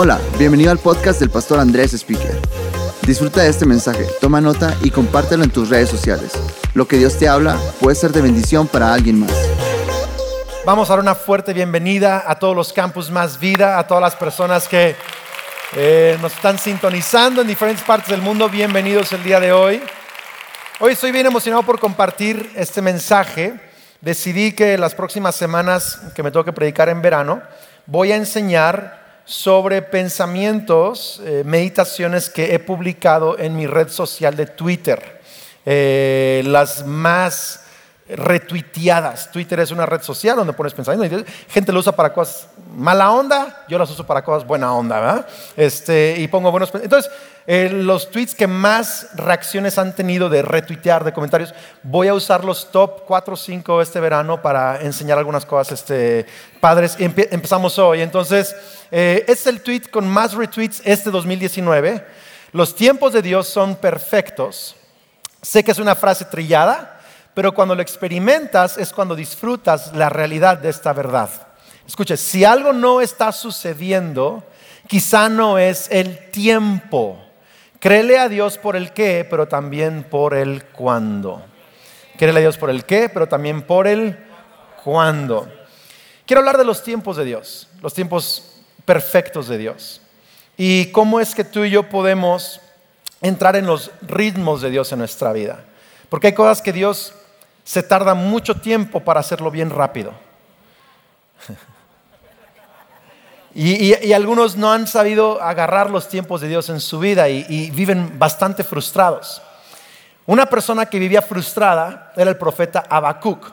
Hola, 0.00 0.20
bienvenido 0.38 0.70
al 0.70 0.78
podcast 0.78 1.18
del 1.18 1.28
pastor 1.28 1.58
Andrés 1.58 1.92
Speaker. 1.92 2.38
Disfruta 3.02 3.42
de 3.42 3.48
este 3.48 3.66
mensaje, 3.66 4.06
toma 4.20 4.40
nota 4.40 4.72
y 4.84 4.92
compártelo 4.92 5.42
en 5.42 5.50
tus 5.50 5.70
redes 5.70 5.88
sociales. 5.88 6.34
Lo 6.74 6.86
que 6.86 6.98
Dios 6.98 7.18
te 7.18 7.26
habla 7.26 7.58
puede 7.80 7.96
ser 7.96 8.12
de 8.12 8.22
bendición 8.22 8.68
para 8.68 8.94
alguien 8.94 9.18
más. 9.18 9.32
Vamos 10.64 10.88
a 10.88 10.92
dar 10.92 11.00
una 11.00 11.16
fuerte 11.16 11.52
bienvenida 11.52 12.22
a 12.24 12.38
todos 12.38 12.54
los 12.54 12.72
campus 12.72 13.10
Más 13.10 13.40
Vida, 13.40 13.76
a 13.76 13.88
todas 13.88 14.00
las 14.00 14.14
personas 14.14 14.68
que 14.68 14.94
eh, 15.74 16.16
nos 16.22 16.32
están 16.32 16.58
sintonizando 16.58 17.40
en 17.40 17.48
diferentes 17.48 17.82
partes 17.82 18.10
del 18.10 18.22
mundo. 18.22 18.48
Bienvenidos 18.48 19.12
el 19.12 19.24
día 19.24 19.40
de 19.40 19.50
hoy. 19.50 19.82
Hoy 20.78 20.92
estoy 20.92 21.10
bien 21.10 21.26
emocionado 21.26 21.64
por 21.64 21.80
compartir 21.80 22.52
este 22.54 22.80
mensaje. 22.80 23.52
Decidí 24.00 24.52
que 24.52 24.78
las 24.78 24.94
próximas 24.94 25.34
semanas 25.34 25.98
que 26.14 26.22
me 26.22 26.30
toque 26.30 26.52
predicar 26.52 26.88
en 26.88 27.02
verano, 27.02 27.42
voy 27.86 28.12
a 28.12 28.16
enseñar 28.16 29.07
sobre 29.28 29.82
pensamientos, 29.82 31.20
eh, 31.22 31.42
meditaciones 31.44 32.30
que 32.30 32.54
he 32.54 32.58
publicado 32.58 33.38
en 33.38 33.54
mi 33.54 33.66
red 33.66 33.90
social 33.90 34.34
de 34.34 34.46
Twitter. 34.46 35.20
Eh, 35.66 36.42
las 36.46 36.86
más 36.86 37.60
retuiteadas. 38.08 39.30
Twitter 39.30 39.60
es 39.60 39.70
una 39.70 39.86
red 39.86 40.02
social 40.02 40.36
donde 40.36 40.52
pones 40.52 40.74
pensamientos. 40.74 41.24
Gente 41.48 41.72
lo 41.72 41.80
usa 41.80 41.92
para 41.92 42.12
cosas 42.12 42.48
mala 42.74 43.10
onda, 43.10 43.64
yo 43.68 43.78
las 43.78 43.90
uso 43.90 44.06
para 44.06 44.22
cosas 44.22 44.46
buena 44.46 44.72
onda, 44.72 45.00
¿verdad? 45.00 45.26
Este, 45.56 46.16
y 46.18 46.28
pongo 46.28 46.50
buenos 46.50 46.72
Entonces, 46.74 47.10
eh, 47.46 47.70
los 47.72 48.10
tweets 48.10 48.34
que 48.34 48.46
más 48.46 49.08
reacciones 49.14 49.78
han 49.78 49.94
tenido 49.94 50.28
de 50.28 50.42
retuitear, 50.42 51.02
de 51.02 51.12
comentarios, 51.12 51.54
voy 51.82 52.08
a 52.08 52.14
usar 52.14 52.44
los 52.44 52.70
top 52.70 53.04
4 53.06 53.34
o 53.34 53.36
5 53.36 53.82
este 53.82 54.00
verano 54.00 54.40
para 54.40 54.80
enseñar 54.82 55.18
algunas 55.18 55.44
cosas 55.44 55.80
este, 55.80 56.26
padres. 56.60 56.96
empezamos 56.98 57.78
hoy. 57.78 58.02
Entonces, 58.02 58.54
eh, 58.90 59.24
es 59.26 59.46
el 59.46 59.60
tweet 59.60 59.82
con 59.90 60.08
más 60.08 60.34
retweets 60.34 60.82
este 60.84 61.10
2019. 61.10 62.04
Los 62.52 62.74
tiempos 62.74 63.12
de 63.12 63.22
Dios 63.22 63.48
son 63.48 63.76
perfectos. 63.76 64.76
Sé 65.42 65.64
que 65.64 65.70
es 65.70 65.78
una 65.78 65.94
frase 65.94 66.24
trillada 66.26 66.97
pero 67.38 67.54
cuando 67.54 67.76
lo 67.76 67.82
experimentas 67.82 68.76
es 68.78 68.92
cuando 68.92 69.14
disfrutas 69.14 69.94
la 69.94 70.08
realidad 70.08 70.58
de 70.58 70.70
esta 70.70 70.92
verdad. 70.92 71.30
Escuche, 71.86 72.16
si 72.16 72.44
algo 72.44 72.72
no 72.72 73.00
está 73.00 73.30
sucediendo, 73.30 74.42
quizá 74.88 75.28
no 75.28 75.56
es 75.56 75.86
el 75.92 76.32
tiempo. 76.32 77.16
Créele 77.78 78.18
a 78.18 78.28
Dios 78.28 78.58
por 78.58 78.74
el 78.74 78.92
qué, 78.92 79.24
pero 79.30 79.46
también 79.46 80.02
por 80.02 80.34
el 80.34 80.64
cuándo. 80.64 81.40
Créele 82.16 82.40
a 82.40 82.42
Dios 82.42 82.58
por 82.58 82.70
el 82.70 82.84
qué, 82.84 83.08
pero 83.08 83.28
también 83.28 83.62
por 83.62 83.86
el 83.86 84.18
cuándo. 84.82 85.48
Quiero 86.26 86.40
hablar 86.40 86.58
de 86.58 86.64
los 86.64 86.82
tiempos 86.82 87.16
de 87.16 87.24
Dios, 87.24 87.68
los 87.80 87.94
tiempos 87.94 88.62
perfectos 88.84 89.46
de 89.46 89.58
Dios. 89.58 90.00
Y 90.56 90.86
cómo 90.86 91.20
es 91.20 91.36
que 91.36 91.44
tú 91.44 91.62
y 91.62 91.70
yo 91.70 91.88
podemos 91.88 92.60
entrar 93.22 93.54
en 93.54 93.66
los 93.68 93.92
ritmos 94.02 94.60
de 94.60 94.70
Dios 94.70 94.90
en 94.90 94.98
nuestra 94.98 95.32
vida. 95.32 95.66
Porque 96.08 96.28
hay 96.28 96.32
cosas 96.32 96.62
que 96.62 96.72
Dios 96.72 97.12
se 97.68 97.82
tarda 97.82 98.14
mucho 98.14 98.54
tiempo 98.54 99.00
para 99.00 99.20
hacerlo 99.20 99.50
bien 99.50 99.68
rápido. 99.68 100.14
Y, 103.54 104.12
algunos 104.12 104.56
no 104.56 104.70
han 104.70 104.86
sabido 104.86 105.42
agarrar 105.42 105.90
los 105.90 106.08
tiempos 106.08 106.40
de 106.40 106.48
Dios 106.48 106.68
en 106.68 106.78
su 106.78 107.00
vida 107.00 107.28
y, 107.28 107.44
y, 107.48 107.70
viven 107.70 108.16
bastante 108.16 108.62
frustrados. 108.62 109.42
Una 110.26 110.46
persona 110.46 110.86
que 110.86 111.00
vivía 111.00 111.22
frustrada 111.22 112.12
era 112.14 112.30
el 112.30 112.36
profeta 112.36 112.84
Habacuc. 112.88 113.50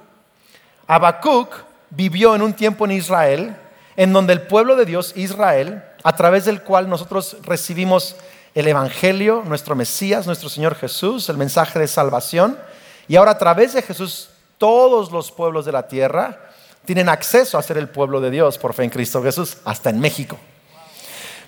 Habacuc 0.86 1.56
vivió 1.90 2.36
en 2.36 2.44
un 2.44 2.54
tiempo 2.54 2.86
en 2.86 2.92
Israel 2.92 3.56
en 3.96 4.14
donde 4.14 4.34
el 4.34 4.44
pueblo 4.44 4.76
de 4.76 4.86
Dios, 4.86 5.14
Israel, 5.16 5.82
a 6.04 6.16
través 6.16 6.46
del 6.46 6.62
cual 6.62 6.88
nosotros 6.88 7.38
recibimos 7.42 8.16
el 8.54 8.68
Evangelio, 8.68 9.44
nuestro 9.46 9.76
Mesías, 9.76 10.28
nuestro 10.28 10.50
Señor 10.50 10.76
Jesús, 10.76 11.30
el 11.30 11.38
mensaje 11.38 11.80
de 11.80 11.88
salvación, 11.88 12.60
y 13.08 13.16
ahora 13.16 13.32
a 13.32 13.38
través 13.38 13.74
de 13.74 13.82
Jesús 13.82 14.30
todos 14.58 15.12
los 15.12 15.32
pueblos 15.32 15.66
de 15.66 15.72
la 15.72 15.88
tierra 15.88 16.40
tienen 16.86 17.10
acceso 17.10 17.58
a 17.58 17.64
ser 17.64 17.78
el 17.78 17.90
pueblo 17.90 18.22
de 18.22 18.32
Dios 18.32 18.58
por 18.58 18.74
fe 18.74 18.84
en 18.84 18.90
Cristo 18.90 19.22
Jesús, 19.22 19.58
hasta 19.66 19.90
en 19.90 20.00
México. 20.00 20.38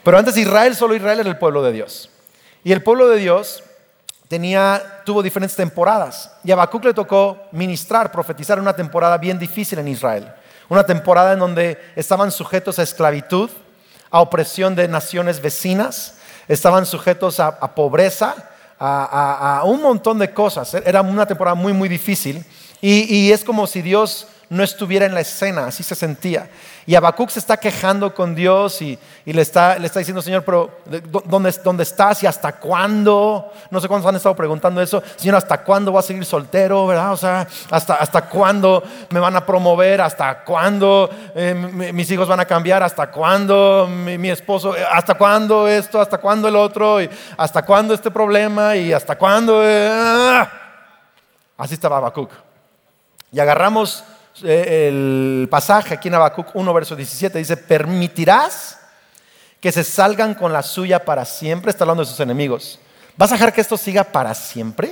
Pero 0.03 0.17
antes 0.17 0.37
Israel, 0.37 0.75
solo 0.75 0.95
Israel 0.95 1.19
era 1.19 1.29
el 1.29 1.37
pueblo 1.37 1.61
de 1.63 1.71
Dios. 1.71 2.09
Y 2.63 2.71
el 2.71 2.81
pueblo 2.81 3.07
de 3.09 3.17
Dios 3.17 3.63
tenía, 4.27 5.01
tuvo 5.05 5.21
diferentes 5.21 5.55
temporadas. 5.55 6.31
Y 6.43 6.51
a 6.51 6.53
Habacuc 6.53 6.85
le 6.85 6.93
tocó 6.93 7.37
ministrar, 7.51 8.11
profetizar 8.11 8.59
una 8.59 8.75
temporada 8.75 9.17
bien 9.17 9.37
difícil 9.37 9.79
en 9.79 9.87
Israel. 9.87 10.31
Una 10.69 10.85
temporada 10.85 11.33
en 11.33 11.39
donde 11.39 11.77
estaban 11.95 12.31
sujetos 12.31 12.79
a 12.79 12.83
esclavitud, 12.83 13.49
a 14.09 14.21
opresión 14.21 14.75
de 14.75 14.87
naciones 14.87 15.41
vecinas, 15.41 16.15
estaban 16.47 16.85
sujetos 16.85 17.39
a 17.39 17.75
pobreza, 17.75 18.35
a, 18.79 19.61
un 19.65 19.81
montón 19.81 20.19
de 20.19 20.33
cosas. 20.33 20.73
Era 20.73 21.01
una 21.01 21.25
temporada 21.25 21.55
muy, 21.55 21.73
muy 21.73 21.89
difícil. 21.89 22.43
Y, 22.81 23.31
es 23.31 23.43
como 23.43 23.65
si 23.67 23.81
Dios 23.81 24.27
no 24.49 24.63
estuviera 24.63 25.05
en 25.05 25.13
la 25.13 25.21
escena, 25.21 25.67
así 25.67 25.83
se 25.83 25.95
sentía. 25.95 26.49
Y 26.85 26.95
Habacuc 26.95 27.29
se 27.29 27.39
está 27.39 27.57
quejando 27.57 28.13
con 28.13 28.33
Dios 28.33 28.81
y, 28.81 28.97
le, 29.25 29.41
está, 29.41 29.77
le, 29.77 29.87
está, 29.87 29.99
diciendo, 29.99 30.21
Señor, 30.21 30.45
pero 30.45 30.79
¿dónde, 31.25 31.53
¿dónde, 31.61 31.83
estás 31.83 32.23
y 32.23 32.27
hasta 32.27 32.53
cuándo? 32.53 33.51
No 33.69 33.81
sé 33.81 33.89
cuántos 33.89 34.07
han 34.07 34.15
estado 34.15 34.35
preguntando 34.35 34.81
eso. 34.81 35.03
Señor, 35.17 35.35
¿hasta 35.35 35.63
cuándo 35.63 35.91
voy 35.91 35.99
a 35.99 36.03
seguir 36.03 36.23
soltero? 36.23 36.87
¿Verdad? 36.87 37.11
O 37.11 37.17
sea, 37.17 37.45
¿hasta, 37.69 37.95
hasta 37.95 38.29
cuándo 38.29 38.81
me 39.09 39.19
van 39.19 39.35
a 39.35 39.45
promover? 39.45 39.99
¿Hasta 39.99 40.45
cuándo 40.45 41.09
eh, 41.35 41.53
mis 41.53 42.09
hijos 42.09 42.29
van 42.29 42.39
a 42.39 42.45
cambiar? 42.45 42.81
¿Hasta 42.81 43.11
cuándo 43.11 43.85
mi, 43.89 44.29
esposo? 44.29 44.73
¿Hasta 44.89 45.15
cuándo 45.15 45.67
esto? 45.67 45.99
¿Hasta 45.99 46.19
cuándo 46.19 46.47
el 46.47 46.55
otro? 46.55 47.01
¿Y 47.01 47.09
¿Hasta 47.35 47.63
cuándo 47.63 47.93
este 47.93 48.11
problema? 48.11 48.77
¿Y 48.77 48.93
hasta 48.93 49.17
cuándo? 49.17 49.61
Eh? 49.61 50.47
Así 51.57 51.73
estaba 51.73 51.97
Habacuc. 51.97 52.31
Y 53.31 53.39
agarramos 53.41 54.03
eh, 54.03 54.16
el 54.43 55.47
pasaje 55.49 55.93
aquí 55.93 56.07
en 56.07 56.15
Habacuc 56.15 56.55
1, 56.55 56.73
verso 56.73 56.95
17, 56.95 57.37
dice, 57.37 57.57
permitirás 57.57 58.79
que 59.59 59.71
se 59.71 59.83
salgan 59.83 60.33
con 60.35 60.53
la 60.53 60.61
suya 60.61 61.03
para 61.03 61.25
siempre, 61.25 61.71
está 61.71 61.83
hablando 61.83 62.03
de 62.03 62.09
sus 62.09 62.19
enemigos. 62.19 62.79
¿Vas 63.15 63.31
a 63.31 63.35
dejar 63.35 63.53
que 63.53 63.61
esto 63.61 63.77
siga 63.77 64.03
para 64.03 64.33
siempre? 64.33 64.91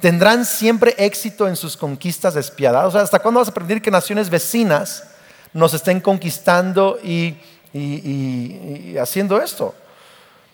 ¿Tendrán 0.00 0.44
siempre 0.44 0.94
éxito 0.98 1.48
en 1.48 1.56
sus 1.56 1.76
conquistas 1.76 2.34
despiadadas? 2.34 2.88
O 2.88 2.90
sea, 2.92 3.02
¿hasta 3.02 3.18
cuándo 3.18 3.40
vas 3.40 3.48
a 3.48 3.54
permitir 3.54 3.82
que 3.82 3.90
naciones 3.90 4.30
vecinas 4.30 5.04
nos 5.52 5.74
estén 5.74 6.00
conquistando 6.00 6.98
y, 7.02 7.36
y 7.72 8.96
haciendo 8.98 9.40
esto? 9.40 9.74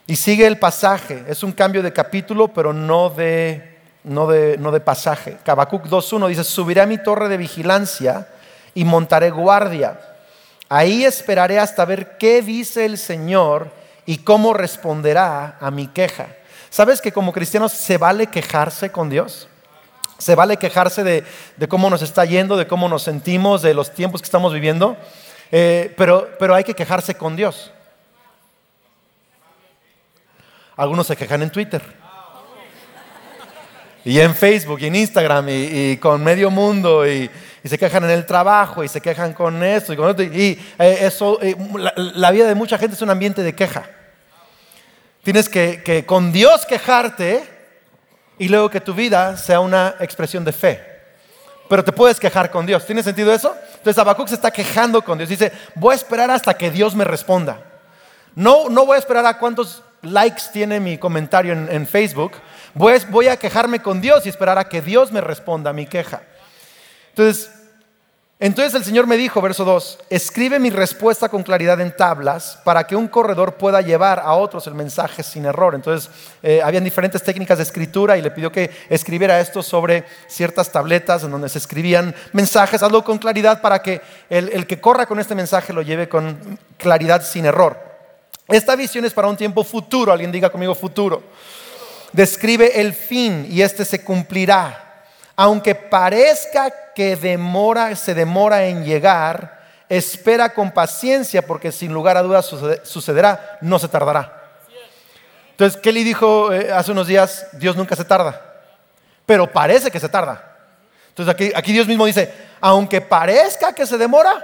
Y 0.07 0.17
sigue 0.17 0.47
el 0.47 0.59
pasaje, 0.59 1.25
es 1.29 1.43
un 1.43 1.53
cambio 1.53 1.83
de 1.83 1.93
capítulo, 1.93 2.49
pero 2.49 2.73
no 2.73 3.11
de 3.11 3.74
no 4.05 4.27
de, 4.27 4.57
no 4.59 4.71
de 4.71 4.81
pasaje. 4.81 5.39
Habacuc 5.45 5.87
2.1 5.87 6.29
dice, 6.29 6.45
subiré 6.45 6.83
a 6.83 6.87
mi 6.87 6.99
torre 6.99 7.29
de 7.29 7.39
vigilancia 7.39 8.29
y 8.75 8.85
montaré 8.85 9.31
guardia. 9.31 9.99
Ahí 10.69 11.05
esperaré 11.05 11.59
hasta 11.59 11.85
ver 11.85 12.17
qué 12.19 12.43
dice 12.43 12.85
el 12.85 12.99
Señor 12.99 13.71
y 14.07 14.19
cómo 14.19 14.53
responderá 14.53 15.57
a 15.61 15.71
mi 15.71 15.89
queja. 15.89 16.29
¿Sabes 16.71 17.01
que 17.01 17.13
como 17.13 17.33
cristianos 17.33 17.73
se 17.73 17.99
vale 17.99 18.27
quejarse 18.27 18.91
con 18.91 19.09
Dios? 19.09 19.49
Se 20.19 20.35
vale 20.35 20.57
quejarse 20.59 21.03
de, 21.03 21.25
cómo 21.69 21.91
nos 21.91 22.03
está 22.03 22.25
yendo, 22.25 22.57
de 22.57 22.67
cómo 22.67 22.89
nos 22.89 23.03
sentimos, 23.03 23.63
de 23.63 23.75
los 23.75 23.93
tiempos 23.93 24.21
que 24.21 24.27
estamos 24.27 24.53
viviendo, 24.53 24.97
eh, 25.51 25.95
pero, 25.97 26.31
pero 26.39 26.55
hay 26.55 26.65
que 26.65 26.75
quejarse 26.75 27.15
con 27.15 27.37
Dios. 27.37 27.71
Algunos 30.77 31.07
se 31.07 31.17
quejan 31.17 31.43
en 31.43 31.51
Twitter 31.51 32.04
y 34.05 34.21
en 34.21 34.35
Facebook 34.35 34.81
y 34.81 34.87
en 34.87 34.97
Instagram 34.97 35.47
y, 35.49 35.97
con 35.97 36.23
medio 36.23 36.51
mundo 36.51 37.07
y, 37.09 37.31
se 37.65 37.79
quejan 37.79 38.05
en 38.05 38.11
el 38.11 38.27
trabajo 38.27 38.85
y 38.85 38.89
se 38.89 39.01
quejan 39.01 39.33
con 39.33 39.63
esto 39.65 39.95
y 39.95 39.97
con 39.97 40.11
esto. 40.11 40.23
Y 40.23 40.61
eh, 40.79 40.99
eso, 41.01 41.41
eh, 41.41 41.57
la, 41.97 42.31
vida 42.31 42.47
de 42.47 42.55
mucha 42.55 42.77
gente 42.77 42.95
es 42.95 43.01
un 43.01 43.09
ambiente 43.09 43.43
de 43.43 43.55
queja. 43.55 43.89
Tienes 45.23 45.49
que, 45.49 45.83
que, 45.83 46.05
con 46.05 46.31
Dios 46.31 46.67
quejarte 46.67 47.43
y 48.37 48.49
luego 48.49 48.69
que 48.69 48.83
tu 48.83 48.93
vida 48.93 49.39
sea 49.39 49.61
una 49.61 49.95
expresión 50.01 50.45
de 50.45 50.53
fe. 50.53 50.85
Pero 51.67 51.83
te 51.83 51.93
puedes 51.93 52.21
quejar 52.21 52.51
con 52.51 52.67
Dios. 52.67 52.85
¿Tiene 52.85 53.03
sentido 53.03 53.33
eso? 53.33 53.57
Entonces 53.77 53.99
Habacuc 53.99 54.29
se 54.29 54.35
está 54.35 54.51
quejando 54.51 55.01
con 55.01 55.17
Dios. 55.17 55.31
Dice, 55.31 55.51
voy 55.75 55.95
a 55.95 55.97
esperar 55.97 56.31
hasta 56.31 56.53
que 56.53 56.71
Dios 56.71 56.95
me 56.95 57.05
responda. 57.05 57.63
No, 58.35 58.69
no 58.69 58.85
voy 58.85 58.97
a 58.97 58.99
esperar 58.99 59.25
a 59.25 59.39
cuántos 59.39 59.83
likes 60.03 60.43
tiene 60.53 60.81
mi 60.81 60.99
comentario 60.99 61.55
en, 61.55 61.67
en 61.71 61.87
Facebook 61.87 62.33
voy, 62.75 63.29
a 63.29 63.37
quejarme 63.37 63.81
con 63.81 64.01
Dios 64.01 64.27
y 64.27 64.29
esperar 64.29 64.59
a 64.59 64.69
que 64.69 64.83
Dios 64.83 65.13
me 65.13 65.21
responda 65.21 65.71
a 65.71 65.73
mi 65.73 65.87
queja. 65.87 66.23
Entonces, 67.11 67.51
entonces 68.41 68.75
el 68.75 68.85
Señor 68.85 69.07
me 69.07 69.17
dijo, 69.17 69.41
verso 69.41 69.65
2, 69.65 70.01
escribe 70.11 70.59
mi 70.59 70.69
respuesta 70.69 71.29
con 71.29 71.45
claridad 71.45 71.81
en 71.81 71.97
tablas 71.97 72.59
para 72.65 72.85
que 72.85 72.97
un 72.97 73.07
corredor 73.07 73.55
pueda 73.55 73.81
llevar 73.81 74.19
a 74.19 74.35
otros 74.35 74.67
el 74.67 74.75
mensaje 74.75 75.23
sin 75.23 75.45
error. 75.45 75.75
Entonces, 75.75 76.11
eh, 76.43 76.61
habían 76.63 76.83
diferentes 76.83 77.23
técnicas 77.23 77.59
de 77.59 77.65
escritura 77.65 78.19
y 78.19 78.23
le 78.23 78.33
pidió 78.33 78.51
que 78.51 78.71
escribiera 78.89 79.39
esto 79.39 79.63
sobre 79.63 80.05
ciertas 80.27 80.73
tabletas 80.73 81.23
en 81.23 81.31
donde 81.31 81.49
se 81.49 81.59
escribían 81.59 82.15
mensajes. 82.33 82.83
Hazlo 82.83 83.05
con 83.05 83.19
claridad 83.19 83.61
para 83.61 83.81
que 83.81 84.03
el, 84.29 84.49
el 84.49 84.67
que 84.67 84.81
corra 84.81 85.07
con 85.07 85.21
este 85.21 85.37
mensaje 85.37 85.73
lo 85.73 85.83
lleve 85.83 86.09
con 86.09 86.59
claridad 86.77 87.23
sin 87.23 87.47
error. 87.47 87.79
Esta 88.49 88.77
visión 88.77 89.05
es 89.05 89.15
para 89.15 89.29
un 89.29 89.37
tiempo 89.37 89.65
futuro, 89.65 90.13
alguien 90.13 90.33
diga 90.33 90.51
conmigo 90.51 90.75
futuro. 90.75 91.23
Describe 92.15 92.81
el 92.81 92.95
fin 92.95 93.45
y 93.51 93.63
este 93.63 93.85
se 93.85 94.05
cumplirá. 94.05 95.03
Aunque 95.35 95.75
parezca 95.75 96.93
que 96.95 97.17
demora, 97.17 97.97
se 97.97 98.15
demora 98.15 98.67
en 98.67 98.85
llegar, 98.85 99.61
espera 99.89 100.55
con 100.55 100.71
paciencia 100.71 101.45
porque 101.45 101.73
sin 101.73 101.93
lugar 101.93 102.17
a 102.17 102.23
dudas 102.23 102.47
sucederá, 102.85 103.59
no 103.61 103.81
se 103.81 103.89
tardará. 103.89 104.43
Entonces, 105.51 105.81
Kelly 105.81 106.05
dijo 106.05 106.53
eh, 106.53 106.71
hace 106.73 106.93
unos 106.93 107.09
días, 107.09 107.49
Dios 107.55 107.75
nunca 107.75 107.97
se 107.97 108.05
tarda, 108.05 108.63
pero 109.27 109.51
parece 109.51 109.91
que 109.91 109.99
se 109.99 110.09
tarda. 110.09 110.57
Entonces 111.09 111.35
aquí, 111.35 111.51
aquí 111.53 111.73
Dios 111.73 111.89
mismo 111.89 112.07
dice, 112.07 112.33
aunque 112.61 113.01
parezca 113.01 113.73
que 113.73 113.87
se 113.87 113.99
demora, 113.99 114.35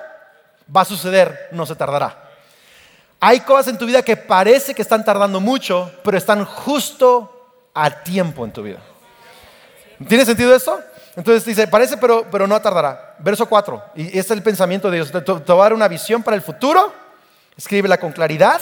va 0.75 0.81
a 0.81 0.85
suceder, 0.85 1.51
no 1.53 1.65
se 1.67 1.77
tardará. 1.77 2.31
Hay 3.21 3.41
cosas 3.41 3.69
en 3.69 3.79
tu 3.79 3.87
vida 3.87 4.03
que 4.03 4.17
parece 4.17 4.75
que 4.75 4.83
están 4.83 5.05
tardando 5.05 5.41
mucho, 5.41 5.93
pero 6.03 6.19
están 6.19 6.45
justo 6.45 7.37
a 7.75 7.91
tiempo 8.03 8.45
en 8.45 8.53
tu 8.53 8.63
vida. 8.63 8.79
¿Tiene 10.09 10.25
sentido 10.25 10.55
esto? 10.55 10.81
Entonces 11.17 11.45
dice, 11.45 11.69
parece, 11.69 11.97
pero, 11.97 12.27
pero 12.31 12.47
no 12.47 12.61
tardará. 12.61 13.17
Verso 13.19 13.47
4, 13.47 13.83
y 13.97 14.07
este 14.07 14.19
es 14.19 14.31
el 14.31 14.43
pensamiento 14.43 14.91
de 14.91 14.97
Dios. 14.97 15.13
Te, 15.13 15.53
va 15.53 15.61
a 15.61 15.65
dar 15.65 15.73
una 15.75 15.89
visión 15.89 16.23
para 16.23 16.37
el 16.37 16.43
futuro, 16.43 16.93
escríbela 17.57 17.99
con 17.99 18.13
claridad, 18.13 18.61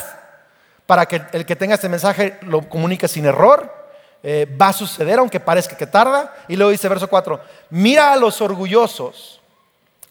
para 0.86 1.06
que 1.06 1.22
el 1.32 1.46
que 1.46 1.54
tenga 1.54 1.74
este 1.74 1.88
mensaje 1.88 2.38
lo 2.42 2.68
comunique 2.68 3.06
sin 3.06 3.26
error. 3.26 3.76
Eh, 4.20 4.52
va 4.60 4.68
a 4.68 4.72
suceder, 4.72 5.20
aunque 5.20 5.38
parezca 5.38 5.76
que 5.76 5.86
tarda. 5.86 6.34
Y 6.48 6.56
luego 6.56 6.72
dice 6.72 6.88
verso 6.88 7.08
4, 7.08 7.40
mira 7.70 8.12
a 8.12 8.16
los 8.16 8.40
orgullosos, 8.40 9.40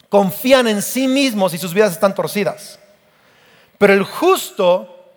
confían 0.08 0.68
en 0.68 0.82
sí 0.82 1.10
mismos 1.10 1.54
y 1.54 1.58
sus 1.58 1.74
vidas 1.74 1.92
están 1.92 2.16
torcidas. 2.16 2.80
Pero 3.78 3.94
el 3.94 4.04
justo 4.04 5.12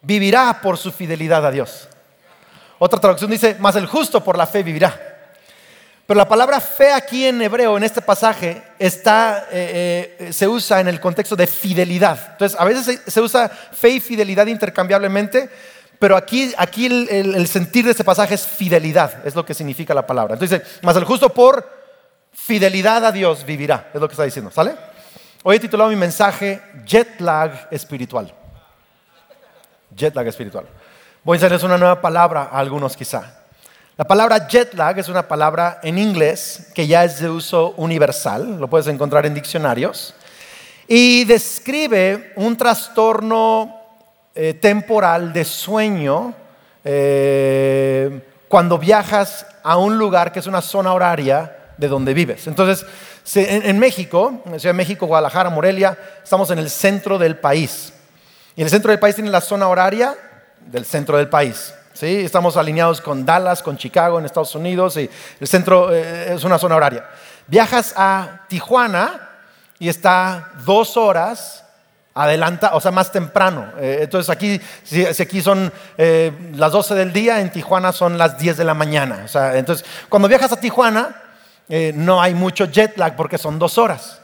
vivirá 0.00 0.60
por 0.62 0.78
su 0.78 0.90
fidelidad 0.90 1.44
a 1.44 1.50
Dios. 1.50 1.89
Otra 2.82 2.98
traducción 2.98 3.30
dice, 3.30 3.56
más 3.58 3.76
el 3.76 3.84
justo 3.84 4.24
por 4.24 4.38
la 4.38 4.46
fe 4.46 4.62
vivirá. 4.62 4.98
Pero 6.06 6.16
la 6.16 6.26
palabra 6.26 6.60
fe 6.60 6.90
aquí 6.90 7.26
en 7.26 7.42
hebreo, 7.42 7.76
en 7.76 7.84
este 7.84 8.00
pasaje, 8.00 8.62
está, 8.78 9.48
eh, 9.52 10.16
eh, 10.18 10.32
se 10.32 10.48
usa 10.48 10.80
en 10.80 10.88
el 10.88 10.98
contexto 10.98 11.36
de 11.36 11.46
fidelidad. 11.46 12.30
Entonces, 12.32 12.58
a 12.58 12.64
veces 12.64 13.02
se, 13.06 13.20
usa 13.20 13.50
fe 13.50 13.90
y 13.90 14.00
fidelidad 14.00 14.46
intercambiablemente, 14.46 15.50
pero 15.98 16.16
aquí, 16.16 16.54
aquí 16.56 16.86
el, 16.86 17.46
sentir 17.46 17.84
de 17.84 17.90
este 17.90 18.02
pasaje 18.02 18.34
es 18.34 18.46
fidelidad, 18.46 19.26
es 19.26 19.34
lo 19.34 19.44
que 19.44 19.52
significa 19.52 19.92
la 19.92 20.06
palabra. 20.06 20.32
Entonces, 20.32 20.62
más 20.80 20.96
el 20.96 21.04
justo 21.04 21.28
por 21.28 21.68
fidelidad 22.32 23.04
a 23.04 23.12
Dios 23.12 23.44
vivirá, 23.44 23.90
es 23.92 24.00
lo 24.00 24.08
que 24.08 24.14
está 24.14 24.24
diciendo, 24.24 24.50
¿sale? 24.50 24.74
Hoy 25.42 25.56
he 25.56 25.60
titulado 25.60 25.90
mi 25.90 25.96
mensaje 25.96 26.62
Jet 26.86 27.20
lag 27.20 27.68
espiritual. 27.70 28.32
Jet 29.94 30.14
lag 30.14 30.26
espiritual. 30.26 30.79
Voy 31.22 31.34
a 31.34 31.36
enseñarles 31.36 31.64
una 31.64 31.76
nueva 31.76 32.00
palabra 32.00 32.48
a 32.50 32.58
algunos 32.58 32.96
quizá. 32.96 33.42
La 33.98 34.06
palabra 34.06 34.48
jet 34.48 34.72
lag 34.72 34.98
es 34.98 35.10
una 35.10 35.28
palabra 35.28 35.78
en 35.82 35.98
inglés 35.98 36.68
que 36.74 36.86
ya 36.86 37.04
es 37.04 37.20
de 37.20 37.28
uso 37.28 37.74
universal, 37.76 38.58
lo 38.58 38.70
puedes 38.70 38.86
encontrar 38.86 39.26
en 39.26 39.34
diccionarios, 39.34 40.14
y 40.88 41.24
describe 41.24 42.32
un 42.36 42.56
trastorno 42.56 43.82
eh, 44.34 44.54
temporal 44.54 45.30
de 45.34 45.44
sueño 45.44 46.32
eh, 46.84 48.22
cuando 48.48 48.78
viajas 48.78 49.44
a 49.62 49.76
un 49.76 49.98
lugar 49.98 50.32
que 50.32 50.38
es 50.38 50.46
una 50.46 50.62
zona 50.62 50.94
horaria 50.94 51.54
de 51.76 51.88
donde 51.88 52.14
vives. 52.14 52.46
Entonces, 52.46 52.86
en, 53.34 53.78
México, 53.78 54.42
en 54.46 54.58
Ciudad 54.58 54.72
de 54.72 54.78
México, 54.78 55.04
Guadalajara, 55.04 55.50
Morelia, 55.50 55.98
estamos 56.24 56.50
en 56.50 56.60
el 56.60 56.70
centro 56.70 57.18
del 57.18 57.36
país. 57.36 57.92
Y 58.56 58.62
el 58.62 58.70
centro 58.70 58.90
del 58.90 58.98
país 58.98 59.14
tiene 59.14 59.28
la 59.28 59.42
zona 59.42 59.68
horaria 59.68 60.16
del 60.66 60.84
centro 60.84 61.16
del 61.16 61.28
país. 61.28 61.74
¿sí? 61.92 62.06
Estamos 62.24 62.56
alineados 62.56 63.00
con 63.00 63.24
Dallas, 63.24 63.62
con 63.62 63.76
Chicago 63.76 64.18
en 64.18 64.24
Estados 64.24 64.54
Unidos 64.54 64.96
y 64.96 65.10
el 65.38 65.46
centro 65.46 65.94
eh, 65.94 66.34
es 66.34 66.44
una 66.44 66.58
zona 66.58 66.76
horaria. 66.76 67.04
Viajas 67.46 67.94
a 67.96 68.42
Tijuana 68.48 69.28
y 69.78 69.88
está 69.88 70.52
dos 70.64 70.96
horas 70.96 71.64
adelanta, 72.14 72.70
o 72.74 72.80
sea, 72.80 72.90
más 72.90 73.12
temprano. 73.12 73.66
Eh, 73.78 74.00
entonces 74.02 74.30
aquí, 74.30 74.60
si, 74.82 75.04
aquí 75.04 75.40
son 75.40 75.72
eh, 75.96 76.32
las 76.54 76.72
12 76.72 76.94
del 76.94 77.12
día, 77.12 77.40
en 77.40 77.50
Tijuana 77.50 77.92
son 77.92 78.18
las 78.18 78.38
10 78.38 78.56
de 78.56 78.64
la 78.64 78.74
mañana. 78.74 79.22
O 79.24 79.28
sea, 79.28 79.56
entonces, 79.56 79.86
cuando 80.08 80.28
viajas 80.28 80.52
a 80.52 80.60
Tijuana, 80.60 81.16
no 81.94 82.20
hay 82.20 82.34
mucho 82.34 82.64
jet 82.64 82.96
lag 82.98 83.14
porque 83.14 83.38
son 83.38 83.60
dos 83.60 83.78
horas. 83.78 84.20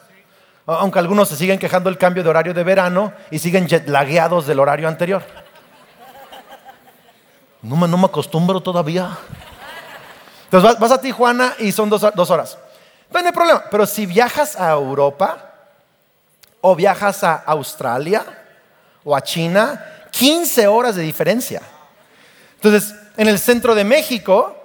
Aunque 0.66 0.98
algunos 0.98 1.28
se 1.28 1.36
siguen 1.36 1.60
quejando 1.60 1.88
del 1.88 1.96
cambio 1.96 2.24
de 2.24 2.28
horario 2.28 2.52
de 2.52 2.64
verano 2.64 3.12
y 3.30 3.38
siguen 3.38 3.68
jet 3.68 3.88
lagueados 3.88 4.48
del 4.48 4.58
horario 4.58 4.88
anterior. 4.88 5.22
No 7.66 7.74
me, 7.74 7.88
no 7.88 7.98
me 7.98 8.06
acostumbro 8.06 8.60
todavía. 8.60 9.18
Entonces 10.44 10.78
vas, 10.78 10.92
a 10.92 11.00
Tijuana 11.00 11.54
y 11.58 11.72
son 11.72 11.90
dos, 11.90 12.30
horas. 12.30 12.56
No, 13.10 13.18
hay 13.18 13.32
problema. 13.32 13.64
Pero 13.70 13.84
si 13.86 14.06
viajas 14.06 14.54
a 14.54 14.70
Europa 14.70 15.52
o 16.60 16.76
viajas 16.76 17.24
a 17.24 17.34
Australia 17.34 18.24
o 19.02 19.16
a 19.16 19.20
China, 19.20 19.84
15 20.12 20.68
horas 20.68 20.94
de 20.94 21.02
diferencia. 21.02 21.60
Entonces, 22.54 22.94
en 23.16 23.26
el 23.26 23.38
centro 23.38 23.74
de 23.74 23.82
México 23.82 24.56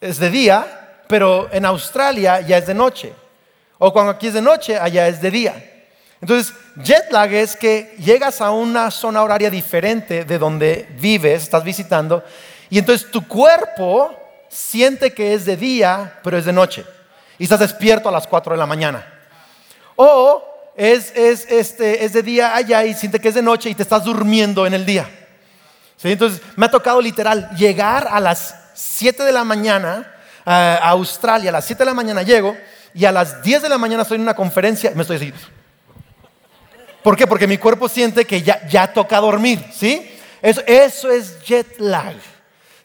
es 0.00 0.18
de 0.18 0.30
día, 0.30 1.02
pero 1.08 1.48
en 1.50 1.64
Australia 1.64 2.40
ya 2.40 2.58
es 2.58 2.66
de 2.68 2.74
noche. 2.74 3.12
O 3.78 3.92
cuando 3.92 4.12
aquí 4.12 4.28
es 4.28 4.34
de 4.34 4.42
noche, 4.42 4.78
allá 4.78 5.08
es 5.08 5.20
de 5.20 5.30
día. 5.32 5.69
Entonces, 6.20 6.54
jet 6.76 7.10
lag 7.10 7.32
es 7.32 7.56
que 7.56 7.94
llegas 7.98 8.40
a 8.40 8.50
una 8.50 8.90
zona 8.90 9.22
horaria 9.22 9.50
diferente 9.50 10.24
de 10.24 10.38
donde 10.38 10.86
vives, 10.98 11.44
estás 11.44 11.64
visitando, 11.64 12.22
y 12.68 12.78
entonces 12.78 13.10
tu 13.10 13.26
cuerpo 13.26 14.16
siente 14.48 15.12
que 15.12 15.32
es 15.32 15.44
de 15.46 15.56
día, 15.56 16.18
pero 16.22 16.36
es 16.36 16.44
de 16.44 16.52
noche. 16.52 16.84
Y 17.38 17.44
estás 17.44 17.60
despierto 17.60 18.08
a 18.08 18.12
las 18.12 18.26
4 18.26 18.52
de 18.52 18.58
la 18.58 18.66
mañana. 18.66 19.06
O 19.96 20.44
es, 20.76 21.12
este, 21.14 22.04
es 22.04 22.12
de 22.12 22.22
día 22.22 22.54
allá 22.54 22.84
y 22.84 22.94
siente 22.94 23.18
que 23.18 23.28
es 23.28 23.34
de 23.34 23.42
noche 23.42 23.70
y 23.70 23.74
te 23.74 23.82
estás 23.82 24.04
durmiendo 24.04 24.66
en 24.66 24.74
el 24.74 24.84
día. 24.84 25.08
Entonces, 26.02 26.40
me 26.56 26.66
ha 26.66 26.70
tocado 26.70 27.00
literal 27.00 27.50
llegar 27.56 28.08
a 28.10 28.20
las 28.20 28.54
7 28.74 29.22
de 29.22 29.32
la 29.32 29.44
mañana 29.44 30.14
a 30.44 30.90
Australia, 30.90 31.50
a 31.50 31.52
las 31.52 31.64
7 31.64 31.80
de 31.80 31.86
la 31.86 31.94
mañana 31.94 32.22
llego 32.22 32.56
y 32.94 33.04
a 33.04 33.12
las 33.12 33.42
10 33.42 33.62
de 33.62 33.68
la 33.68 33.78
mañana 33.78 34.02
estoy 34.02 34.16
en 34.16 34.22
una 34.22 34.34
conferencia 34.34 34.90
y 34.90 34.94
me 34.94 35.02
estoy 35.02 35.16
así 35.16 35.32
¿Por 37.02 37.16
qué? 37.16 37.26
Porque 37.26 37.46
mi 37.46 37.58
cuerpo 37.58 37.88
siente 37.88 38.24
que 38.24 38.42
ya, 38.42 38.66
ya 38.68 38.92
toca 38.92 39.18
dormir, 39.20 39.64
¿sí? 39.72 40.10
Eso, 40.42 40.62
eso 40.66 41.10
es 41.10 41.42
jet 41.44 41.78
lag. 41.78 42.14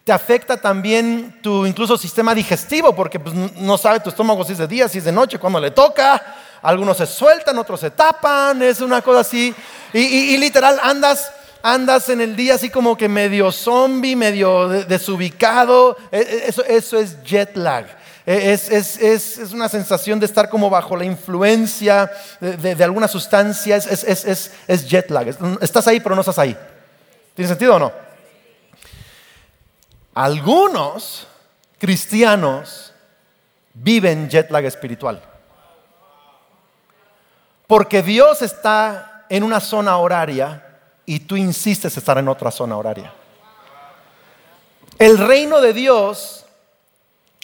Te 0.06 0.12
afecta 0.12 0.58
también 0.58 1.40
tu 1.42 1.66
incluso 1.66 1.98
sistema 1.98 2.36
digestivo, 2.36 2.96
porque 2.96 3.20
pues, 3.20 3.34
no 3.34 3.78
sabe 3.78 4.00
tu 4.00 4.10
estómago 4.10 4.44
si 4.44 4.52
es 4.52 4.60
de 4.60 4.68
día, 4.68 4.88
si 4.88 5.00
es 5.00 5.04
de 5.04 5.12
noche, 5.12 5.40
cuando 5.40 5.60
le 5.60 5.72
toca. 5.72 6.22
Algunos 6.62 6.98
se 6.98 7.06
sueltan, 7.06 7.58
otros 7.58 7.80
se 7.80 7.92
tapan, 7.92 8.62
es 8.62 8.82
una 8.82 9.02
cosa 9.02 9.22
así. 9.22 9.54
Y, 9.94 10.38
literal 10.38 10.80
andas, 10.82 11.32
andas 11.62 12.10
en 12.10 12.22
el 12.22 12.36
día 12.36 12.56
así 12.56 12.70
como 12.70 12.96
que 12.96 13.10
medio 13.10 13.52
zombie, 13.52 14.16
medio 14.16 14.70
desubicado. 14.70 15.98
E, 16.12 16.20
e, 16.20 16.50
eso, 16.50 16.64
eso 16.66 16.98
es 16.98 17.22
jet 17.24 17.56
lag. 17.56 17.86
Es, 18.26 19.38
una 19.54 19.70
sensación 19.70 20.20
de 20.20 20.26
estar 20.26 20.50
como 20.50 20.70
bajo 20.70 20.98
la 20.98 21.06
influencia 21.06 22.12
de, 22.40 22.84
alguna 22.84 23.08
sustancia, 23.08 23.78
es, 23.78 24.88
jet 24.88 25.12
lag. 25.12 25.28
Estás 25.62 25.88
ahí, 25.88 26.00
pero 26.00 26.16
no 26.16 26.22
estás 26.22 26.40
ahí. 26.40 26.58
¿Tiene 27.36 27.50
sentido 27.50 27.76
o 27.76 27.80
no? 27.80 27.92
Algunos 30.16 31.28
cristianos 31.78 32.94
viven 33.74 34.30
jet 34.30 34.50
lag 34.50 34.66
espiritual. 34.66 35.22
Porque 37.68 38.02
Dios 38.02 38.42
está 38.42 39.26
en 39.30 39.44
una 39.44 39.60
zona 39.60 39.98
horaria 39.98 40.66
y 41.06 41.20
tú 41.20 41.36
insistes 41.36 41.96
estar 41.98 42.18
en 42.18 42.28
otra 42.28 42.50
zona 42.50 42.78
horaria. 42.78 43.14
El 44.98 45.18
reino 45.18 45.62
de 45.62 45.74
Dios 45.74 46.45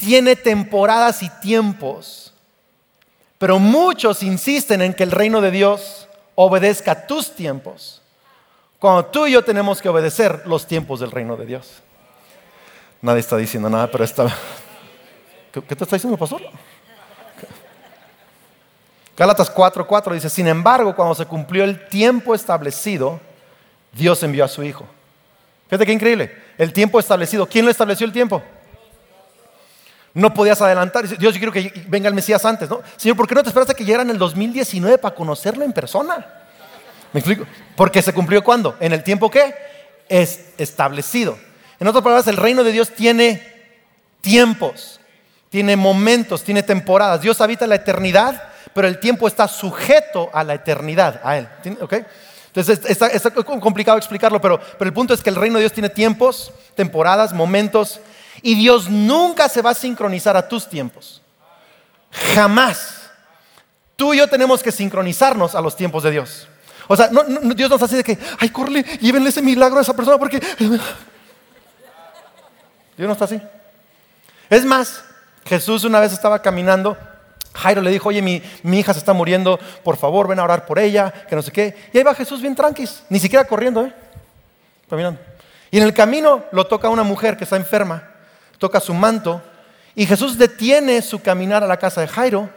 tiene 0.01 0.35
temporadas 0.35 1.21
y 1.21 1.29
tiempos, 1.29 2.33
pero 3.37 3.59
muchos 3.59 4.23
insisten 4.23 4.81
en 4.81 4.95
que 4.95 5.03
el 5.03 5.11
reino 5.11 5.41
de 5.41 5.51
Dios 5.51 6.07
obedezca 6.33 7.05
tus 7.05 7.35
tiempos, 7.35 8.01
cuando 8.79 9.05
tú 9.05 9.27
y 9.27 9.33
yo 9.33 9.43
tenemos 9.43 9.79
que 9.79 9.89
obedecer 9.89 10.41
los 10.47 10.65
tiempos 10.65 11.01
del 11.01 11.11
reino 11.11 11.37
de 11.37 11.45
Dios. 11.45 11.83
Nadie 12.99 13.19
está 13.19 13.37
diciendo 13.37 13.69
nada, 13.69 13.91
pero 13.91 14.03
está... 14.03 14.35
¿Qué, 15.51 15.61
te 15.61 15.83
está 15.83 15.95
diciendo, 15.95 16.17
pastor? 16.17 16.41
Gálatas 19.15 19.53
4:4 19.53 20.13
dice, 20.15 20.31
sin 20.31 20.47
embargo, 20.47 20.95
cuando 20.95 21.13
se 21.13 21.27
cumplió 21.27 21.63
el 21.63 21.87
tiempo 21.89 22.33
establecido, 22.33 23.19
Dios 23.91 24.23
envió 24.23 24.45
a 24.45 24.47
su 24.47 24.63
Hijo. 24.63 24.87
Fíjate 25.67 25.85
qué 25.85 25.93
increíble. 25.93 26.35
El 26.57 26.73
tiempo 26.73 26.99
establecido. 26.99 27.45
¿Quién 27.45 27.65
lo 27.65 27.71
estableció 27.71 28.07
el 28.07 28.13
tiempo? 28.13 28.41
No 30.13 30.33
podías 30.33 30.61
adelantar. 30.61 31.07
Dios, 31.07 31.33
yo 31.33 31.39
quiero 31.39 31.51
que 31.51 31.85
venga 31.87 32.07
el 32.07 32.13
Mesías 32.13 32.43
antes, 32.43 32.69
¿no? 32.69 32.81
Señor, 32.97 33.15
¿por 33.15 33.27
qué 33.27 33.35
no 33.35 33.43
te 33.43 33.49
esperas 33.49 33.69
a 33.69 33.73
que 33.73 33.85
llegara 33.85 34.03
en 34.03 34.09
el 34.09 34.17
2019 34.17 34.97
para 34.97 35.15
conocerlo 35.15 35.63
en 35.63 35.71
persona? 35.71 36.25
¿Me 37.13 37.19
explico? 37.19 37.45
Porque 37.75 38.01
se 38.01 38.13
cumplió 38.13 38.43
cuándo? 38.43 38.75
En 38.79 38.93
el 38.93 39.03
tiempo 39.03 39.29
que 39.29 39.53
es 40.09 40.49
establecido. 40.57 41.37
En 41.79 41.87
otras 41.87 42.03
palabras, 42.03 42.27
el 42.27 42.37
reino 42.37 42.63
de 42.63 42.71
Dios 42.71 42.91
tiene 42.91 43.41
tiempos, 44.21 44.99
tiene 45.49 45.75
momentos, 45.75 46.43
tiene 46.43 46.63
temporadas. 46.63 47.21
Dios 47.21 47.41
habita 47.41 47.65
la 47.65 47.75
eternidad, 47.75 48.51
pero 48.73 48.87
el 48.87 48.99
tiempo 48.99 49.27
está 49.27 49.47
sujeto 49.47 50.29
a 50.33 50.43
la 50.43 50.55
eternidad, 50.55 51.21
a 51.23 51.37
Él. 51.37 51.47
Entonces 52.53 52.81
está, 52.85 53.31
complicado 53.31 53.97
explicarlo, 53.97 54.41
pero, 54.41 54.59
pero 54.59 54.89
el 54.89 54.93
punto 54.93 55.13
es 55.13 55.23
que 55.23 55.29
el 55.29 55.37
reino 55.37 55.55
de 55.55 55.61
Dios 55.61 55.73
tiene 55.73 55.89
tiempos, 55.89 56.51
temporadas, 56.75 57.33
momentos, 57.33 58.01
y 58.41 58.55
Dios 58.55 58.89
nunca 58.89 59.49
se 59.49 59.61
va 59.61 59.71
a 59.71 59.75
sincronizar 59.75 60.35
a 60.37 60.47
tus 60.47 60.67
tiempos. 60.69 61.21
Jamás. 62.33 63.09
Tú 63.95 64.13
y 64.13 64.17
yo 64.17 64.27
tenemos 64.27 64.63
que 64.63 64.71
sincronizarnos 64.71 65.55
a 65.55 65.61
los 65.61 65.75
tiempos 65.75 66.03
de 66.03 66.11
Dios. 66.11 66.47
O 66.87 66.95
sea, 66.95 67.09
Dios 67.55 67.69
nos 67.69 67.81
hace 67.81 67.97
de 67.97 68.03
que, 68.03 68.17
ay, 68.39 68.49
corre, 68.49 68.83
llévenle 68.99 69.29
ese 69.29 69.41
milagro 69.41 69.79
a 69.79 69.81
esa 69.81 69.95
persona 69.95 70.17
porque... 70.17 70.39
Dios 72.97 73.07
no 73.07 73.13
está 73.13 73.25
así. 73.25 73.41
Es 74.49 74.65
más, 74.65 75.03
Jesús 75.45 75.83
una 75.83 75.99
vez 75.99 76.11
estaba 76.11 76.41
caminando, 76.41 76.97
Jairo 77.53 77.81
le 77.81 77.91
dijo, 77.91 78.09
oye, 78.09 78.21
mi, 78.21 78.41
hija 78.77 78.93
se 78.93 78.99
está 78.99 79.13
muriendo, 79.13 79.59
por 79.83 79.97
favor, 79.97 80.27
ven 80.27 80.39
a 80.39 80.43
orar 80.43 80.65
por 80.65 80.79
ella, 80.79 81.11
que 81.27 81.35
no 81.35 81.41
sé 81.41 81.51
qué. 81.51 81.75
Y 81.93 81.97
ahí 81.97 82.03
va 82.03 82.15
Jesús 82.15 82.41
bien 82.41 82.55
tranquis, 82.55 83.03
ni 83.09 83.19
siquiera 83.19 83.45
corriendo, 83.45 83.85
¿eh? 83.85 83.93
Caminando. 84.89 85.19
Y 85.69 85.77
en 85.77 85.83
el 85.83 85.93
camino 85.93 86.43
lo 86.51 86.67
toca 86.67 86.89
una 86.89 87.03
mujer 87.03 87.37
que 87.37 87.45
está 87.45 87.55
enferma, 87.55 88.10
toca 88.61 88.79
su 88.79 88.93
manto, 88.93 89.41
y 89.95 90.05
Jesús 90.05 90.37
detiene 90.37 91.01
su 91.01 91.19
caminar 91.19 91.63
a 91.63 91.67
la 91.67 91.77
casa 91.77 91.99
de 91.99 92.07
Jairo. 92.07 92.47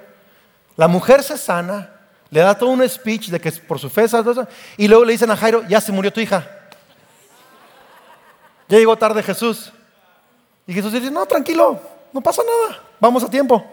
La 0.76 0.86
mujer 0.86 1.22
se 1.22 1.38
sana, 1.38 1.90
le 2.28 2.40
da 2.40 2.58
todo 2.58 2.68
un 2.68 2.86
speech 2.86 3.28
de 3.28 3.40
que 3.40 3.48
es 3.48 3.58
por 3.58 3.78
su 3.78 3.88
fe, 3.88 4.04
y 4.76 4.86
luego 4.86 5.06
le 5.06 5.12
dicen 5.12 5.30
a 5.30 5.36
Jairo, 5.36 5.66
ya 5.66 5.80
se 5.80 5.92
murió 5.92 6.12
tu 6.12 6.20
hija. 6.20 6.46
Ya 8.68 8.76
llegó 8.76 8.96
tarde 8.96 9.22
Jesús. 9.22 9.72
Y 10.66 10.74
Jesús 10.74 10.92
dice, 10.92 11.10
no, 11.10 11.24
tranquilo, 11.24 11.80
no 12.12 12.20
pasa 12.20 12.42
nada, 12.42 12.82
vamos 13.00 13.24
a 13.24 13.30
tiempo. 13.30 13.64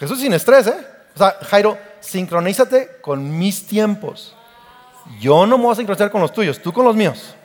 Jesús 0.00 0.18
sin 0.18 0.32
estrés, 0.32 0.66
¿eh? 0.66 0.86
O 1.14 1.18
sea, 1.18 1.36
Jairo, 1.42 1.78
sincronízate 2.00 3.00
con 3.00 3.38
mis 3.38 3.64
tiempos. 3.64 4.34
Yo 5.20 5.46
no 5.46 5.56
me 5.56 5.64
voy 5.64 5.72
a 5.72 5.76
sincronizar 5.76 6.10
con 6.10 6.20
los 6.20 6.32
tuyos, 6.32 6.60
tú 6.60 6.72
con 6.72 6.84
los 6.84 6.96
míos. 6.96 7.36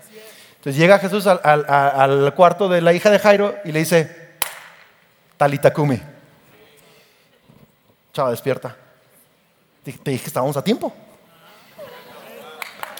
Entonces 0.67 0.81
llega 0.81 0.99
Jesús 0.99 1.25
al, 1.25 2.33
cuarto 2.35 2.67
de 2.67 2.81
la 2.81 2.91
hija 2.91 3.09
de 3.09 3.19
Jairo 3.19 3.55
y 3.63 3.71
le 3.71 3.79
dice, 3.79 4.33
Talitakumi. 5.37 5.97
Chava, 8.11 8.31
despierta. 8.31 8.75
Te, 9.81 9.91
dije 9.91 10.23
que 10.23 10.27
estábamos 10.27 10.57
a 10.57 10.61
tiempo. 10.61 10.93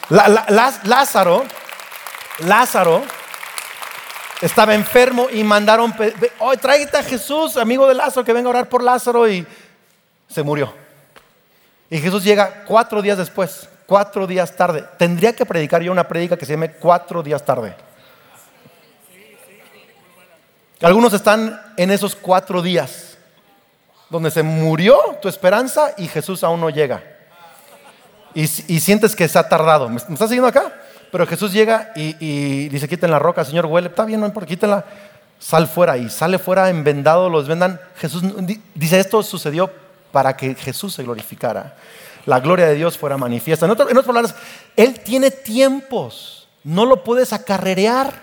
Lázaro, 0.08 1.44
Lázaro 2.40 3.04
estaba 4.40 4.74
enfermo 4.74 5.28
y 5.30 5.44
mandaron, 5.44 5.94
hoy 6.40 6.56
tráigate 6.56 6.96
a 6.96 7.04
Jesús, 7.04 7.58
amigo 7.58 7.86
de 7.86 7.96
Lázaro, 7.96 8.24
que 8.24 8.32
venga 8.32 8.48
a 8.48 8.52
orar 8.52 8.70
por 8.70 8.82
Lázaro 8.82 9.28
y 9.28 9.46
se 10.30 10.42
murió. 10.42 10.74
Y 11.90 12.00
Jesús 12.00 12.24
llega 12.24 12.64
cuatro 12.66 13.02
días 13.02 13.18
después, 13.18 13.68
cuatro 13.88 14.28
días 14.28 14.56
tarde. 14.56 14.86
Tendría 14.98 15.34
que 15.34 15.46
predicar 15.46 15.82
yo 15.82 15.92
una 15.92 16.08
predica 16.08 16.38
que 16.38 16.46
se 16.46 16.54
llame 16.54 16.74
cuatro 16.74 17.24
días 17.24 17.44
tarde. 17.44 17.74
Algunos 20.82 21.12
están 21.14 21.60
en 21.76 21.90
esos 21.90 22.16
cuatro 22.16 22.62
días, 22.62 23.18
donde 24.12 24.30
se 24.30 24.44
murió 24.44 25.00
tu 25.22 25.28
esperanza 25.28 25.94
y 25.98 26.08
Jesús 26.08 26.44
aún 26.44 26.62
no 26.62 26.70
llega. 26.70 27.04
Y, 28.36 28.46
sientes 28.48 29.16
que 29.16 29.28
se 29.28 29.40
ha 29.40 29.50
tardado. 29.50 29.90
¿Me, 29.90 29.98
estás 29.98 30.30
siguiendo 30.30 30.48
acá? 30.48 30.72
Pero 31.12 31.26
Jesús 31.26 31.52
llega 31.52 31.92
y, 31.96 32.70
dice, 32.70 32.88
quiten 32.88 33.10
la 33.10 33.18
roca, 33.18 33.44
Señor, 33.44 33.66
huele, 33.66 33.88
está 33.88 34.06
bien, 34.06 34.20
no 34.20 34.28
importa, 34.28 34.48
quítenla, 34.48 34.86
sal 35.40 35.68
fuera. 35.68 35.98
Y 35.98 36.10
sale 36.10 36.38
fuera 36.38 36.70
envendado, 36.70 37.30
los 37.30 37.48
vendan. 37.48 37.80
Jesús 37.96 38.22
dice, 38.76 39.00
esto 39.00 39.24
sucedió 39.24 39.72
para 40.12 40.38
que 40.38 40.54
Jesús 40.54 40.94
se 40.94 41.02
glorificara. 41.02 41.74
La 42.28 42.42
gloria 42.42 42.68
de 42.68 42.76
Dios 42.76 42.98
fuera 42.98 43.16
manifiesta. 43.16 43.66
En, 43.66 43.72
otras 43.72 44.06
palabras, 44.06 44.36
Él 44.76 45.00
tiene 45.00 45.32
tiempos. 45.32 46.50
No 46.62 46.86
lo 46.86 47.06
puedes 47.06 47.32
acarrerear, 47.32 48.22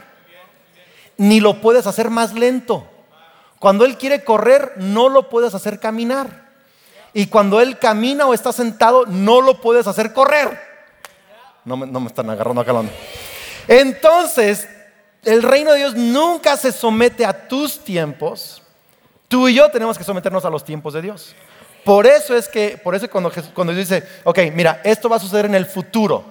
ni 1.17 1.41
lo 1.41 1.63
puedes 1.63 1.87
hacer 1.87 2.11
más 2.11 2.35
lento. 2.35 2.87
Cuando 3.59 3.87
Él 3.87 3.97
quiere 3.97 4.23
correr, 4.23 4.75
no 4.77 5.09
lo 5.09 5.31
puedes 5.31 5.55
hacer 5.55 5.81
caminar. 5.81 6.51
Y 7.15 7.29
cuando 7.29 7.63
Él 7.63 7.79
camina 7.79 8.27
o 8.27 8.35
está 8.35 8.53
sentado, 8.53 9.07
no 9.07 9.41
lo 9.41 9.63
puedes 9.63 9.87
hacer 9.87 10.13
correr. 10.13 10.61
No 11.65 11.79
me, 11.79 12.07
están 12.07 12.29
agarrando 12.29 12.61
acá. 12.61 12.75
Entonces, 13.69 14.69
el 15.23 15.43
reino 15.43 15.73
de 15.73 15.79
Dios 15.79 15.95
nunca 15.95 16.59
se 16.59 16.73
somete 16.73 17.25
a 17.25 17.49
tus 17.49 17.79
tiempos. 17.79 18.63
Tú 19.29 19.49
y 19.49 19.55
yo 19.55 19.71
tenemos 19.71 19.97
que 19.97 20.05
someternos 20.05 20.45
a 20.45 20.51
los 20.51 20.63
tiempos 20.63 20.93
de 20.93 21.01
Dios. 21.01 21.35
Por 21.85 22.07
eso 22.07 22.37
es 22.37 22.49
que, 22.49 22.81
por 22.83 22.95
eso 22.95 23.09
cuando, 23.11 23.31
cuando 23.53 23.75
dice, 23.75 24.03
ok, 24.25 24.39
mira, 24.53 24.81
esto 24.85 25.09
va 25.09 25.17
a 25.17 25.21
suceder 25.21 25.47
en 25.47 25.55
el 25.55 25.67
futuro. 25.67 26.25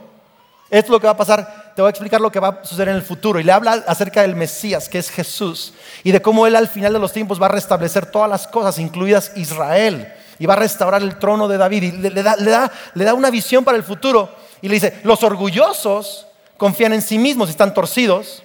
Esto 0.69 0.87
es 0.87 0.89
lo 0.89 0.99
que 0.99 1.07
va 1.07 1.13
a 1.13 1.17
pasar. 1.17 1.73
Te 1.75 1.81
voy 1.81 1.89
a 1.89 1.91
explicar 1.91 2.19
lo 2.19 2.31
que 2.31 2.39
va 2.39 2.59
a 2.61 2.65
suceder 2.65 2.89
en 2.89 2.95
el 2.95 3.03
futuro. 3.03 3.39
Y 3.39 3.43
le 3.43 3.51
habla 3.51 3.83
acerca 3.87 4.23
del 4.23 4.35
Mesías, 4.35 4.89
que 4.89 4.97
es 4.97 5.11
Jesús. 5.11 5.73
Y 6.03 6.11
de 6.11 6.21
cómo 6.21 6.47
Él 6.47 6.55
al 6.55 6.67
final 6.67 6.93
de 6.93 6.99
los 6.99 7.13
tiempos 7.13 7.39
va 7.39 7.45
a 7.45 7.49
restablecer 7.49 8.07
todas 8.07 8.29
las 8.29 8.47
cosas, 8.47 8.79
incluidas 8.79 9.31
Israel. 9.35 10.11
Y 10.39 10.47
va 10.47 10.53
a 10.53 10.57
restaurar 10.57 11.03
el 11.03 11.19
trono 11.19 11.47
de 11.47 11.57
David. 11.57 11.83
Y 11.83 11.91
le, 11.91 12.23
da, 12.23 12.35
le, 12.37 12.49
da, 12.49 12.71
le 12.95 13.03
da 13.03 13.13
una 13.13 13.29
visión 13.29 13.63
para 13.63 13.77
el 13.77 13.83
futuro 13.83 14.29
y 14.63 14.69
le 14.69 14.75
dice, 14.75 15.01
los 15.03 15.23
orgullosos 15.23 16.25
confían 16.57 16.93
en 16.93 17.01
sí 17.01 17.19
mismos 17.19 17.49
y 17.49 17.51
están 17.51 17.73
torcidos, 17.73 18.41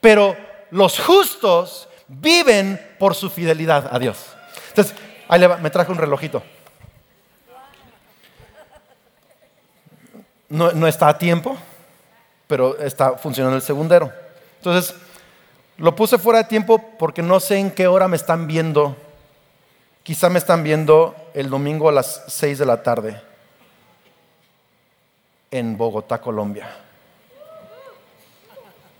pero 0.00 0.36
los 0.70 1.00
justos 1.00 1.88
viven 2.06 2.78
por 2.98 3.14
su 3.14 3.30
fidelidad 3.30 3.88
a 3.90 3.98
Dios. 3.98 4.18
Entonces, 4.68 4.94
ahí 5.34 5.40
le 5.40 5.48
me 5.56 5.70
traje 5.70 5.90
un 5.90 5.98
relojito. 5.98 6.42
No, 10.48 10.70
no, 10.72 10.86
está 10.86 11.08
a 11.08 11.18
tiempo, 11.18 11.56
pero 12.46 12.78
está 12.78 13.18
funcionando 13.18 13.56
el 13.56 13.62
segundero. 13.62 14.12
Entonces, 14.58 14.94
lo 15.78 15.96
puse 15.96 16.18
fuera 16.18 16.38
de 16.40 16.44
tiempo 16.44 16.80
porque 16.98 17.22
no 17.22 17.40
sé 17.40 17.56
en 17.56 17.72
qué 17.72 17.88
hora 17.88 18.06
me 18.06 18.16
están 18.16 18.46
viendo. 18.46 18.96
Quizá 20.04 20.28
me 20.28 20.38
están 20.38 20.62
viendo 20.62 21.16
el 21.34 21.50
domingo 21.50 21.88
a 21.88 21.92
las 21.92 22.24
6 22.28 22.58
de 22.58 22.66
la 22.66 22.82
tarde 22.82 23.20
en 25.50 25.76
Bogotá, 25.76 26.20
Colombia. 26.20 26.68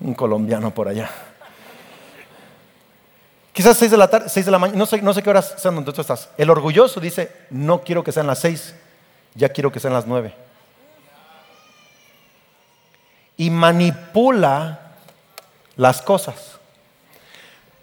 Un 0.00 0.14
colombiano 0.14 0.72
por 0.72 0.88
allá. 0.88 1.10
Quizás 3.54 3.76
seis 3.76 3.92
de 3.92 3.96
la 3.96 4.08
tarde, 4.08 4.28
seis 4.28 4.44
de 4.44 4.50
la 4.50 4.58
mañana, 4.58 4.76
no 4.76 4.84
sé, 4.84 5.00
no 5.00 5.14
sé 5.14 5.22
qué 5.22 5.30
horas 5.30 5.54
sean 5.58 5.76
donde 5.76 5.92
tú 5.92 6.00
estás. 6.00 6.28
El 6.36 6.50
orgulloso 6.50 6.98
dice, 6.98 7.30
no 7.50 7.82
quiero 7.82 8.02
que 8.02 8.10
sean 8.10 8.26
las 8.26 8.40
seis, 8.40 8.74
ya 9.36 9.48
quiero 9.48 9.70
que 9.70 9.78
sean 9.78 9.92
las 9.92 10.08
nueve. 10.08 10.34
Y 13.36 13.50
manipula 13.50 14.96
las 15.76 16.02
cosas. 16.02 16.58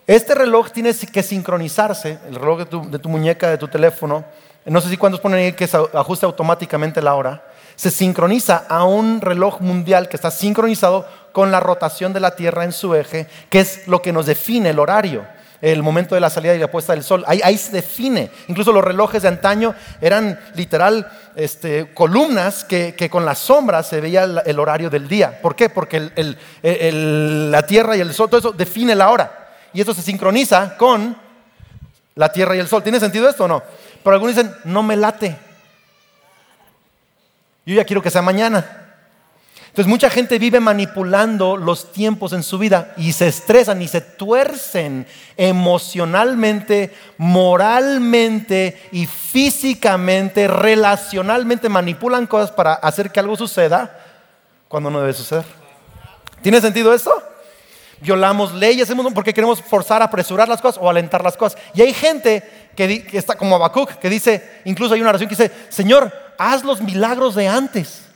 Este 0.05 0.35
reloj 0.35 0.71
tiene 0.71 0.93
que 0.93 1.23
sincronizarse, 1.23 2.19
el 2.27 2.35
reloj 2.35 2.67
de 2.67 2.99
tu, 2.99 3.07
muñeca, 3.07 3.49
de 3.49 3.57
tu 3.57 3.69
teléfono. 3.69 4.25
No 4.65 4.81
sé 4.81 4.89
si 4.89 4.97
cuántos 4.97 5.21
ponen 5.21 5.39
ahí 5.39 5.53
que 5.53 5.67
se 5.67 5.77
ajuste 5.77 6.25
automáticamente 6.25 7.01
la 7.01 7.15
hora 7.15 7.45
se 7.77 7.89
sincroniza 7.89 8.65
a 8.67 8.83
un 8.83 9.21
reloj 9.21 9.61
mundial 9.61 10.09
que 10.09 10.17
está 10.17 10.29
sincronizado 10.29 11.07
con 11.31 11.49
la 11.49 11.61
rotación 11.61 12.11
de 12.11 12.19
la 12.19 12.35
Tierra 12.35 12.65
en 12.65 12.73
su 12.73 12.93
eje, 12.93 13.27
que 13.49 13.61
es 13.61 13.87
lo 13.87 14.01
que 14.01 14.11
nos 14.11 14.25
define 14.25 14.69
el 14.69 14.77
horario 14.77 15.25
el 15.61 15.83
momento 15.83 16.15
de 16.15 16.21
la 16.21 16.29
salida 16.29 16.55
y 16.55 16.59
la 16.59 16.71
puesta 16.71 16.93
del 16.93 17.03
sol. 17.03 17.23
Ahí, 17.27 17.57
se 17.57 17.71
define. 17.71 18.31
Incluso 18.47 18.71
los 18.71 18.83
relojes 18.83 19.21
de 19.21 19.27
antaño 19.27 19.75
eran 20.01 20.39
literal 20.55 21.09
este, 21.35 21.93
columnas 21.93 22.63
que, 22.63 23.09
con 23.11 23.25
las 23.25 23.39
sombras 23.39 23.87
se 23.87 24.01
veía 24.01 24.23
el, 24.23 24.59
horario 24.59 24.89
del 24.89 25.07
día. 25.07 25.39
¿Por 25.41 25.55
qué? 25.55 25.69
Porque 25.69 26.11
la 26.61 27.61
Tierra 27.63 27.95
y 27.95 28.01
el 28.01 28.13
Sol, 28.13 28.29
todo 28.29 28.39
eso 28.39 28.51
define 28.51 28.95
la 28.95 29.09
hora. 29.09 29.49
Y 29.73 29.81
eso 29.81 29.93
se 29.93 30.01
sincroniza 30.01 30.75
con 30.77 31.15
la 32.15 32.31
Tierra 32.31 32.55
y 32.55 32.59
el 32.59 32.67
Sol. 32.67 32.83
¿Tiene 32.83 32.99
sentido 32.99 33.29
esto 33.29 33.45
o 33.45 33.47
no? 33.47 33.61
Pero 34.03 34.15
algunos 34.15 34.35
dicen, 34.35 34.53
no 34.63 34.81
me 34.81 34.97
late. 34.97 35.37
Yo 37.65 37.75
ya 37.75 37.85
quiero 37.85 38.01
que 38.01 38.09
sea 38.09 38.23
mañana. 38.23 38.80
Entonces 39.71 39.87
mucha 39.87 40.09
gente 40.09 40.37
vive 40.37 40.59
manipulando 40.59 41.55
los 41.55 41.93
tiempos 41.93 42.33
en 42.33 42.43
su 42.43 42.57
vida 42.57 42.93
y 42.97 43.13
se 43.13 43.29
estresan 43.29 43.81
y 43.81 43.87
se 43.87 44.01
tuercen 44.01 45.07
emocionalmente, 45.37 46.93
moralmente 47.17 48.89
y 48.91 49.05
físicamente, 49.05 50.49
relacionalmente, 50.49 51.69
manipulan 51.69 52.27
cosas 52.27 52.51
para 52.51 52.73
hacer 52.73 53.11
que 53.11 53.21
algo 53.21 53.37
suceda 53.37 53.97
cuando 54.67 54.89
no 54.89 54.99
debe 54.99 55.13
suceder. 55.13 55.45
¿Tiene 56.41 56.59
sentido 56.59 56.93
esto? 56.93 57.23
Violamos 58.01 58.53
leyes 58.53 58.91
porque 59.13 59.33
queremos 59.33 59.61
forzar, 59.61 60.01
apresurar 60.01 60.49
las 60.49 60.59
cosas 60.59 60.83
o 60.83 60.89
alentar 60.89 61.23
las 61.23 61.37
cosas. 61.37 61.57
Y 61.73 61.81
hay 61.81 61.93
gente 61.93 62.43
que, 62.75 63.07
está 63.13 63.35
como 63.35 63.55
Habacuc, 63.55 63.91
que 63.99 64.09
dice, 64.09 64.61
incluso 64.65 64.95
hay 64.95 64.99
una 64.99 65.11
oración 65.11 65.29
que 65.29 65.35
dice, 65.37 65.51
Señor, 65.69 66.11
haz 66.37 66.65
los 66.65 66.81
milagros 66.81 67.35
de 67.35 67.47
antes. 67.47 68.10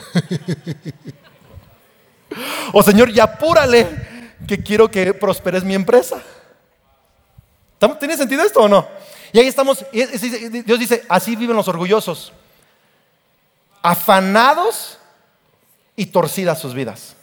o 2.72 2.82
Señor, 2.82 3.12
ya 3.12 3.24
apúrale, 3.24 3.86
que 4.46 4.62
quiero 4.62 4.90
que 4.90 5.14
prosperes 5.14 5.64
mi 5.64 5.74
empresa. 5.74 6.22
¿Tiene 7.98 8.16
sentido 8.16 8.42
esto 8.42 8.60
o 8.60 8.68
no? 8.68 8.86
Y 9.32 9.38
ahí 9.38 9.46
estamos, 9.46 9.84
Dios 9.92 10.78
dice, 10.78 11.04
así 11.08 11.36
viven 11.36 11.56
los 11.56 11.68
orgullosos, 11.68 12.32
afanados 13.82 14.98
y 15.96 16.06
torcidas 16.06 16.58
sus 16.58 16.74
vidas. 16.74 17.16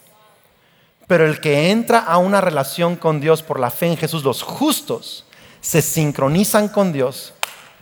Pero 1.05 1.25
el 1.25 1.39
que 1.39 1.71
entra 1.71 1.99
a 1.99 2.17
una 2.17 2.41
relación 2.41 2.95
con 2.95 3.21
Dios 3.21 3.43
por 3.43 3.59
la 3.59 3.71
fe 3.71 3.87
en 3.87 3.97
Jesús, 3.97 4.23
los 4.23 4.41
justos, 4.41 5.25
se 5.61 5.81
sincronizan 5.81 6.69
con 6.69 6.91
Dios 6.91 7.33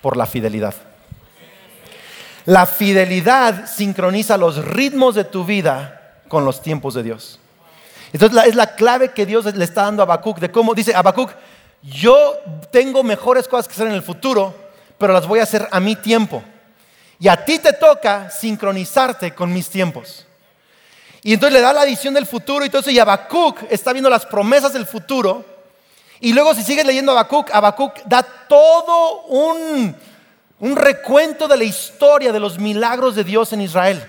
por 0.01 0.17
la 0.17 0.25
fidelidad. 0.25 0.75
La 2.45 2.65
fidelidad 2.65 3.65
sincroniza 3.67 4.37
los 4.37 4.63
ritmos 4.63 5.15
de 5.15 5.23
tu 5.23 5.45
vida 5.45 6.19
con 6.27 6.45
los 6.45 6.61
tiempos 6.61 6.93
de 6.93 7.03
Dios. 7.03 7.39
Entonces 8.13 8.45
es 8.45 8.55
la 8.55 8.75
clave 8.75 9.11
que 9.11 9.25
Dios 9.25 9.45
le 9.53 9.65
está 9.65 9.83
dando 9.83 10.01
a 10.01 10.05
Habacuc 10.05 10.39
de 10.39 10.51
cómo 10.51 10.73
dice 10.73 10.95
Habacuc, 10.95 11.31
yo 11.81 12.35
tengo 12.71 13.03
mejores 13.03 13.47
cosas 13.47 13.67
que 13.67 13.73
hacer 13.73 13.87
en 13.87 13.93
el 13.93 14.01
futuro, 14.01 14.53
pero 14.97 15.13
las 15.13 15.27
voy 15.27 15.39
a 15.39 15.43
hacer 15.43 15.67
a 15.71 15.79
mi 15.79 15.95
tiempo. 15.95 16.43
Y 17.19 17.27
a 17.27 17.45
ti 17.45 17.59
te 17.59 17.73
toca 17.73 18.29
sincronizarte 18.29 19.33
con 19.33 19.51
mis 19.51 19.69
tiempos. 19.69 20.25
Y 21.23 21.33
entonces 21.33 21.53
le 21.53 21.61
da 21.61 21.73
la 21.73 21.85
visión 21.85 22.13
del 22.13 22.27
futuro 22.27 22.63
y 22.63 22.67
entonces 22.67 22.93
y 22.93 22.99
Habacuc 22.99 23.63
está 23.69 23.91
viendo 23.91 24.09
las 24.09 24.25
promesas 24.25 24.73
del 24.73 24.85
futuro. 24.85 25.43
Y 26.19 26.33
luego 26.33 26.53
si 26.53 26.63
sigues 26.63 26.85
leyendo 26.85 27.11
Habacuc, 27.11 27.49
Habacuc 27.51 28.03
da 28.05 28.23
todo 28.23 29.23
un, 29.23 29.95
un 30.65 30.75
recuento 30.75 31.47
de 31.47 31.57
la 31.57 31.63
historia 31.63 32.31
de 32.31 32.39
los 32.39 32.57
milagros 32.57 33.15
de 33.15 33.23
Dios 33.23 33.53
en 33.53 33.61
Israel. 33.61 34.03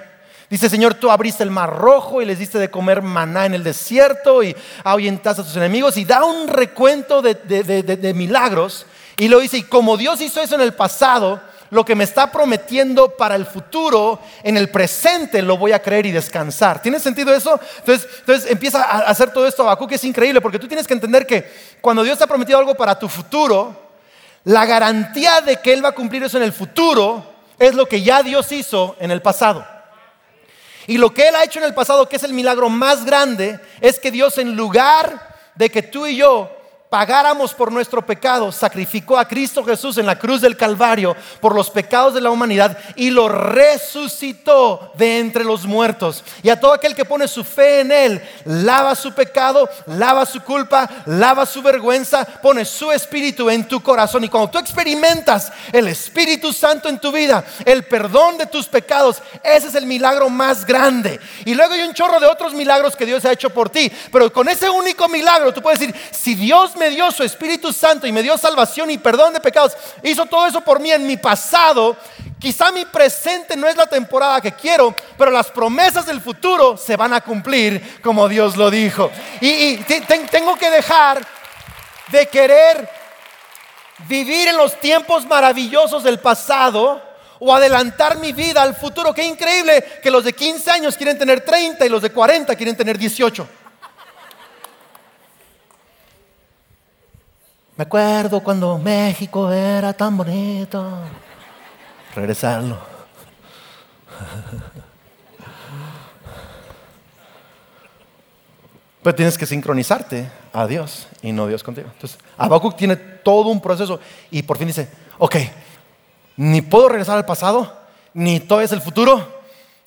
Dice, 0.49 0.71
Señor, 0.71 0.95
tú 0.95 1.11
abriste 1.11 1.43
el 1.43 1.51
mar 1.51 1.77
rojo 1.77 2.23
y 2.23 2.25
les 2.25 2.39
diste 2.39 2.59
de 2.59 2.71
comer 2.71 3.03
maná 3.03 3.45
en 3.45 3.53
el 3.53 3.63
desierto 3.63 4.43
y 4.43 4.57
ahuyentaste 4.83 5.43
a 5.43 5.45
tus 5.45 5.57
enemigos 5.57 5.99
y 5.99 6.07
da 6.07 6.25
un 6.25 6.49
recuento 6.49 7.21
de, 7.21 8.13
milagros. 8.15 8.87
Y 9.19 9.29
lo 9.29 9.41
dice, 9.41 9.59
y 9.59 9.63
como 9.65 9.99
Dios 9.99 10.19
hizo 10.23 10.41
eso 10.41 10.55
en 10.55 10.63
el 10.63 10.73
pasado, 10.73 11.43
lo 11.69 11.85
que 11.85 11.95
me 11.95 12.05
está 12.05 12.33
prometiendo 12.33 13.11
para 13.11 13.35
el 13.35 13.45
futuro, 13.45 14.21
en 14.43 14.57
el 14.57 14.71
presente 14.71 15.43
lo 15.43 15.59
voy 15.59 15.73
a 15.73 15.83
creer 15.83 16.07
y 16.07 16.13
descansar. 16.13 16.81
¿Tiene 16.81 17.01
sentido 17.01 17.35
eso? 17.35 17.61
Entonces, 17.81 18.09
entonces 18.21 18.51
empieza 18.51 18.83
a 18.83 19.01
hacer 19.01 19.31
todo 19.31 19.47
esto 19.47 19.63
Habacuc, 19.63 19.91
que 19.91 19.97
es 19.97 20.05
increíble, 20.05 20.41
porque 20.41 20.59
tú 20.59 20.69
tienes 20.69 20.87
que 20.87 20.95
entender 20.95 21.27
que 21.27 21.53
cuando 21.83 22.03
Dios 22.03 22.17
te 22.17 22.25
ha 22.25 22.29
prometido 22.29 22.59
algo 22.59 22.75
para 22.75 22.99
tu 22.99 23.11
futuro, 23.11 23.86
la 24.47 24.65
garantía 24.65 25.41
de 25.41 25.57
que 25.57 25.73
Él 25.73 25.85
va 25.85 25.89
a 25.89 25.95
cumplir 25.95 26.23
eso 26.23 26.37
en 26.37 26.45
el 26.45 26.53
futuro 26.53 27.35
es 27.59 27.75
lo 27.75 27.87
que 27.87 28.03
ya 28.03 28.23
Dios 28.23 28.53
hizo 28.53 28.95
en 29.01 29.11
el 29.11 29.21
pasado. 29.21 29.67
Y 30.87 30.99
lo 30.99 31.13
que 31.13 31.27
Él 31.27 31.35
ha 31.35 31.43
hecho 31.43 31.59
en 31.59 31.65
el 31.65 31.75
pasado, 31.75 32.09
que 32.09 32.15
es 32.15 32.23
el 32.23 32.33
milagro 32.33 32.69
más 32.69 33.05
grande, 33.05 33.59
es 33.81 33.99
que 33.99 34.13
Dios 34.13 34.39
en 34.39 34.55
lugar 34.55 35.35
de 35.57 35.69
que 35.69 35.83
tú 35.83 36.07
y 36.07 36.17
yo 36.17 36.56
pagáramos 36.89 37.53
por 37.53 37.73
nuestro 37.73 38.05
pecado, 38.05 38.53
sacrificó 38.53 39.19
a 39.19 39.27
Cristo 39.27 39.65
Jesús 39.65 39.99
en 39.99 40.07
la 40.07 40.19
cruz 40.19 40.41
del 40.41 40.57
Calvario 40.57 41.17
por 41.41 41.55
los 41.55 41.71
pecados 41.71 42.15
de 42.15 42.21
la 42.21 42.31
humanidad 42.31 42.79
y 42.95 43.11
lo 43.11 43.29
resucitó 43.29 44.93
de 44.95 45.19
entre 45.19 45.45
los 45.45 45.67
muertos. 45.67 46.23
Y 46.43 46.49
a 46.49 46.61
todo 46.61 46.73
aquel 46.73 46.95
que 46.95 47.05
pone 47.05 47.27
su 47.27 47.43
fe 47.45 47.81
en 47.81 47.93
Él, 47.93 48.23
lava 48.45 48.95
su 48.95 49.13
pecado, 49.13 49.69
lava 49.87 50.25
su 50.27 50.43
culpa, 50.43 50.89
lava 51.07 51.45
su 51.45 51.61
vergüenza, 51.61 52.25
pone 52.25 52.65
su 52.65 52.93
espíritu 52.93 53.51
en 53.51 53.67
tu 53.67 53.83
corazón. 53.83 54.25
Y 54.25 54.29
cuando 54.29 54.51
tú 54.51 54.59
experimentas 54.59 55.53
el 55.73 55.89
Espíritu 55.89 56.53
Santo 56.53 56.89
en 56.89 56.99
tu 56.99 57.11
vida, 57.11 57.45
el 57.65 57.85
perdón 57.85 58.39
de 58.39 58.47
tus 58.47 58.67
pecados, 58.67 59.23
ese 59.43 59.69
es 59.69 59.75
el 59.75 59.87
milagro 59.87 60.29
más 60.29 60.65
grande. 60.65 61.19
Y 61.45 61.55
luego 61.55 61.75
hay 61.75 61.83
un 61.83 61.95
chorro 61.95 62.21
de 62.21 62.27
otros 62.27 62.55
milagros 62.55 62.95
que 62.95 63.07
Dios 63.07 63.25
ha 63.25 63.33
hecho 63.33 63.51
por 63.51 63.71
ti. 63.71 63.91
Pero 64.13 64.33
con 64.33 64.49
ese 64.49 64.71
único 64.71 65.09
milagro 65.09 65.53
tú 65.53 65.61
puedes 65.61 65.81
decir, 65.81 65.95
si 66.11 66.35
Dios 66.35 66.76
me 66.77 66.91
dio 66.91 67.11
su 67.11 67.23
Espíritu 67.23 67.73
Santo 67.73 68.07
y 68.07 68.13
me 68.13 68.23
dio 68.23 68.37
salvación 68.39 68.91
y 68.91 68.99
perdón 68.99 69.33
de 69.33 69.41
pecados, 69.41 69.77
hizo 70.03 70.27
todo 70.27 70.47
eso 70.47 70.61
por 70.61 70.81
mí 70.81 70.91
en 70.91 71.07
mi 71.07 71.17
pasado, 71.17 71.97
quizá 72.39 72.71
mi 72.71 72.85
presente 72.85 73.57
no 73.57 73.67
es 73.67 73.77
la 73.77 73.87
temporada 73.87 74.41
que 74.41 74.53
quiero, 74.53 74.95
pero 75.17 75.31
las 75.31 75.51
promesas 75.51 76.07
del 76.07 76.21
futuro 76.21 76.77
se 76.77 76.97
van 76.97 77.13
a 77.13 77.21
cumplir 77.21 78.01
como 78.03 78.29
Dios 78.29 78.57
lo 78.57 78.71
dijo. 78.71 79.11
Y, 79.41 79.77
tengo 80.31 80.57
que 80.57 80.71
dejar 80.71 81.27
de 82.09 82.27
querer 82.27 82.89
vivir 84.09 84.49
en 84.49 84.57
los 84.57 84.79
tiempos 84.79 85.27
maravillosos 85.27 86.03
del 86.03 86.19
pasado 86.19 87.03
o 87.39 87.55
adelantar 87.55 88.19
mi 88.19 88.33
vida 88.33 88.63
al 88.63 88.75
futuro. 88.75 89.13
Qué 89.13 89.25
increíble 89.25 90.01
que 90.03 90.11
los 90.11 90.25
de 90.25 90.33
15 90.33 90.71
años 90.71 90.97
quieren 90.97 91.19
tener 91.19 91.41
30 91.43 91.85
y 91.85 91.89
los 91.89 92.03
de 92.03 92.11
40 92.11 92.55
quieren 92.55 92.77
tener 92.77 92.99
18. 92.99 93.49
Me 97.77 97.83
acuerdo 97.83 98.41
cuando 98.41 98.79
México 98.79 99.53
era 99.53 99.93
tan 99.93 100.17
bonito. 100.17 100.99
Regresarlo. 102.15 102.79
Pero 109.03 109.15
tienes 109.15 109.37
que 109.37 109.45
sincronizarte 109.45 110.27
a 110.55 110.67
Dios 110.67 111.07
y 111.21 111.33
no 111.33 111.47
Dios 111.47 111.63
contigo. 111.63 111.91
Entonces, 111.93 112.19
Habacuc 112.39 112.77
tiene 112.77 112.97
todo 112.97 113.51
un 113.51 113.61
proceso 113.61 114.01
y 114.31 114.43
por 114.43 114.57
fin 114.57 114.69
dice, 114.69 114.89
ok, 115.19 115.37
ni 116.39 116.63
puedo 116.63 116.89
regresar 116.89 117.19
al 117.19 117.27
pasado, 117.27 117.79
ni 118.15 118.41
todo 118.41 118.63
es 118.63 118.73
el 118.73 118.81
futuro, 118.81 119.43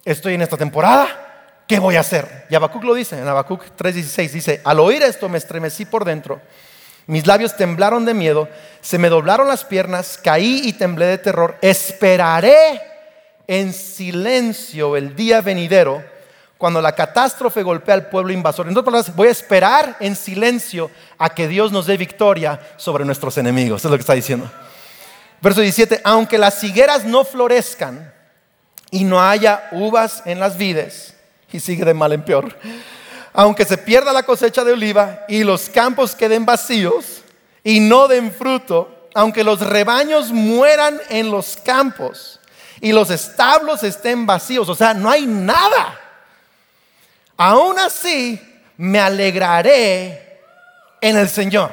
estoy 0.05 0.35
en 0.35 0.43
esta 0.43 0.57
temporada, 0.57 1.07
¿qué 1.67 1.79
voy 1.79 1.95
a 1.95 2.01
hacer? 2.01 2.45
Y 2.51 2.55
Habacuc 2.55 2.83
lo 2.83 2.93
dice, 2.93 3.19
en 3.19 3.27
Habacuc 3.27 3.63
3.16 3.77 4.29
dice, 4.29 4.61
al 4.63 4.79
oír 4.79 5.01
esto 5.01 5.27
me 5.27 5.39
estremecí 5.39 5.85
por 5.85 6.05
dentro 6.05 6.39
mis 7.09 7.25
labios 7.25 7.57
temblaron 7.57 8.05
de 8.05 8.13
miedo, 8.13 8.47
se 8.81 8.99
me 8.99 9.09
doblaron 9.09 9.47
las 9.47 9.65
piernas, 9.65 10.19
caí 10.23 10.61
y 10.63 10.73
temblé 10.73 11.07
de 11.07 11.17
terror. 11.17 11.57
Esperaré 11.59 12.79
en 13.47 13.73
silencio 13.73 14.95
el 14.95 15.15
día 15.15 15.41
venidero 15.41 16.03
cuando 16.59 16.83
la 16.83 16.91
catástrofe 16.91 17.63
golpea 17.63 17.95
al 17.95 18.09
pueblo 18.09 18.31
invasor. 18.31 18.67
En 18.67 18.73
otras 18.73 18.85
palabras, 18.85 19.15
voy 19.15 19.27
a 19.27 19.31
esperar 19.31 19.97
en 19.99 20.15
silencio 20.15 20.91
a 21.17 21.29
que 21.29 21.47
Dios 21.47 21.71
nos 21.71 21.87
dé 21.87 21.97
victoria 21.97 22.59
sobre 22.77 23.05
nuestros 23.05 23.39
enemigos. 23.39 23.83
Es 23.83 23.89
lo 23.89 23.97
que 23.97 24.01
está 24.01 24.13
diciendo. 24.13 24.47
Verso 25.41 25.61
17, 25.61 26.01
aunque 26.03 26.37
las 26.37 26.63
higueras 26.63 27.05
no 27.05 27.25
florezcan 27.25 28.13
y 28.91 29.03
no 29.03 29.19
haya 29.19 29.67
uvas 29.71 30.21
en 30.27 30.39
las 30.39 30.57
vides, 30.57 31.15
y 31.51 31.59
sigue 31.59 31.85
de 31.85 31.95
mal 31.95 32.13
en 32.13 32.21
peor 32.21 32.55
aunque 33.39 33.63
se 33.63 33.77
pierda 33.77 34.11
la 34.11 34.23
cosecha 34.23 34.65
de 34.65 34.73
oliva 34.73 35.23
y 35.29 35.45
los 35.45 35.69
campos 35.69 36.13
queden 36.13 36.45
vacíos 36.45 37.21
y 37.63 37.79
no 37.79 38.09
den 38.09 38.33
fruto, 38.33 39.07
aunque 39.15 39.45
los 39.45 39.61
rebaños 39.61 40.33
mueran 40.33 40.99
en 41.07 41.31
los 41.31 41.55
campos 41.55 42.41
y 42.81 42.91
los 42.91 43.09
establos 43.09 43.81
estén 43.83 44.25
vacíos, 44.25 44.67
o 44.67 44.75
sea, 44.75 44.93
no 44.93 45.09
hay 45.09 45.25
nada. 45.25 45.97
Aún 47.37 47.79
así, 47.79 48.41
me 48.75 48.99
alegraré 48.99 50.41
en 50.99 51.15
el 51.15 51.29
Señor. 51.29 51.71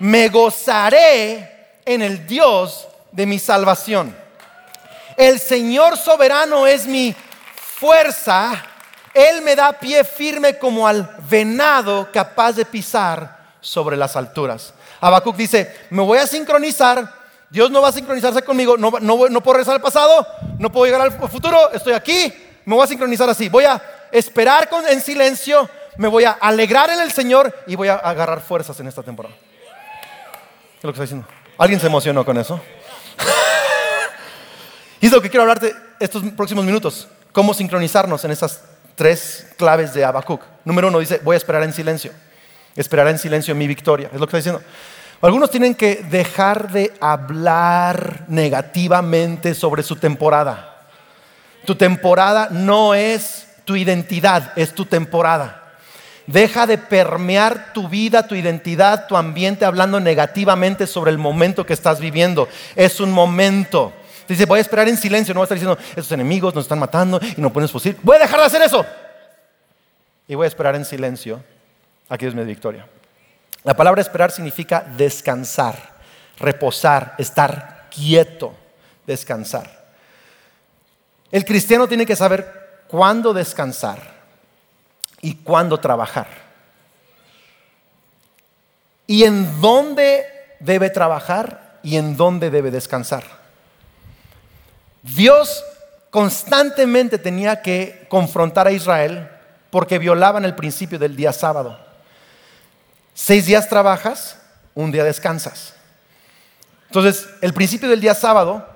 Me 0.00 0.28
gozaré 0.28 1.80
en 1.86 2.02
el 2.02 2.26
Dios 2.26 2.88
de 3.10 3.24
mi 3.24 3.38
salvación. 3.38 4.14
El 5.16 5.40
Señor 5.40 5.96
soberano 5.96 6.66
es 6.66 6.86
mi 6.86 7.16
fuerza 7.78 8.62
él 9.14 9.42
me 9.42 9.54
da 9.54 9.72
pie 9.72 10.02
firme 10.02 10.58
como 10.58 10.88
al 10.88 11.08
venado 11.30 12.10
capaz 12.12 12.52
de 12.52 12.64
pisar 12.64 13.44
sobre 13.60 13.96
las 13.96 14.16
alturas. 14.16 14.74
Habacuc 15.00 15.36
dice, 15.36 15.74
me 15.90 16.02
voy 16.02 16.18
a 16.18 16.26
sincronizar, 16.26 17.10
Dios 17.48 17.70
no 17.70 17.80
va 17.80 17.88
a 17.88 17.92
sincronizarse 17.92 18.42
conmigo, 18.42 18.76
no, 18.76 18.90
puedo 18.90 19.52
regresar 19.52 19.76
al 19.76 19.80
pasado, 19.80 20.26
no 20.58 20.70
puedo 20.70 20.86
llegar 20.86 21.00
al 21.00 21.12
futuro, 21.28 21.72
estoy 21.72 21.92
aquí, 21.92 22.32
me 22.64 22.74
voy 22.74 22.84
a 22.84 22.88
sincronizar 22.88 23.30
así, 23.30 23.48
voy 23.48 23.64
a 23.64 23.80
esperar 24.10 24.68
en 24.90 25.00
silencio, 25.00 25.68
me 25.96 26.08
voy 26.08 26.24
a 26.24 26.32
alegrar 26.32 26.90
en 26.90 27.00
el 27.00 27.12
Señor 27.12 27.54
y 27.66 27.76
voy 27.76 27.88
a 27.88 27.94
agarrar 27.94 28.40
fuerzas 28.40 28.78
en 28.80 28.88
esta 28.88 29.02
temporada. 29.02 29.36
¿Qué 29.36 30.78
es 30.78 30.84
lo 30.84 30.92
que 30.92 30.94
está 30.94 31.02
diciendo? 31.02 31.28
¿Alguien 31.56 31.78
se 31.78 31.86
emocionó 31.86 32.24
con 32.24 32.36
eso? 32.36 32.60
y 35.00 35.06
es 35.06 35.12
lo 35.12 35.22
que 35.22 35.30
quiero 35.30 35.42
hablarte 35.42 35.74
estos 36.00 36.22
próximos 36.36 36.64
minutos, 36.64 37.06
cómo 37.30 37.54
sincronizarnos 37.54 38.24
en 38.24 38.32
esas 38.32 38.73
tres 38.94 39.46
claves 39.56 39.94
de 39.94 40.04
Habacuc. 40.04 40.42
Número 40.64 40.88
uno 40.88 40.98
dice, 40.98 41.20
voy 41.22 41.34
a 41.34 41.36
esperar 41.36 41.62
en 41.62 41.72
silencio. 41.72 42.12
Esperará 42.76 43.10
en 43.10 43.18
silencio 43.18 43.54
mi 43.54 43.66
victoria. 43.66 44.10
Es 44.12 44.20
lo 44.20 44.26
que 44.26 44.36
está 44.36 44.50
diciendo. 44.50 44.62
Algunos 45.22 45.50
tienen 45.50 45.74
que 45.74 46.04
dejar 46.10 46.70
de 46.70 46.92
hablar 47.00 48.24
negativamente 48.28 49.54
sobre 49.54 49.82
su 49.82 49.96
temporada. 49.96 50.86
Tu 51.64 51.74
temporada 51.76 52.48
no 52.50 52.94
es 52.94 53.48
tu 53.64 53.76
identidad, 53.76 54.52
es 54.56 54.74
tu 54.74 54.84
temporada. 54.84 55.62
Deja 56.26 56.66
de 56.66 56.78
permear 56.78 57.72
tu 57.72 57.88
vida, 57.88 58.26
tu 58.26 58.34
identidad, 58.34 59.06
tu 59.06 59.16
ambiente 59.16 59.64
hablando 59.64 60.00
negativamente 60.00 60.86
sobre 60.86 61.10
el 61.10 61.18
momento 61.18 61.64
que 61.64 61.72
estás 61.72 62.00
viviendo. 62.00 62.48
Es 62.76 63.00
un 63.00 63.12
momento. 63.12 63.92
Dice, 64.28 64.46
voy 64.46 64.58
a 64.58 64.62
esperar 64.62 64.88
en 64.88 64.96
silencio, 64.96 65.34
no 65.34 65.40
voy 65.40 65.44
a 65.44 65.54
estar 65.54 65.58
diciendo, 65.58 65.78
estos 65.90 66.12
enemigos 66.12 66.54
nos 66.54 66.64
están 66.64 66.78
matando 66.78 67.20
y 67.36 67.40
no 67.40 67.52
pueden 67.52 67.68
posible. 67.68 67.98
Voy 68.02 68.16
a 68.16 68.20
dejar 68.20 68.40
de 68.40 68.46
hacer 68.46 68.62
eso. 68.62 68.84
Y 70.26 70.34
voy 70.34 70.44
a 70.44 70.48
esperar 70.48 70.74
en 70.76 70.84
silencio 70.84 71.42
a 72.08 72.16
que 72.16 72.26
Dios 72.26 72.34
me 72.34 72.42
dé 72.42 72.48
victoria. 72.48 72.86
La 73.62 73.74
palabra 73.74 74.00
esperar 74.00 74.30
significa 74.30 74.80
descansar, 74.96 75.76
reposar, 76.38 77.14
estar 77.18 77.88
quieto, 77.90 78.54
descansar. 79.06 79.84
El 81.30 81.44
cristiano 81.44 81.88
tiene 81.88 82.06
que 82.06 82.16
saber 82.16 82.84
cuándo 82.88 83.32
descansar 83.32 83.98
y 85.20 85.36
cuándo 85.36 85.80
trabajar. 85.80 86.28
Y 89.06 89.24
en 89.24 89.60
dónde 89.60 90.26
debe 90.60 90.90
trabajar 90.90 91.78
y 91.82 91.96
en 91.96 92.16
dónde 92.16 92.50
debe 92.50 92.70
descansar. 92.70 93.43
Dios 95.04 95.62
constantemente 96.08 97.18
tenía 97.18 97.60
que 97.60 98.06
confrontar 98.08 98.66
a 98.66 98.72
Israel 98.72 99.28
porque 99.70 99.98
violaban 99.98 100.44
el 100.44 100.54
principio 100.54 100.98
del 100.98 101.14
día 101.14 101.32
sábado. 101.32 101.78
Seis 103.12 103.44
días 103.44 103.68
trabajas, 103.68 104.38
un 104.74 104.90
día 104.90 105.04
descansas. 105.04 105.74
Entonces, 106.86 107.28
el 107.42 107.52
principio 107.52 107.88
del 107.88 108.00
día 108.00 108.14
sábado 108.14 108.66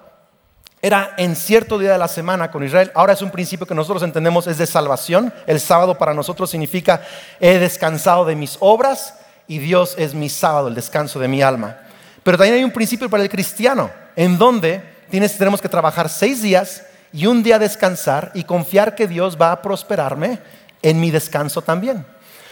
era 0.82 1.14
en 1.16 1.34
cierto 1.34 1.78
día 1.78 1.92
de 1.92 1.98
la 1.98 2.08
semana 2.08 2.50
con 2.50 2.62
Israel. 2.62 2.92
Ahora 2.94 3.14
es 3.14 3.22
un 3.22 3.30
principio 3.30 3.66
que 3.66 3.74
nosotros 3.74 4.02
entendemos 4.02 4.46
es 4.46 4.58
de 4.58 4.66
salvación. 4.66 5.32
El 5.46 5.60
sábado 5.60 5.96
para 5.96 6.12
nosotros 6.12 6.50
significa 6.50 7.02
he 7.40 7.58
descansado 7.58 8.26
de 8.26 8.36
mis 8.36 8.58
obras 8.60 9.14
y 9.46 9.58
Dios 9.58 9.94
es 9.96 10.14
mi 10.14 10.28
sábado, 10.28 10.68
el 10.68 10.74
descanso 10.74 11.18
de 11.18 11.28
mi 11.28 11.40
alma. 11.40 11.78
Pero 12.22 12.36
también 12.36 12.56
hay 12.56 12.64
un 12.64 12.70
principio 12.70 13.08
para 13.08 13.22
el 13.22 13.30
cristiano, 13.30 13.90
en 14.14 14.36
donde 14.36 14.97
tenemos 15.10 15.60
que 15.60 15.68
trabajar 15.68 16.08
seis 16.08 16.42
días 16.42 16.84
y 17.12 17.26
un 17.26 17.42
día 17.42 17.58
descansar 17.58 18.30
y 18.34 18.44
confiar 18.44 18.94
que 18.94 19.08
Dios 19.08 19.36
va 19.40 19.52
a 19.52 19.62
prosperarme 19.62 20.38
en 20.82 21.00
mi 21.00 21.10
descanso 21.10 21.62
también. 21.62 22.06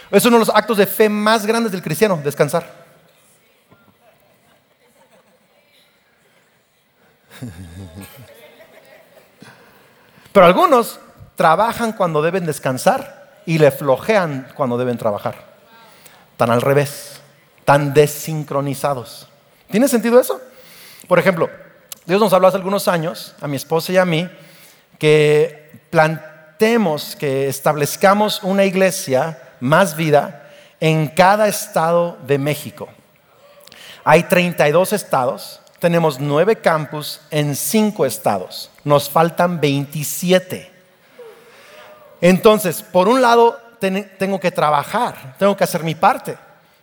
Es 0.09 0.25
uno 0.25 0.37
de 0.37 0.45
los 0.45 0.55
actos 0.55 0.77
de 0.77 0.87
fe 0.87 1.09
más 1.09 1.45
grandes 1.45 1.71
del 1.71 1.81
cristiano, 1.81 2.19
descansar. 2.23 2.65
Pero 10.31 10.45
algunos 10.45 10.99
trabajan 11.35 11.93
cuando 11.93 12.21
deben 12.21 12.45
descansar 12.45 13.41
y 13.45 13.57
le 13.57 13.71
flojean 13.71 14.47
cuando 14.55 14.77
deben 14.77 14.97
trabajar. 14.97 15.35
Tan 16.37 16.49
al 16.51 16.61
revés, 16.61 17.19
tan 17.65 17.93
desincronizados. 17.93 19.27
¿Tiene 19.69 19.87
sentido 19.87 20.19
eso? 20.19 20.41
Por 21.07 21.19
ejemplo, 21.19 21.49
Dios 22.07 22.21
nos 22.21 22.31
habló 22.31 22.47
hace 22.47 22.55
algunos 22.55 22.87
años, 22.87 23.35
a 23.41 23.49
mi 23.49 23.57
esposa 23.57 23.91
y 23.91 23.97
a 23.97 24.05
mí, 24.05 24.29
que 24.97 25.81
plantemos, 25.89 27.17
que 27.17 27.49
establezcamos 27.49 28.41
una 28.43 28.63
iglesia 28.63 29.37
más 29.59 29.97
vida 29.97 30.49
en 30.79 31.09
cada 31.09 31.49
estado 31.49 32.17
de 32.25 32.37
México. 32.37 32.87
Hay 34.05 34.23
32 34.23 34.93
estados, 34.93 35.59
tenemos 35.79 36.17
9 36.17 36.55
campus 36.55 37.19
en 37.29 37.57
5 37.57 38.05
estados, 38.05 38.71
nos 38.85 39.09
faltan 39.09 39.59
27. 39.59 40.71
Entonces, 42.21 42.83
por 42.83 43.09
un 43.09 43.21
lado, 43.21 43.59
tengo 44.17 44.39
que 44.39 44.51
trabajar, 44.51 45.35
tengo 45.37 45.57
que 45.57 45.65
hacer 45.65 45.83
mi 45.83 45.93
parte. 45.93 46.37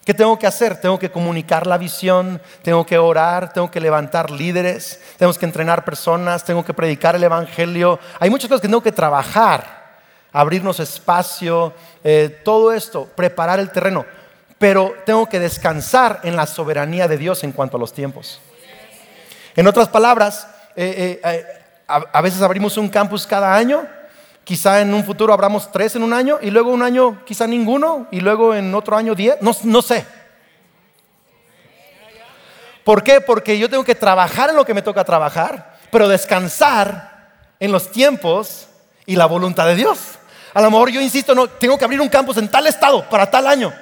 ¿Qué 0.05 0.12
tengo 0.12 0.38
que 0.38 0.47
hacer? 0.47 0.79
Tengo 0.79 0.99
que 0.99 1.11
comunicar 1.11 1.67
la 1.67 1.79
visión, 1.79 2.40
tengo 2.62 2.85
que 2.85 2.99
orar, 2.99 3.55
tengo 3.55 3.71
que 3.71 3.81
levantar 3.81 4.31
líderes, 4.31 5.01
tenemos 5.17 5.38
que 5.38 5.47
entrenar 5.47 5.83
personas, 5.85 6.45
tengo 6.45 6.62
que 6.62 6.75
predicar 6.75 7.17
el 7.17 7.25
Evangelio. 7.25 7.99
Hay 8.21 8.29
muchas 8.29 8.49
cosas 8.49 8.61
que 8.61 8.69
tengo 8.69 8.83
que 8.83 8.93
trabajar, 8.93 10.03
abrirnos 10.31 10.79
espacio, 10.79 11.73
eh, 12.03 12.43
todo 12.45 12.73
esto, 12.75 13.07
preparar 13.17 13.59
el 13.59 13.71
terreno. 13.71 14.05
Pero 14.59 14.95
tengo 15.07 15.27
que 15.27 15.40
descansar 15.40 16.21
en 16.23 16.37
la 16.37 16.45
soberanía 16.45 17.09
de 17.09 17.17
Dios 17.17 17.43
en 17.43 17.53
cuanto 17.53 17.79
a 17.79 17.81
los 17.81 17.95
tiempos. 17.95 18.40
En 19.57 19.67
otras 19.67 19.88
palabras, 19.88 20.47
eh, 20.77 21.21
eh, 21.25 21.45
a 21.87 22.21
veces 22.21 22.43
abrimos 22.43 22.77
un 22.77 22.90
campus 22.90 23.27
cada 23.27 23.55
año 23.55 23.87
Quizá 24.44 24.83
en 24.83 24.92
un 24.92 25.04
futuro 25.04 25.33
abramos 25.33 25.72
tres 25.72 25.96
en 25.96 26.02
un 26.02 26.12
año 26.12 26.38
y 26.40 26.50
luego 26.50 26.70
un 26.70 26.83
año 26.83 27.24
quizá 27.24 27.46
ninguno 27.46 28.07
y 28.11 28.20
luego 28.20 28.54
en 28.54 28.74
otro 28.74 28.96
año 28.96 29.14
diez. 29.14 29.37
No, 29.40 29.52
no 29.64 29.80
sé. 29.80 30.04
¿Por 32.85 33.02
qué? 33.02 33.22
Porque 33.22 33.59
yo 33.59 33.70
tengo 33.70 33.85
que 33.85 33.94
trabajar 33.94 34.50
en 34.50 34.57
lo 34.57 34.66
que 34.66 34.74
me 34.74 34.83
toca 34.83 35.04
trabajar, 35.04 35.78
pero 35.90 36.07
descansar 36.07 37.30
en 37.59 37.72
los 37.72 37.90
tiempos 37.90 38.68
y 39.07 39.16
la 39.16 39.24
voluntad 39.24 39.66
de 39.66 39.74
Dios. 39.74 39.98
A 40.52 40.61
lo 40.61 40.70
mejor 40.70 40.90
yo 40.90 41.00
insisto, 41.00 41.35
no, 41.35 41.48
tengo 41.48 41.78
que 41.78 41.85
abrir 41.85 42.00
un 42.00 42.11
campus 42.11 42.37
en 42.37 42.48
tal 42.48 42.66
estado 42.66 43.09
para 43.09 43.30
tal 43.30 43.46
año. 43.46 43.72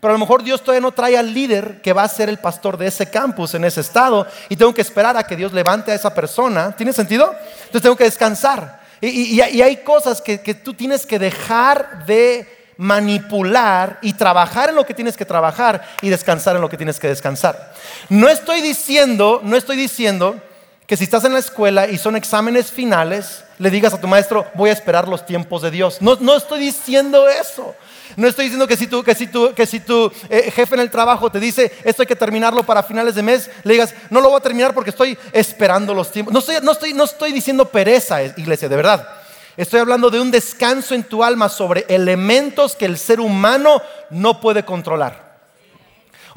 Pero 0.00 0.12
a 0.12 0.14
lo 0.14 0.18
mejor 0.18 0.42
Dios 0.42 0.62
todavía 0.62 0.80
no 0.80 0.92
trae 0.92 1.16
al 1.16 1.32
líder 1.32 1.80
que 1.82 1.92
va 1.92 2.02
a 2.02 2.08
ser 2.08 2.28
el 2.28 2.38
pastor 2.38 2.76
de 2.76 2.86
ese 2.86 3.10
campus 3.10 3.54
en 3.54 3.64
ese 3.64 3.80
estado 3.80 4.26
y 4.48 4.56
tengo 4.56 4.74
que 4.74 4.82
esperar 4.82 5.16
a 5.16 5.24
que 5.24 5.36
Dios 5.36 5.52
levante 5.52 5.92
a 5.92 5.94
esa 5.94 6.14
persona. 6.14 6.74
¿Tiene 6.76 6.92
sentido? 6.92 7.34
Entonces 7.64 7.82
tengo 7.82 7.96
que 7.96 8.04
descansar. 8.04 8.85
Y, 9.10 9.40
hay 9.40 9.76
cosas 9.78 10.20
que, 10.20 10.38
tú 10.38 10.74
tienes 10.74 11.06
que 11.06 11.18
dejar 11.18 12.06
de 12.06 12.46
manipular 12.76 13.98
y 14.02 14.12
trabajar 14.12 14.68
en 14.68 14.74
lo 14.74 14.84
que 14.84 14.94
tienes 14.94 15.16
que 15.16 15.24
trabajar 15.24 15.82
y 16.02 16.10
descansar 16.10 16.56
en 16.56 16.62
lo 16.62 16.68
que 16.68 16.76
tienes 16.76 16.98
que 16.98 17.08
descansar. 17.08 17.72
No 18.08 18.28
estoy 18.28 18.60
diciendo, 18.60 19.40
no 19.42 19.56
estoy 19.56 19.76
diciendo 19.76 20.40
que 20.86 20.96
si 20.96 21.04
estás 21.04 21.24
en 21.24 21.32
la 21.32 21.40
escuela 21.40 21.88
y 21.88 21.98
son 21.98 22.14
exámenes 22.14 22.70
finales, 22.70 23.44
le 23.58 23.70
digas 23.70 23.92
a 23.92 24.00
tu 24.00 24.06
maestro, 24.06 24.46
voy 24.54 24.70
a 24.70 24.72
esperar 24.72 25.08
los 25.08 25.26
tiempos 25.26 25.62
de 25.62 25.72
Dios. 25.72 26.00
No, 26.00 26.16
no 26.20 26.36
estoy 26.36 26.60
diciendo 26.60 27.28
eso. 27.28 27.74
No 28.14 28.28
estoy 28.28 28.44
diciendo 28.44 28.68
que 28.68 28.76
si 28.76 28.86
tu, 28.86 29.02
que 29.02 29.14
si 29.14 29.26
que 29.26 29.66
si 29.66 29.80
tu 29.80 30.10
eh, 30.30 30.50
jefe 30.52 30.74
en 30.76 30.80
el 30.80 30.90
trabajo 30.90 31.30
te 31.30 31.40
dice, 31.40 31.72
esto 31.82 32.02
hay 32.02 32.06
que 32.06 32.14
terminarlo 32.14 32.62
para 32.62 32.84
finales 32.84 33.16
de 33.16 33.22
mes, 33.22 33.50
le 33.64 33.74
digas, 33.74 33.94
no 34.10 34.20
lo 34.20 34.28
voy 34.28 34.38
a 34.38 34.42
terminar 34.42 34.74
porque 34.74 34.90
estoy 34.90 35.18
esperando 35.32 35.92
los 35.92 36.12
tiempos. 36.12 36.32
No 36.32 36.38
estoy, 36.38 36.56
no 36.62 36.72
estoy, 36.72 36.92
no 36.92 37.04
estoy 37.04 37.32
diciendo 37.32 37.68
pereza, 37.68 38.22
iglesia, 38.22 38.68
de 38.68 38.76
verdad. 38.76 39.08
Estoy 39.56 39.80
hablando 39.80 40.10
de 40.10 40.20
un 40.20 40.30
descanso 40.30 40.94
en 40.94 41.02
tu 41.02 41.24
alma 41.24 41.48
sobre 41.48 41.84
elementos 41.88 42.76
que 42.76 42.84
el 42.84 42.96
ser 42.96 43.20
humano 43.20 43.82
no 44.10 44.40
puede 44.40 44.64
controlar. 44.64 45.25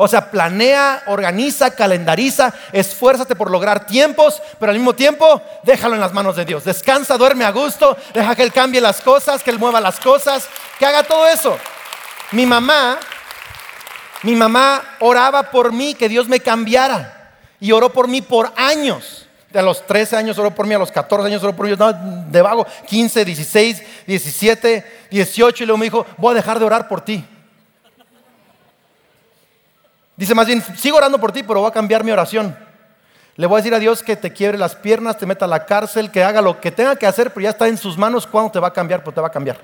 O 0.02 0.08
sea, 0.08 0.32
planea, 0.32 1.04
organiza, 1.08 1.72
calendariza, 1.72 2.54
esfuérzate 2.72 3.36
por 3.36 3.52
lograr 3.52 3.86
tiempos, 3.86 4.42
pero 4.58 4.72
al 4.72 4.78
mismo 4.78 4.96
tiempo 4.96 5.42
déjalo 5.64 5.96
en 5.96 6.00
las 6.00 6.14
manos 6.14 6.38
de 6.38 6.46
Dios. 6.46 6.64
Descansa, 6.64 7.18
duerme 7.18 7.44
a 7.44 7.52
gusto, 7.52 7.98
deja 8.14 8.34
que 8.34 8.44
Él 8.44 8.54
cambie 8.54 8.80
las 8.80 9.02
cosas, 9.02 9.44
que 9.44 9.52
Él 9.52 9.60
mueva 9.60 9.82
las 9.82 10.00
cosas, 10.00 10.48
que 10.80 10.86
haga 10.86 11.04
todo 11.04 11.28
eso. 11.28 11.58
Mi 12.32 12.46
mamá, 12.46 12.98
mi 14.24 14.38
mamá 14.38 14.82
oraba 15.02 15.52
por 15.52 15.74
mí, 15.74 15.94
que 15.96 16.08
Dios 16.08 16.30
me 16.30 16.40
cambiara. 16.40 17.34
Y 17.60 17.74
oró 17.74 17.92
por 17.92 18.08
mí 18.08 18.22
por 18.22 18.54
años. 18.56 19.28
A 19.54 19.62
los 19.62 19.86
13 19.86 20.16
años 20.16 20.40
oró 20.40 20.56
por 20.56 20.66
mí, 20.66 20.76
a 20.76 20.80
los 20.80 20.94
14 20.94 21.28
años 21.28 21.44
oró 21.44 21.54
por 21.54 21.68
mí, 21.68 21.76
no, 21.78 21.92
de 21.92 22.42
vago, 22.42 22.66
15, 22.88 23.26
16, 23.26 23.84
17, 24.08 25.08
18, 25.12 25.64
y 25.64 25.68
luego 25.68 25.78
me 25.78 25.88
dijo, 25.88 26.06
voy 26.16 26.32
a 26.32 26.36
dejar 26.36 26.58
de 26.58 26.64
orar 26.64 26.88
por 26.88 27.02
ti. 27.02 27.28
Dice 30.20 30.36
más 30.36 30.48
bien, 30.48 30.62
sigo 30.76 30.98
orando 30.98 31.18
por 31.18 31.32
ti, 31.32 31.44
pero 31.44 31.62
voy 31.62 31.70
a 31.70 31.72
cambiar 31.72 32.04
mi 32.04 32.12
oración. 32.12 32.54
Le 33.38 33.48
voy 33.48 33.56
a 33.56 33.60
decir 33.60 33.74
a 33.74 33.80
Dios 33.80 34.04
que 34.04 34.18
te 34.18 34.34
quiebre 34.34 34.58
las 34.58 34.76
piernas, 34.76 35.18
te 35.18 35.26
meta 35.26 35.46
a 35.46 35.48
la 35.48 35.66
cárcel, 35.66 36.12
que 36.12 36.22
haga 36.22 36.42
lo 36.42 36.60
que 36.60 36.72
tenga 36.72 36.98
que 36.98 37.08
hacer, 37.08 37.32
pero 37.32 37.46
ya 37.46 37.52
está 37.52 37.70
en 37.70 37.78
sus 37.78 37.98
manos 37.98 38.28
cuando 38.28 38.52
te 38.52 38.60
va 38.60 38.68
a 38.68 38.74
cambiar, 38.74 39.00
pero 39.00 39.14
te 39.14 39.22
va 39.22 39.28
a 39.28 39.32
cambiar. 39.32 39.56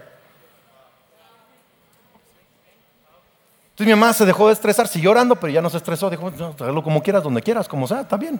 Entonces 3.66 3.86
mi 3.86 4.00
mamá 4.00 4.14
se 4.14 4.26
dejó 4.26 4.48
de 4.48 4.54
estresar, 4.54 4.88
siguió 4.88 5.12
orando, 5.12 5.36
pero 5.36 5.52
ya 5.52 5.62
no 5.62 5.70
se 5.70 5.76
estresó. 5.76 6.10
Dijo, 6.10 6.32
no, 6.32 6.82
como 6.82 7.04
quieras, 7.04 7.22
donde 7.22 7.42
quieras, 7.42 7.68
como 7.68 7.86
sea, 7.86 8.00
está 8.00 8.16
bien. 8.16 8.40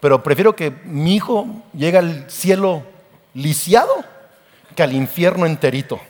Pero 0.00 0.20
prefiero 0.24 0.56
que 0.56 0.72
mi 0.82 1.14
hijo 1.14 1.46
llegue 1.72 1.98
al 1.98 2.28
cielo 2.28 2.82
lisiado 3.32 3.94
que 4.74 4.82
al 4.82 4.92
infierno 4.92 5.46
enterito. 5.46 6.00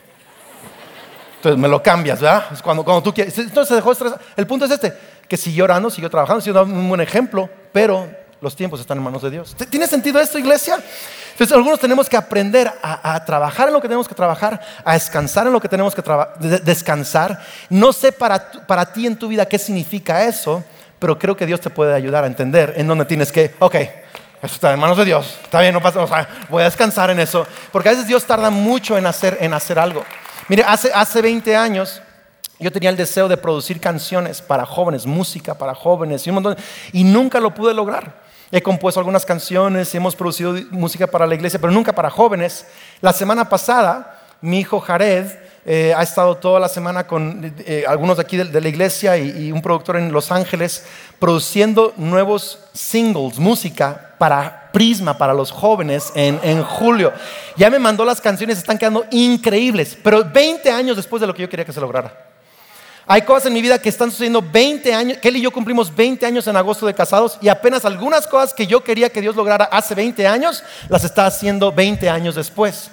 Entonces 1.39 1.57
me 1.57 1.69
lo 1.69 1.81
cambias, 1.81 2.19
¿verdad? 2.19 2.47
Es 2.51 2.61
cuando, 2.61 2.83
cuando 2.83 3.01
tú 3.01 3.13
quieres. 3.13 3.37
Entonces 3.37 3.69
se 3.69 3.75
dejó 3.75 3.93
estresar. 3.93 4.19
El 4.35 4.45
punto 4.45 4.65
es 4.65 4.71
este, 4.71 4.93
que 5.25 5.37
siguió 5.37 5.63
orando, 5.63 5.89
siguió 5.89 6.09
trabajando, 6.09 6.41
siguió 6.41 6.59
dando 6.59 6.77
un 6.77 6.89
buen 6.89 6.99
ejemplo, 6.99 7.49
pero 7.71 8.09
los 8.41 8.57
tiempos 8.57 8.81
están 8.81 8.97
en 8.97 9.05
manos 9.05 9.21
de 9.21 9.29
Dios. 9.29 9.55
¿Tiene 9.69 9.87
sentido 9.87 10.19
esto, 10.19 10.37
iglesia? 10.37 10.77
Entonces 11.31 11.55
algunos 11.55 11.79
tenemos 11.79 12.09
que 12.09 12.17
aprender 12.17 12.69
a, 12.83 13.23
trabajar 13.23 13.69
en 13.69 13.73
lo 13.73 13.79
que 13.79 13.87
tenemos 13.87 14.05
que 14.05 14.15
trabajar, 14.15 14.59
a 14.83 14.93
descansar 14.95 15.47
en 15.47 15.53
lo 15.53 15.61
que 15.61 15.69
tenemos 15.69 15.95
que 15.95 16.03
descansar. 16.61 17.39
No 17.69 17.93
sé 17.93 18.11
para, 18.11 18.51
para 18.67 18.91
ti 18.91 19.07
en 19.07 19.17
tu 19.17 19.29
vida 19.29 19.47
qué 19.47 19.57
significa 19.57 20.25
eso, 20.25 20.61
pero 20.99 21.17
creo 21.17 21.37
que 21.37 21.45
Dios 21.45 21.61
te 21.61 21.69
puede 21.69 21.93
ayudar 21.93 22.25
a 22.25 22.27
entender 22.27 22.73
en 22.75 22.85
dónde 22.85 23.05
tienes 23.05 23.31
que, 23.31 23.55
ok, 23.59 23.75
esto 23.75 24.55
está 24.55 24.73
en 24.73 24.79
manos 24.79 24.97
de 24.97 25.05
Dios, 25.05 25.39
está 25.43 25.61
bien, 25.61 25.73
no 25.73 25.81
pasa, 25.81 26.05
voy 26.49 26.61
a 26.61 26.65
descansar 26.65 27.09
en 27.09 27.19
eso, 27.21 27.47
porque 27.71 27.89
a 27.89 27.91
veces 27.93 28.07
Dios 28.07 28.25
tarda 28.25 28.49
mucho 28.49 28.97
en 28.97 29.05
hacer, 29.05 29.37
en 29.39 29.53
hacer 29.53 29.79
algo. 29.79 30.03
Mire, 30.49 30.63
hace, 30.67 30.91
hace 30.93 31.21
20 31.21 31.55
años 31.55 32.01
yo 32.59 32.71
tenía 32.71 32.89
el 32.89 32.97
deseo 32.97 33.27
de 33.27 33.37
producir 33.37 33.79
canciones 33.79 34.41
para 34.41 34.65
jóvenes, 34.65 35.05
música 35.05 35.53
para 35.53 35.73
jóvenes 35.73 36.25
y 36.25 36.29
un 36.29 36.35
montón, 36.35 36.57
y 36.91 37.03
nunca 37.03 37.39
lo 37.39 37.53
pude 37.53 37.73
lograr. 37.73 38.21
He 38.51 38.61
compuesto 38.61 38.99
algunas 38.99 39.25
canciones, 39.25 39.93
hemos 39.93 40.15
producido 40.15 40.55
música 40.71 41.05
para 41.05 41.27
la 41.27 41.35
iglesia, 41.35 41.59
pero 41.59 41.71
nunca 41.71 41.93
para 41.93 42.09
jóvenes. 42.09 42.65
La 42.99 43.13
semana 43.13 43.47
pasada, 43.47 44.21
mi 44.41 44.59
hijo 44.59 44.79
Jared 44.79 45.27
eh, 45.65 45.93
ha 45.95 46.03
estado 46.03 46.37
toda 46.37 46.59
la 46.59 46.69
semana 46.69 47.05
con 47.05 47.53
eh, 47.59 47.83
algunos 47.87 48.17
de 48.17 48.21
aquí 48.21 48.37
de, 48.37 48.61
la 48.61 48.69
iglesia 48.69 49.17
y, 49.17 49.51
un 49.51 49.61
productor 49.61 49.97
en 49.97 50.11
Los 50.11 50.31
Ángeles 50.31 50.85
produciendo 51.19 51.93
nuevos 51.97 52.59
singles, 52.73 53.37
música 53.37 54.15
para 54.17 54.69
Prisma, 54.71 55.17
para 55.17 55.33
los 55.33 55.51
jóvenes 55.51 56.11
en, 56.15 56.39
en 56.43 56.63
julio. 56.63 57.11
Ya 57.57 57.69
me 57.69 57.79
mandó 57.79 58.05
las 58.05 58.21
canciones, 58.21 58.57
están 58.57 58.77
quedando 58.77 59.05
increíbles, 59.11 59.97
pero 60.01 60.23
20 60.23 60.71
años 60.71 60.95
después 60.95 61.21
de 61.21 61.27
lo 61.27 61.33
que 61.33 61.41
yo 61.41 61.49
quería 61.49 61.65
que 61.65 61.73
se 61.73 61.81
lograra. 61.81 62.29
Hay 63.11 63.23
cosas 63.23 63.47
en 63.47 63.53
mi 63.53 63.61
vida 63.63 63.79
que 63.79 63.89
están 63.89 64.11
sucediendo 64.11 64.39
20 64.39 64.93
años. 64.93 65.17
Kelly 65.17 65.39
y 65.39 65.41
yo 65.41 65.49
cumplimos 65.49 65.95
20 65.95 66.27
años 66.27 66.45
en 66.45 66.55
agosto 66.55 66.85
de 66.85 66.93
casados 66.93 67.39
y 67.41 67.49
apenas 67.49 67.83
algunas 67.83 68.27
cosas 68.27 68.53
que 68.53 68.67
yo 68.67 68.83
quería 68.83 69.09
que 69.09 69.19
Dios 69.19 69.35
lograra 69.35 69.65
hace 69.65 69.95
20 69.95 70.27
años, 70.27 70.63
las 70.89 71.03
está 71.03 71.25
haciendo 71.25 71.71
20 71.71 72.07
años 72.07 72.35
después. 72.35 72.91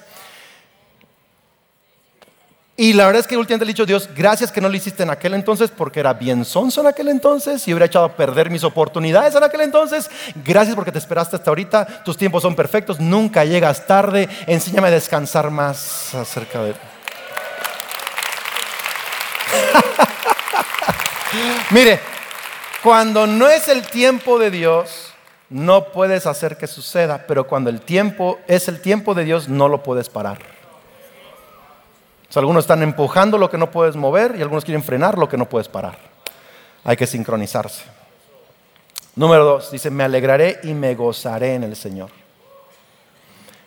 Y 2.78 2.92
la 2.92 3.06
verdad 3.06 3.20
es 3.20 3.26
que 3.26 3.38
últimamente 3.38 3.64
le 3.64 3.70
he 3.70 3.72
dicho, 3.72 3.86
Dios, 3.86 4.10
gracias 4.14 4.52
que 4.52 4.60
no 4.60 4.68
lo 4.68 4.76
hiciste 4.76 5.02
en 5.02 5.08
aquel 5.08 5.32
entonces 5.32 5.70
porque 5.74 6.00
era 6.00 6.12
bien 6.12 6.44
sonso 6.44 6.82
en 6.82 6.88
aquel 6.88 7.08
entonces 7.08 7.66
y 7.66 7.72
hubiera 7.72 7.86
echado 7.86 8.04
a 8.04 8.14
perder 8.14 8.50
mis 8.50 8.64
oportunidades 8.64 9.34
en 9.34 9.42
aquel 9.42 9.62
entonces. 9.62 10.10
Gracias 10.44 10.74
porque 10.74 10.92
te 10.92 10.98
esperaste 10.98 11.36
hasta 11.36 11.50
ahorita, 11.50 12.04
tus 12.04 12.18
tiempos 12.18 12.42
son 12.42 12.54
perfectos, 12.54 13.00
nunca 13.00 13.46
llegas 13.46 13.86
tarde, 13.86 14.28
enséñame 14.46 14.88
a 14.88 14.90
descansar 14.90 15.50
más 15.50 16.14
acerca 16.14 16.62
de... 16.62 16.74
Mire, 21.70 21.98
cuando 22.82 23.26
no 23.26 23.48
es 23.48 23.68
el 23.68 23.86
tiempo 23.86 24.38
de 24.38 24.50
Dios, 24.50 25.14
no 25.48 25.92
puedes 25.92 26.26
hacer 26.26 26.58
que 26.58 26.66
suceda, 26.66 27.24
pero 27.26 27.46
cuando 27.46 27.70
el 27.70 27.80
tiempo 27.80 28.38
es 28.46 28.68
el 28.68 28.82
tiempo 28.82 29.14
de 29.14 29.24
Dios, 29.24 29.48
no 29.48 29.68
lo 29.68 29.82
puedes 29.82 30.10
parar. 30.10 30.55
Algunos 32.40 32.64
están 32.64 32.82
empujando 32.82 33.38
lo 33.38 33.50
que 33.50 33.58
no 33.58 33.70
puedes 33.70 33.96
mover 33.96 34.34
y 34.36 34.42
algunos 34.42 34.64
quieren 34.64 34.82
frenar 34.82 35.18
lo 35.18 35.28
que 35.28 35.36
no 35.36 35.48
puedes 35.48 35.68
parar. 35.68 35.98
Hay 36.84 36.96
que 36.96 37.06
sincronizarse. 37.06 37.84
Número 39.14 39.44
dos, 39.44 39.70
dice, 39.70 39.90
me 39.90 40.04
alegraré 40.04 40.60
y 40.62 40.74
me 40.74 40.94
gozaré 40.94 41.54
en 41.54 41.64
el 41.64 41.74
Señor. 41.74 42.10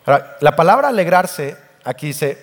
la 0.05 0.55
palabra 0.55 0.89
alegrarse 0.89 1.57
aquí 1.83 2.07
dice, 2.07 2.37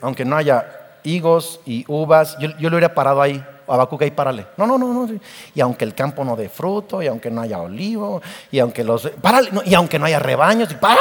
aunque 0.00 0.24
no 0.24 0.36
haya 0.36 0.80
higos 1.02 1.60
y 1.64 1.84
uvas, 1.88 2.36
yo, 2.38 2.48
lo 2.48 2.76
hubiera 2.76 2.94
parado 2.94 3.22
ahí, 3.22 3.44
Abacuca 3.66 4.04
ahí 4.04 4.10
párale. 4.10 4.46
No, 4.56 4.66
no, 4.66 4.76
no, 4.76 4.92
no. 4.92 5.08
Y 5.54 5.60
aunque 5.60 5.84
el 5.84 5.94
campo 5.94 6.24
no 6.24 6.34
dé 6.34 6.48
fruto, 6.48 7.02
y 7.02 7.06
aunque 7.06 7.30
no 7.30 7.40
haya 7.40 7.58
olivo, 7.60 8.20
y 8.50 8.58
aunque 8.58 8.82
los. 8.82 9.08
Párale, 9.22 9.50
y 9.64 9.74
aunque 9.74 9.96
no 9.96 10.06
haya 10.06 10.18
rebaños, 10.18 10.72
y 10.72 10.74
párale. 10.74 11.00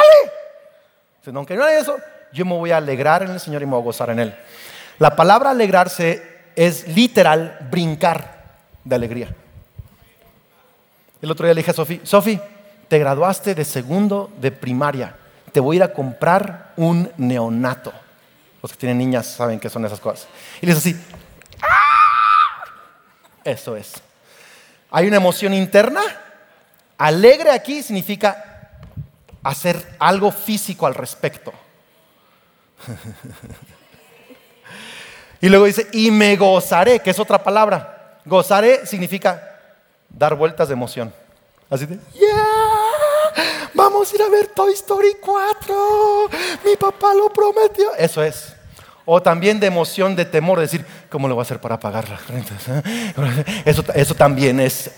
aunque 1.34 1.56
no 1.56 1.64
haya 1.64 1.80
eso, 1.80 1.98
yo 2.34 2.46
me 2.46 2.54
voy 2.54 2.72
a 2.72 2.78
alegrar 2.78 3.24
en 3.24 3.32
el 3.32 3.40
Señor 3.40 3.62
y 3.62 3.66
me 3.66 3.72
voy 3.74 3.82
a 3.82 3.86
gozar 3.86 4.10
en 4.10 4.20
Él. 4.20 4.36
La 4.98 5.16
palabra 5.16 5.52
alegrarse 5.52 6.22
es 6.56 6.88
literal 6.88 7.58
brincar 7.72 8.40
de 8.84 8.96
alegría. 8.96 9.36
El 11.22 11.32
otro 11.32 11.46
día 11.46 11.54
le 11.54 11.62
dije 11.62 11.72
a 11.72 11.74
Sofi, 11.74 12.02
Sofi, 12.04 12.40
te 12.88 13.00
graduaste 13.00 13.56
de 13.56 13.66
segundo 13.66 14.32
de 14.40 14.52
primaria, 14.52 15.16
te 15.52 15.60
voy 15.60 15.76
a 15.76 15.78
ir 15.78 15.84
a 15.84 15.94
comprar 15.94 16.74
un 16.76 17.12
neonato. 17.18 17.94
Los 18.62 18.72
que 18.72 18.78
tienen 18.78 18.98
niñas 18.98 19.28
saben 19.28 19.60
qué 19.60 19.70
son 19.70 19.86
esas 19.86 20.00
cosas. 20.00 20.28
Y 20.62 20.66
le 20.66 20.74
dice 20.74 20.90
así, 20.90 21.02
¡Ah! 21.62 22.66
eso 23.44 23.76
es. 23.76 23.94
Hay 24.92 25.08
una 25.08 25.18
emoción 25.18 25.54
interna. 25.54 26.02
Alegre 26.98 27.52
aquí 27.52 27.82
significa 27.82 28.78
hacer 29.44 29.96
algo 30.00 30.32
físico 30.32 30.88
al 30.88 30.96
respecto. 30.96 31.54
y 35.42 35.50
luego 35.50 35.66
dice, 35.66 35.88
y 35.92 36.12
me 36.12 36.36
gozaré, 36.36 37.00
que 37.00 37.10
es 37.10 37.20
otra 37.20 37.42
palabra. 37.42 38.20
Gozaré 38.26 38.86
significa 38.86 39.58
dar 40.10 40.36
vueltas 40.36 40.68
de 40.68 40.74
emoción. 40.74 41.14
Así 41.70 41.86
de, 41.86 42.00
vamos 43.74 44.12
a 44.12 44.16
ir 44.16 44.22
a 44.22 44.30
ver 44.30 44.48
Toy 44.48 44.74
Story 44.74 45.16
4, 45.22 46.30
mi 46.66 46.76
papá 46.76 47.14
lo 47.14 47.32
prometió. 47.32 47.94
Eso 47.96 48.24
es. 48.24 48.56
O 49.06 49.22
también 49.22 49.60
de 49.60 49.68
emoción, 49.68 50.16
de 50.16 50.26
temor, 50.26 50.60
de 50.60 50.64
decir, 50.64 50.86
¿cómo 51.10 51.28
lo 51.28 51.36
voy 51.36 51.42
a 51.42 51.44
hacer 51.44 51.60
para 51.60 51.80
pagar 51.80 52.10
las 52.10 52.28
rentas? 52.28 52.64
Eso, 53.66 53.84
eso 53.96 54.14
también 54.14 54.60
es, 54.60 54.92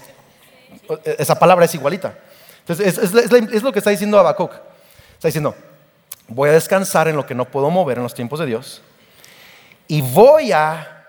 esa 1.17 1.39
palabra 1.39 1.63
es 1.63 1.73
igualita. 1.75 2.13
Entonces, 2.59 2.97
es, 2.97 3.63
lo 3.63 3.71
que 3.71 3.79
está 3.79 3.89
diciendo 3.89 4.19
Habacuc. 4.19 4.51
Está 5.13 5.27
diciendo, 5.27 5.55
voy 6.33 6.49
a 6.49 6.53
descansar 6.53 7.07
en 7.07 7.15
lo 7.15 7.25
que 7.25 7.35
no 7.35 7.45
puedo 7.45 7.69
mover 7.69 7.97
en 7.97 8.03
los 8.03 8.13
tiempos 8.13 8.39
de 8.39 8.45
Dios 8.45 8.81
y 9.87 10.01
voy 10.01 10.51
a 10.51 11.05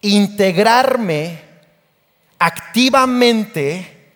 integrarme 0.00 1.38
activamente 2.38 4.12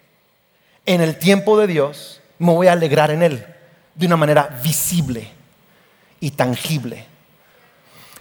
en 0.85 1.01
el 1.01 1.19
tiempo 1.19 1.59
de 1.59 1.67
Dios, 1.67 2.21
me 2.38 2.53
voy 2.53 2.67
a 2.67 2.73
alegrar 2.73 3.11
en 3.11 3.23
Él 3.23 3.47
de 3.95 4.07
una 4.07 4.17
manera 4.17 4.59
visible 4.62 5.29
y 6.21 6.31
tangible. 6.33 7.07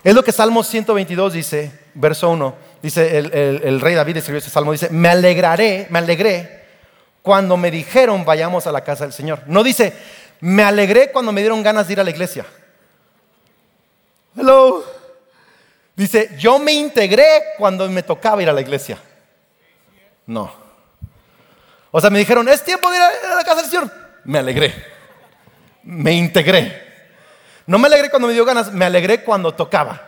Es 0.04 0.14
lo 0.14 0.24
que 0.24 0.32
Salmo 0.32 0.64
122 0.64 1.34
dice, 1.34 1.72
verso 1.94 2.30
1, 2.30 2.56
dice 2.82 3.18
el, 3.18 3.82
rey 3.82 3.96
David 3.96 4.18
escribió 4.18 4.40
este 4.40 4.52
salmo, 4.52 4.72
dice, 4.72 4.90
me 4.90 5.10
alegraré, 5.10 5.88
me 5.90 6.00
alegré 6.00 6.66
cuando 7.22 7.58
me 7.58 7.72
dijeron 7.72 8.24
vayamos 8.24 8.68
a 8.68 8.72
la 8.72 8.86
casa 8.86 9.04
del 9.04 9.14
Señor. 9.14 9.44
No 9.48 9.64
dice, 9.64 9.94
me 10.40 10.64
alegré 10.64 11.12
cuando 11.12 11.32
me 11.32 11.42
dieron 11.42 11.64
ganas 11.64 11.88
de 11.88 11.94
ir 11.94 12.00
a 12.00 12.04
la 12.04 12.10
iglesia. 12.10 12.46
Hello. 14.36 14.84
Dice, 15.96 16.36
yo 16.38 16.60
me 16.60 16.74
integré 16.74 17.26
cuando 17.58 17.90
me 17.90 18.04
tocaba 18.04 18.42
ir 18.44 18.50
a 18.50 18.54
la 18.54 18.62
iglesia. 18.62 19.00
No. 20.28 20.52
O 21.90 22.00
sea, 22.00 22.10
me 22.10 22.20
dijeron, 22.20 22.48
es 22.48 22.64
tiempo 22.64 22.92
de 22.92 22.98
ir 22.98 23.04
a 23.04 23.36
la 23.36 23.44
casa 23.44 23.62
del 23.62 23.72
Señor. 23.72 23.92
Me 24.24 24.38
alegré. 24.40 24.74
Me 25.84 26.14
integré. 26.14 26.86
No 27.66 27.80
me 27.80 27.88
alegré 27.88 28.10
cuando 28.10 28.28
me 28.28 28.34
dio 28.34 28.46
ganas, 28.46 28.72
me 28.72 28.86
alegré 28.86 29.24
cuando 29.24 29.54
tocaba. 29.54 30.08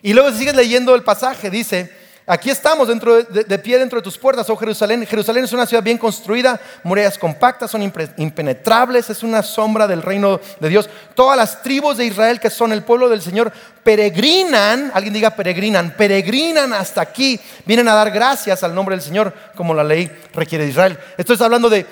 Y 0.00 0.12
luego 0.12 0.30
si 0.30 0.38
sigues 0.38 0.54
leyendo 0.54 0.94
el 0.94 1.02
pasaje, 1.02 1.50
dice, 1.50 1.90
Aquí 2.24 2.50
estamos 2.50 2.86
dentro 2.86 3.20
de, 3.20 3.58
pie 3.58 3.78
dentro 3.78 3.98
de 3.98 4.02
tus 4.02 4.16
puertas, 4.16 4.48
oh 4.48 4.56
Jerusalén. 4.56 5.04
Jerusalén 5.04 5.42
es 5.44 5.52
una 5.52 5.66
ciudad 5.66 5.82
bien 5.82 5.98
construida, 5.98 6.60
murallas 6.84 7.18
compactas, 7.18 7.70
son 7.70 7.82
impenetrables, 7.82 9.10
es 9.10 9.24
una 9.24 9.42
sombra 9.42 9.88
del 9.88 10.02
reino 10.02 10.40
de 10.60 10.68
Dios. 10.68 10.88
Todas 11.16 11.36
las 11.36 11.62
tribus 11.62 11.96
de 11.96 12.06
Israel 12.06 12.38
que 12.38 12.48
son 12.48 12.72
el 12.72 12.84
pueblo 12.84 13.08
del 13.08 13.22
Señor 13.22 13.52
peregrinan, 13.82 14.92
alguien 14.94 15.14
diga 15.14 15.30
peregrinan, 15.30 15.94
peregrinan 15.96 16.72
hasta 16.72 17.00
aquí, 17.00 17.40
vienen 17.66 17.88
a 17.88 17.94
dar 17.94 18.12
gracias 18.12 18.62
al 18.62 18.72
nombre 18.72 18.94
del 18.94 19.02
Señor, 19.02 19.34
como 19.56 19.74
la 19.74 19.82
ley 19.82 20.08
requiere 20.32 20.64
de 20.64 20.70
Israel. 20.70 20.98
Estoy 21.18 21.36
hablando 21.40 21.68
de, 21.68 21.84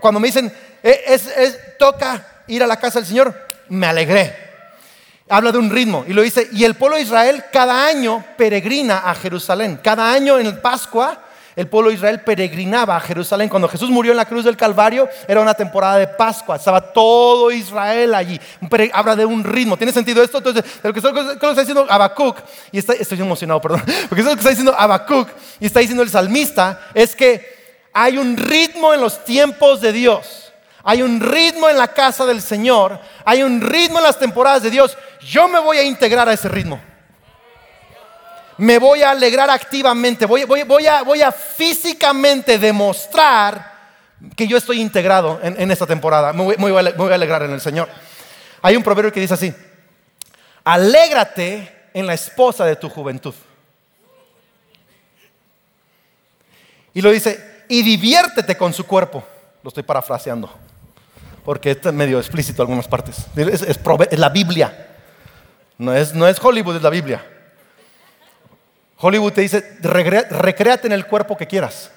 cuando 0.00 0.20
me 0.20 0.28
dicen, 0.28 0.50
eh, 0.82 1.76
toca 1.78 2.42
ir 2.46 2.62
a 2.62 2.66
la 2.66 2.78
casa 2.78 2.98
del 2.98 3.08
Señor, 3.08 3.34
me 3.68 3.86
alegré. 3.86 4.55
Habla 5.28 5.50
de 5.52 5.58
un 5.58 5.70
ritmo 5.70 6.04
y 6.06 6.12
lo 6.12 6.22
dice, 6.22 6.48
y 6.52 6.64
el 6.64 6.74
pueblo 6.74 6.96
de 6.96 7.02
Israel 7.02 7.44
cada 7.52 7.86
año 7.86 8.24
peregrina 8.36 8.98
a 8.98 9.14
Jerusalén. 9.14 9.80
Cada 9.82 10.12
año 10.12 10.38
en 10.38 10.60
Pascua 10.60 11.22
el 11.56 11.68
pueblo 11.68 11.88
de 11.88 11.96
Israel 11.96 12.20
peregrinaba 12.20 12.96
a 12.96 13.00
Jerusalén. 13.00 13.48
Cuando 13.48 13.66
Jesús 13.66 13.88
murió 13.88 14.12
en 14.12 14.18
la 14.18 14.26
cruz 14.26 14.44
del 14.44 14.58
Calvario 14.58 15.08
era 15.26 15.40
una 15.40 15.54
temporada 15.54 15.96
de 15.96 16.06
Pascua. 16.06 16.56
Estaba 16.56 16.92
todo 16.92 17.50
Israel 17.50 18.14
allí. 18.14 18.38
Habla 18.92 19.16
de 19.16 19.24
un 19.24 19.42
ritmo. 19.42 19.78
¿Tiene 19.78 19.92
sentido 19.92 20.22
esto? 20.22 20.38
Entonces, 20.38 20.62
lo 20.82 20.92
que, 20.92 20.98
está 20.98 21.54
diciendo 21.54 21.86
Habacuc, 21.88 22.36
y 22.70 22.78
estoy 22.78 23.20
emocionado, 23.20 23.60
perdón, 23.60 23.82
porque 24.08 24.22
lo 24.22 24.30
que 24.32 24.36
está 24.36 24.50
diciendo 24.50 24.74
Habacuc 24.76 25.30
y 25.58 25.66
está 25.66 25.80
diciendo 25.80 26.02
el 26.02 26.10
salmista 26.10 26.78
es 26.92 27.16
que 27.16 27.56
hay 27.94 28.18
un 28.18 28.36
ritmo 28.36 28.92
en 28.92 29.00
los 29.00 29.24
tiempos 29.24 29.80
de 29.80 29.92
Dios. 29.92 30.45
Hay 30.88 31.02
un 31.02 31.20
ritmo 31.20 31.68
en 31.68 31.76
la 31.76 31.88
casa 31.88 32.24
del 32.24 32.40
Señor. 32.40 33.00
Hay 33.24 33.42
un 33.42 33.60
ritmo 33.60 33.98
en 33.98 34.04
las 34.04 34.20
temporadas 34.20 34.62
de 34.62 34.70
Dios. 34.70 34.96
Yo 35.20 35.48
me 35.48 35.58
voy 35.58 35.78
a 35.78 35.82
integrar 35.82 36.28
a 36.28 36.32
ese 36.32 36.48
ritmo. 36.48 36.80
Me 38.58 38.78
voy 38.78 39.02
a 39.02 39.10
alegrar 39.10 39.50
activamente. 39.50 40.26
Voy, 40.26 40.42
a, 40.86 41.32
físicamente 41.32 42.56
demostrar 42.56 43.74
que 44.36 44.46
yo 44.46 44.56
estoy 44.56 44.80
integrado 44.80 45.40
en, 45.42 45.68
esta 45.72 45.88
temporada. 45.88 46.32
Me 46.32 46.54
voy, 46.54 46.54
a, 46.54 46.82
me 46.82 46.92
voy 46.92 47.10
a 47.10 47.16
alegrar 47.16 47.42
en 47.42 47.50
el 47.50 47.60
Señor. 47.60 47.88
Hay 48.62 48.76
un 48.76 48.84
proverbio 48.84 49.12
que 49.12 49.18
dice 49.18 49.34
así. 49.34 49.52
Alégrate 50.62 51.88
en 51.94 52.06
la 52.06 52.14
esposa 52.14 52.64
de 52.64 52.76
tu 52.76 52.88
juventud. 52.88 53.34
Y 56.94 57.02
lo 57.02 57.10
dice, 57.10 57.64
y 57.68 57.82
diviértete 57.82 58.56
con 58.56 58.72
su 58.72 58.86
cuerpo. 58.86 59.24
Lo 59.64 59.68
estoy 59.70 59.82
parafraseando 59.82 60.65
porque 61.46 61.70
está 61.70 61.92
medio 61.92 62.18
explícito 62.18 62.60
en 62.60 62.66
algunas 62.66 62.88
partes. 62.88 63.24
Es, 63.36 64.18
la 64.18 64.30
Biblia. 64.30 64.88
No 65.78 65.94
es, 65.94 66.12
no 66.12 66.26
es 66.26 66.42
Hollywood, 66.42 66.74
es 66.74 66.82
la 66.82 66.90
Biblia. 66.90 67.24
Hollywood 68.96 69.32
te 69.32 69.42
dice, 69.42 69.78
recréate 69.80 70.88
en 70.88 70.92
el 70.92 71.06
cuerpo 71.06 71.36
que 71.36 71.46
quieras. 71.46 71.92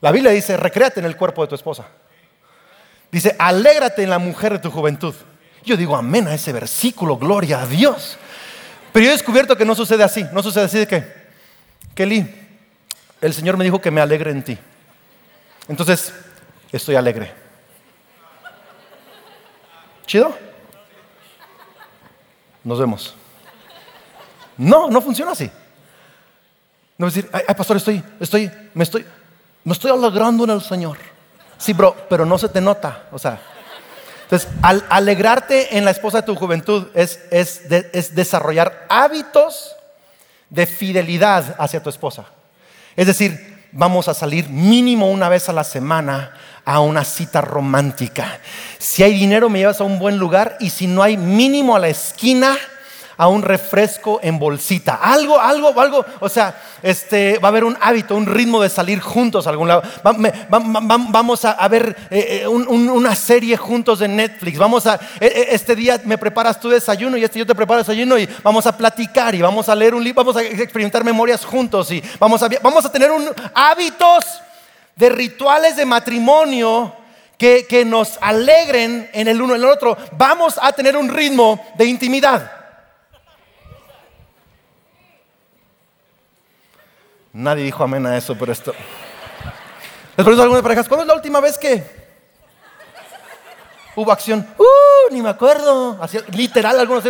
La 0.00 0.12
Biblia 0.12 0.30
dice, 0.30 0.58
recréate 0.58 1.00
en 1.00 1.06
el 1.06 1.16
cuerpo 1.16 1.40
de 1.40 1.48
tu 1.48 1.54
esposa. 1.54 1.86
Dice, 3.10 3.34
alégrate 3.38 4.02
en 4.02 4.10
la 4.10 4.18
mujer 4.18 4.52
de 4.52 4.58
tu 4.58 4.70
juventud. 4.70 5.14
Yo 5.64 5.78
digo, 5.78 5.96
amén 5.96 6.28
a 6.28 6.34
ese 6.34 6.52
versículo, 6.52 7.16
gloria 7.16 7.62
a 7.62 7.66
Dios. 7.66 8.18
Pero 8.92 9.04
yo 9.04 9.10
he 9.10 9.14
descubierto 9.14 9.56
que 9.56 9.64
no 9.64 9.74
sucede 9.74 10.04
así. 10.04 10.26
No 10.34 10.42
sucede 10.42 10.64
así 10.64 10.80
de 10.80 10.86
que, 10.86 11.02
Kelly, 11.94 12.30
el 13.22 13.32
Señor 13.32 13.56
me 13.56 13.64
dijo 13.64 13.80
que 13.80 13.90
me 13.90 14.02
alegre 14.02 14.32
en 14.32 14.42
ti. 14.42 14.58
Entonces, 15.66 16.12
estoy 16.72 16.96
alegre. 16.96 17.40
¿Chido? 20.06 20.36
Nos 22.64 22.78
vemos. 22.78 23.14
No, 24.56 24.88
no 24.88 25.00
funciona 25.00 25.32
así. 25.32 25.50
No 26.98 27.06
decir, 27.06 27.28
ay, 27.32 27.54
pastor, 27.56 27.76
estoy, 27.76 28.02
estoy, 28.20 28.50
me 28.74 28.84
estoy, 28.84 29.04
me 29.64 29.72
estoy 29.72 29.90
alegrando 29.90 30.44
en 30.44 30.50
el 30.50 30.62
Señor. 30.62 30.98
Sí, 31.58 31.72
bro, 31.72 31.96
pero 32.08 32.24
no 32.24 32.38
se 32.38 32.48
te 32.48 32.60
nota. 32.60 33.08
O 33.10 33.18
sea, 33.18 33.40
entonces, 34.22 34.48
al 34.62 34.84
alegrarte 34.88 35.76
en 35.76 35.84
la 35.84 35.90
esposa 35.90 36.20
de 36.20 36.26
tu 36.26 36.34
juventud 36.34 36.88
es, 36.94 37.20
es, 37.30 37.62
es 37.70 38.14
desarrollar 38.14 38.86
hábitos 38.88 39.74
de 40.48 40.66
fidelidad 40.66 41.54
hacia 41.58 41.82
tu 41.82 41.90
esposa. 41.90 42.26
Es 42.96 43.06
decir, 43.06 43.51
vamos 43.72 44.08
a 44.08 44.14
salir 44.14 44.48
mínimo 44.48 45.10
una 45.10 45.28
vez 45.28 45.48
a 45.48 45.52
la 45.52 45.64
semana 45.64 46.32
a 46.64 46.80
una 46.80 47.04
cita 47.04 47.40
romántica. 47.40 48.38
Si 48.78 49.02
hay 49.02 49.14
dinero, 49.14 49.48
me 49.48 49.58
llevas 49.58 49.80
a 49.80 49.84
un 49.84 49.98
buen 49.98 50.18
lugar 50.18 50.56
y 50.60 50.70
si 50.70 50.86
no 50.86 51.02
hay 51.02 51.16
mínimo 51.16 51.74
a 51.74 51.80
la 51.80 51.88
esquina, 51.88 52.56
a 53.16 53.28
un 53.28 53.42
refresco 53.42 54.20
en 54.22 54.38
bolsita. 54.38 54.94
Algo, 54.94 55.38
algo, 55.38 55.78
algo. 55.80 56.04
O 56.20 56.28
sea, 56.28 56.54
este, 56.82 57.38
va 57.38 57.48
a 57.48 57.50
haber 57.50 57.64
un 57.64 57.76
hábito, 57.80 58.16
un 58.16 58.26
ritmo 58.26 58.60
de 58.62 58.68
salir 58.68 59.00
juntos 59.00 59.46
a 59.46 59.50
algún 59.50 59.68
lado. 59.68 59.82
vamos 60.48 61.44
a, 61.44 61.68
ver 61.68 61.96
eh, 62.10 62.42
eh, 62.42 62.48
una 62.48 63.14
serie 63.14 63.56
juntos 63.56 63.98
de 64.00 64.08
Netflix. 64.08 64.58
Vamos 64.58 64.86
a, 64.86 64.98
eh, 65.20 65.48
este 65.50 65.76
día 65.76 66.00
me 66.04 66.18
preparas 66.18 66.58
tu 66.60 66.68
desayuno 66.68 67.16
y 67.16 67.24
este 67.24 67.38
yo 67.38 67.46
te 67.46 67.54
preparo 67.54 67.78
desayuno 67.78 68.18
y 68.18 68.28
vamos 68.42 68.66
a 68.66 68.76
platicar 68.76 69.34
y 69.34 69.42
vamos 69.42 69.68
a 69.68 69.74
leer 69.74 69.94
un 69.94 70.02
libro, 70.02 70.24
vamos 70.24 70.36
a 70.36 70.42
experimentar 70.42 71.04
memorias 71.04 71.44
juntos 71.44 71.90
y 71.90 72.02
vamos 72.18 72.42
a, 72.42 72.48
vamos 72.62 72.84
a 72.84 72.92
tener 72.92 73.10
un, 73.10 73.28
hábitos 73.54 74.24
de 74.96 75.08
rituales 75.08 75.76
de 75.76 75.86
matrimonio 75.86 76.94
que, 77.38 77.66
que, 77.66 77.84
nos 77.84 78.18
alegren 78.20 79.10
en 79.12 79.26
el 79.26 79.40
uno 79.40 79.54
en 79.54 79.62
el 79.62 79.68
otro, 79.68 79.96
vamos 80.12 80.58
a 80.62 80.72
tener 80.72 80.96
un 80.96 81.08
ritmo 81.08 81.64
de 81.76 81.86
intimidad. 81.86 82.61
Nadie 87.32 87.64
dijo 87.64 87.82
amén 87.82 88.06
a 88.06 88.16
eso, 88.16 88.36
pero 88.38 88.52
esto. 88.52 88.72
Les 90.16 90.24
pregunto 90.24 90.42
a 90.42 90.44
algunas 90.44 90.62
parejas, 90.62 90.86
¿cuándo 90.86 91.02
es 91.02 91.08
la 91.08 91.14
última 91.14 91.40
vez 91.40 91.56
que 91.56 91.82
hubo 93.96 94.12
acción? 94.12 94.46
Uh, 94.58 95.12
ni 95.12 95.22
me 95.22 95.30
acuerdo. 95.30 95.98
Literal, 96.32 96.78
algunos 96.78 97.04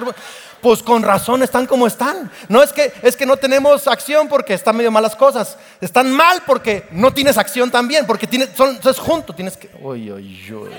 pues 0.61 0.81
con 0.81 1.03
razón 1.03 1.43
están 1.43 1.67
como 1.67 1.89
están. 1.89 2.31
No 2.49 2.63
es 2.63 2.73
que 2.73 2.93
es 3.03 3.17
que 3.17 3.27
no 3.27 3.37
tenemos 3.37 3.89
acción 3.89 4.29
porque 4.29 4.55
están 4.55 4.77
medio 4.77 4.93
malas 4.93 5.17
cosas. 5.17 5.59
Están 5.81 6.13
mal 6.13 6.43
porque 6.47 6.87
no 6.93 7.13
tienes 7.13 7.37
acción 7.37 7.69
también, 7.73 8.07
porque 8.07 8.29
tienes, 8.29 8.51
son, 8.57 8.79
es 8.83 8.99
junto, 9.01 9.35
tienes 9.35 9.57
que. 9.57 9.69
Uy, 9.81 10.13
uy. 10.13 10.71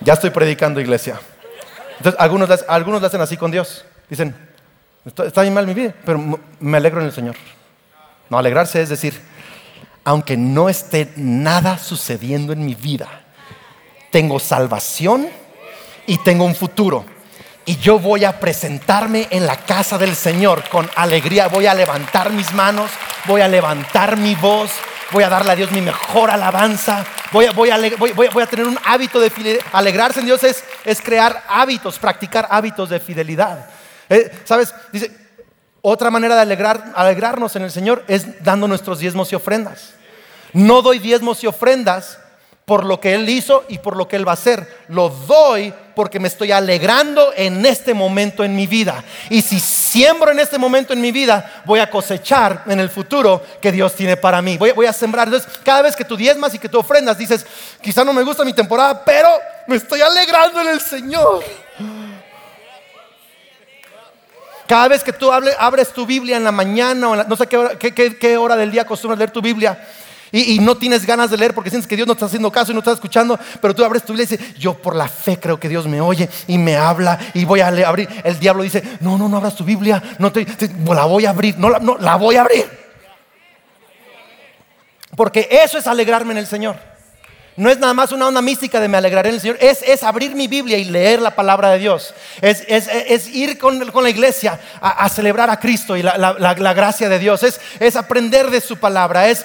Ya 0.00 0.14
estoy 0.14 0.30
predicando, 0.30 0.80
iglesia. 0.80 1.20
Entonces, 1.98 2.18
algunos, 2.18 2.64
algunos 2.66 3.02
lo 3.02 3.06
hacen 3.06 3.20
así 3.20 3.36
con 3.36 3.50
Dios. 3.50 3.84
Dicen, 4.08 4.34
está, 5.04 5.26
está 5.26 5.42
bien 5.42 5.52
mal 5.52 5.66
mi 5.66 5.74
vida, 5.74 5.94
pero 6.06 6.40
me 6.60 6.76
alegro 6.78 7.00
en 7.00 7.06
el 7.06 7.12
Señor. 7.12 7.36
No, 8.30 8.38
alegrarse 8.38 8.80
es 8.82 8.88
decir, 8.88 9.20
aunque 10.04 10.36
no 10.36 10.68
esté 10.68 11.12
nada 11.16 11.78
sucediendo 11.78 12.52
en 12.52 12.64
mi 12.64 12.74
vida, 12.74 13.08
tengo 14.10 14.38
salvación 14.38 15.28
y 16.06 16.18
tengo 16.18 16.44
un 16.44 16.54
futuro. 16.54 17.04
Y 17.66 17.76
yo 17.78 17.98
voy 17.98 18.24
a 18.24 18.38
presentarme 18.38 19.26
en 19.30 19.46
la 19.46 19.56
casa 19.56 19.96
del 19.96 20.14
Señor 20.14 20.68
con 20.68 20.88
alegría. 20.96 21.48
Voy 21.48 21.66
a 21.66 21.74
levantar 21.74 22.30
mis 22.30 22.52
manos, 22.52 22.90
voy 23.26 23.40
a 23.40 23.48
levantar 23.48 24.18
mi 24.18 24.34
voz, 24.34 24.70
voy 25.10 25.24
a 25.24 25.30
darle 25.30 25.52
a 25.52 25.56
Dios 25.56 25.70
mi 25.70 25.80
mejor 25.80 26.30
alabanza. 26.30 27.04
Voy 27.32 27.46
a, 27.46 27.52
voy 27.52 27.70
a, 27.70 28.46
tener 28.46 28.66
un 28.66 28.78
hábito 28.84 29.18
de 29.18 29.30
fidelidad. 29.30 29.64
Alegrarse 29.72 30.20
en 30.20 30.26
Dios 30.26 30.44
es, 30.44 30.62
es 30.84 31.00
crear 31.00 31.42
hábitos, 31.48 31.98
practicar 31.98 32.46
hábitos 32.50 32.90
de 32.90 33.00
fidelidad. 33.00 33.66
Eh, 34.10 34.30
¿Sabes? 34.44 34.74
Dice, 34.92 35.10
otra 35.86 36.10
manera 36.10 36.34
de 36.34 36.40
alegrar, 36.40 36.92
alegrarnos 36.94 37.56
en 37.56 37.62
el 37.62 37.70
Señor 37.70 38.04
es 38.08 38.42
dando 38.42 38.66
nuestros 38.66 39.00
diezmos 39.00 39.30
y 39.30 39.34
ofrendas. 39.34 39.90
No 40.54 40.80
doy 40.80 40.98
diezmos 40.98 41.44
y 41.44 41.46
ofrendas 41.46 42.18
por 42.64 42.86
lo 42.86 43.00
que 43.00 43.12
Él 43.12 43.28
hizo 43.28 43.64
y 43.68 43.76
por 43.76 43.94
lo 43.94 44.08
que 44.08 44.16
Él 44.16 44.26
va 44.26 44.30
a 44.30 44.34
hacer. 44.34 44.66
Lo 44.88 45.10
doy 45.10 45.74
porque 45.94 46.18
me 46.18 46.28
estoy 46.28 46.52
alegrando 46.52 47.34
en 47.36 47.66
este 47.66 47.92
momento 47.92 48.44
en 48.44 48.56
mi 48.56 48.66
vida. 48.66 49.04
Y 49.28 49.42
si 49.42 49.60
siembro 49.60 50.30
en 50.30 50.40
este 50.40 50.56
momento 50.56 50.94
en 50.94 51.02
mi 51.02 51.12
vida, 51.12 51.62
voy 51.66 51.80
a 51.80 51.90
cosechar 51.90 52.62
en 52.64 52.80
el 52.80 52.88
futuro 52.88 53.42
que 53.60 53.70
Dios 53.70 53.92
tiene 53.94 54.16
para 54.16 54.40
mí. 54.40 54.56
Voy, 54.56 54.72
voy 54.72 54.86
a 54.86 54.92
sembrar. 54.94 55.28
Entonces, 55.28 55.52
cada 55.62 55.82
vez 55.82 55.94
que 55.94 56.06
tú 56.06 56.16
diezmas 56.16 56.54
y 56.54 56.58
que 56.58 56.70
tú 56.70 56.78
ofrendas, 56.78 57.18
dices, 57.18 57.44
quizá 57.82 58.04
no 58.04 58.14
me 58.14 58.22
gusta 58.22 58.42
mi 58.42 58.54
temporada, 58.54 59.04
pero 59.04 59.28
me 59.66 59.76
estoy 59.76 60.00
alegrando 60.00 60.62
en 60.62 60.68
el 60.68 60.80
Señor. 60.80 61.44
Cada 64.66 64.88
vez 64.88 65.02
que 65.04 65.12
tú 65.12 65.30
abres 65.30 65.92
tu 65.92 66.06
Biblia 66.06 66.36
en 66.36 66.44
la 66.44 66.52
mañana 66.52 67.08
o 67.08 67.16
no 67.16 67.36
sé 67.36 67.46
qué 67.46 68.36
hora, 68.36 68.56
del 68.56 68.70
día 68.70 68.82
acostumbras 68.82 69.18
leer 69.18 69.30
tu 69.30 69.42
Biblia 69.42 69.78
y, 70.32 70.58
no 70.58 70.76
tienes 70.76 71.06
ganas 71.06 71.30
de 71.30 71.36
leer 71.36 71.54
porque 71.54 71.70
sientes 71.70 71.86
que 71.86 71.94
Dios 71.94 72.08
no 72.08 72.14
está 72.14 72.26
haciendo 72.26 72.50
caso 72.50 72.72
y 72.72 72.74
no 72.74 72.80
está 72.80 72.90
escuchando, 72.90 73.38
pero 73.60 73.72
tú 73.72 73.84
abres 73.84 74.02
tu 74.02 74.12
Biblia 74.12 74.26
y 74.28 74.36
dices, 74.36 74.54
yo 74.58 74.74
por 74.74 74.96
la 74.96 75.06
fe 75.06 75.38
creo 75.38 75.60
que 75.60 75.68
Dios 75.68 75.86
me 75.86 76.00
oye 76.00 76.28
y 76.48 76.58
me 76.58 76.76
habla 76.76 77.20
y 77.34 77.44
voy 77.44 77.60
a 77.60 77.68
abrir. 77.68 78.08
El 78.24 78.40
diablo 78.40 78.64
dice, 78.64 78.82
no, 79.00 79.16
no, 79.16 79.28
no 79.28 79.36
abras 79.36 79.54
tu 79.54 79.64
Biblia, 79.64 80.02
no 80.18 80.32
te, 80.32 80.44
la 80.86 81.04
voy 81.04 81.26
a 81.26 81.30
abrir, 81.30 81.56
no, 81.56 81.70
no, 81.78 81.98
la 81.98 82.16
voy 82.16 82.34
a 82.34 82.40
abrir. 82.40 82.66
Porque 85.14 85.48
eso 85.50 85.78
es 85.78 85.86
alegrarme 85.86 86.32
en 86.32 86.38
el 86.38 86.46
Señor. 86.48 86.93
No 87.56 87.70
es 87.70 87.78
nada 87.78 87.94
más 87.94 88.10
una 88.10 88.26
onda 88.26 88.42
mística 88.42 88.80
de 88.80 88.88
me 88.88 88.96
alegraré 88.96 89.28
en 89.28 89.36
el 89.36 89.40
Señor, 89.40 89.58
es, 89.60 90.02
abrir 90.02 90.34
mi 90.34 90.48
Biblia 90.48 90.76
y 90.76 90.84
leer 90.84 91.22
la 91.22 91.36
palabra 91.36 91.70
de 91.70 91.78
Dios. 91.78 92.12
Es, 92.40 93.28
ir 93.28 93.58
con, 93.58 93.78
la 93.78 94.10
iglesia 94.10 94.58
a, 94.80 95.08
celebrar 95.08 95.48
a 95.50 95.60
Cristo 95.60 95.96
y 95.96 96.02
la, 96.02 96.74
gracia 96.74 97.08
de 97.08 97.18
Dios. 97.20 97.44
Es, 97.44 97.96
aprender 97.96 98.50
de 98.50 98.60
su 98.60 98.78
palabra, 98.78 99.28
es, 99.28 99.44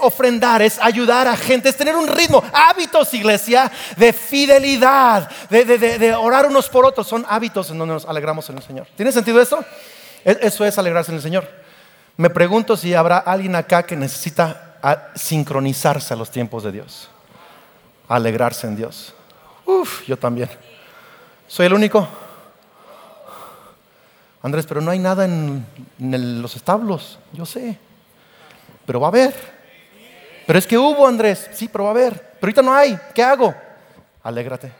ofrendar, 0.00 0.60
es 0.60 0.80
ayudar 0.80 1.28
a 1.28 1.36
gente, 1.36 1.68
es 1.68 1.76
tener 1.76 1.94
un 1.94 2.08
ritmo, 2.08 2.42
hábitos, 2.52 3.14
iglesia, 3.14 3.70
de 3.96 4.12
fidelidad, 4.12 5.30
de, 5.48 5.64
de 5.64 6.14
orar 6.16 6.46
unos 6.46 6.68
por 6.68 6.84
otros. 6.84 7.06
Son 7.06 7.24
hábitos 7.28 7.70
en 7.70 7.78
donde 7.78 7.94
nos 7.94 8.06
alegramos 8.06 8.50
en 8.50 8.56
el 8.56 8.64
Señor. 8.64 8.88
¿Tiene 8.96 9.12
sentido 9.12 9.40
eso? 9.40 9.64
E, 10.24 10.36
eso 10.42 10.64
es 10.64 10.76
alegrarse 10.78 11.12
en 11.12 11.18
el 11.18 11.22
Señor. 11.22 11.48
Me 12.16 12.28
pregunto 12.28 12.76
si 12.76 12.92
habrá 12.92 13.18
alguien 13.18 13.54
acá 13.54 13.84
que 13.84 13.94
necesita 13.94 14.62
sincronizarse 15.14 16.14
a 16.14 16.16
los 16.16 16.30
tiempos 16.30 16.64
de 16.64 16.72
Dios 16.72 17.10
alegrarse 18.08 18.66
en 18.66 18.76
Dios. 18.76 19.14
Uf, 19.64 20.06
yo 20.06 20.16
también. 20.16 20.48
¿Soy 21.46 21.66
el 21.66 21.74
único? 21.74 22.06
Andrés, 24.42 24.66
pero 24.66 24.80
no 24.80 24.90
hay 24.90 24.98
nada 24.98 25.24
en, 25.24 25.66
los 25.98 26.54
establos, 26.54 27.18
yo 27.32 27.44
sé. 27.44 27.78
Pero 28.84 29.00
va 29.00 29.08
a 29.08 29.10
haber. 29.10 29.34
Pero 30.46 30.58
es 30.58 30.66
que 30.66 30.78
hubo, 30.78 31.06
Andrés. 31.06 31.50
Sí, 31.52 31.68
pero 31.68 31.84
va 31.84 31.90
a 31.90 31.92
haber. 31.92 32.14
Pero 32.14 32.38
ahorita 32.42 32.62
no 32.62 32.72
hay. 32.72 32.98
¿Qué 33.12 33.22
hago? 33.22 33.54
Alégrate. 34.22 34.72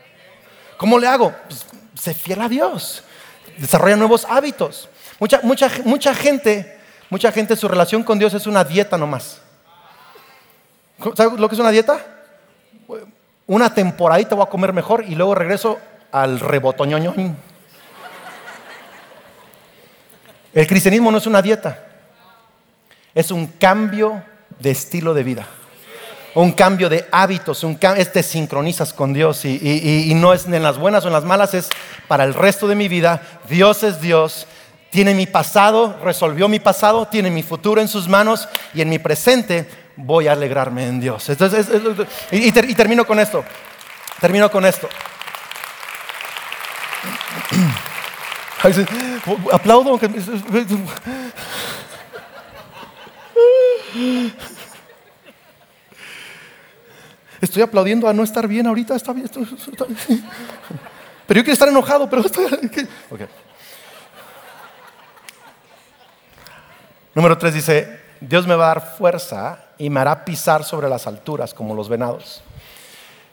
¿Cómo 0.76 0.98
le 0.98 1.08
hago? 1.08 1.34
Pues, 1.48 1.66
sé 2.00 2.14
fiel 2.14 2.40
a 2.42 2.48
Dios. 2.48 3.02
Desarrolla 3.58 3.96
nuevos 3.96 4.24
hábitos. 4.28 4.88
Mucha, 5.18 5.40
mucha, 5.42 5.70
mucha 5.84 6.14
gente, 6.14 6.78
mucha 7.10 7.32
gente, 7.32 7.56
su 7.56 7.66
relación 7.66 8.02
con 8.02 8.18
Dios 8.18 8.34
es 8.34 8.46
una 8.46 8.62
dieta 8.62 8.96
nomás. 8.98 9.40
¿Sabes 11.14 11.40
lo 11.40 11.48
que 11.48 11.54
es 11.54 11.60
una 11.60 11.70
dieta? 11.70 12.04
Una 13.46 13.72
temporadita 13.72 14.34
voy 14.34 14.44
a 14.44 14.50
comer 14.50 14.72
mejor 14.72 15.04
y 15.06 15.14
luego 15.14 15.34
regreso 15.34 15.78
al 16.10 16.40
rebotoñoño. 16.40 17.14
El 20.52 20.66
cristianismo 20.66 21.10
no 21.10 21.18
es 21.18 21.26
una 21.26 21.42
dieta, 21.42 21.84
es 23.14 23.30
un 23.30 23.46
cambio 23.46 24.22
de 24.58 24.70
estilo 24.70 25.12
de 25.12 25.22
vida, 25.22 25.46
un 26.34 26.52
cambio 26.52 26.88
de 26.88 27.06
hábitos, 27.12 27.62
un 27.62 27.78
sincronizas 28.22 28.94
con 28.94 29.12
Dios 29.12 29.44
y, 29.44 30.10
y 30.10 30.14
no 30.14 30.32
es 30.32 30.46
en 30.46 30.62
las 30.62 30.78
buenas 30.78 31.04
o 31.04 31.08
en 31.08 31.12
las 31.12 31.24
malas, 31.24 31.52
es 31.52 31.68
para 32.08 32.24
el 32.24 32.32
resto 32.32 32.66
de 32.66 32.74
mi 32.74 32.88
vida. 32.88 33.20
Dios 33.50 33.82
es 33.82 34.00
Dios, 34.00 34.46
tiene 34.90 35.12
mi 35.12 35.26
pasado, 35.26 35.98
resolvió 36.02 36.48
mi 36.48 36.58
pasado, 36.58 37.06
tiene 37.06 37.30
mi 37.30 37.42
futuro 37.42 37.82
en 37.82 37.88
sus 37.88 38.08
manos 38.08 38.48
y 38.72 38.80
en 38.80 38.88
mi 38.88 38.98
presente 38.98 39.68
voy 39.96 40.28
a 40.28 40.32
alegrarme 40.32 40.86
en 40.86 41.00
Dios. 41.00 41.28
Entonces, 41.28 41.68
y, 42.30 42.52
termino 42.52 43.04
con 43.06 43.18
esto. 43.18 43.44
Termino 44.20 44.50
con 44.50 44.64
esto. 44.64 44.88
Aplaudo. 49.52 49.98
Estoy 57.40 57.62
aplaudiendo 57.62 58.08
a 58.08 58.12
no 58.12 58.22
estar 58.22 58.48
bien 58.48 58.66
ahorita, 58.66 58.96
está 58.96 59.12
bien. 59.12 59.30
Pero 61.26 61.38
yo 61.40 61.44
quiero 61.44 61.52
estar 61.52 61.68
enojado, 61.68 62.08
pero 62.08 62.22
estoy... 62.24 62.46
Número 67.14 67.38
tres 67.38 67.54
dice, 67.54 68.05
Dios 68.20 68.46
me 68.46 68.54
va 68.54 68.64
a 68.64 68.74
dar 68.74 68.96
fuerza 68.96 69.58
y 69.78 69.90
me 69.90 70.00
hará 70.00 70.24
pisar 70.24 70.64
sobre 70.64 70.88
las 70.88 71.06
alturas 71.06 71.52
como 71.52 71.74
los 71.74 71.88
venados. 71.88 72.42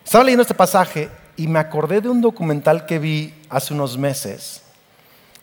Estaba 0.03 0.23
leyendo 0.23 0.41
este 0.41 0.53
pasaje 0.53 1.09
y 1.37 1.47
me 1.47 1.59
acordé 1.59 2.01
de 2.01 2.09
un 2.09 2.21
documental 2.21 2.85
que 2.85 2.99
vi 2.99 3.33
hace 3.49 3.73
unos 3.73 3.97
meses 3.97 4.63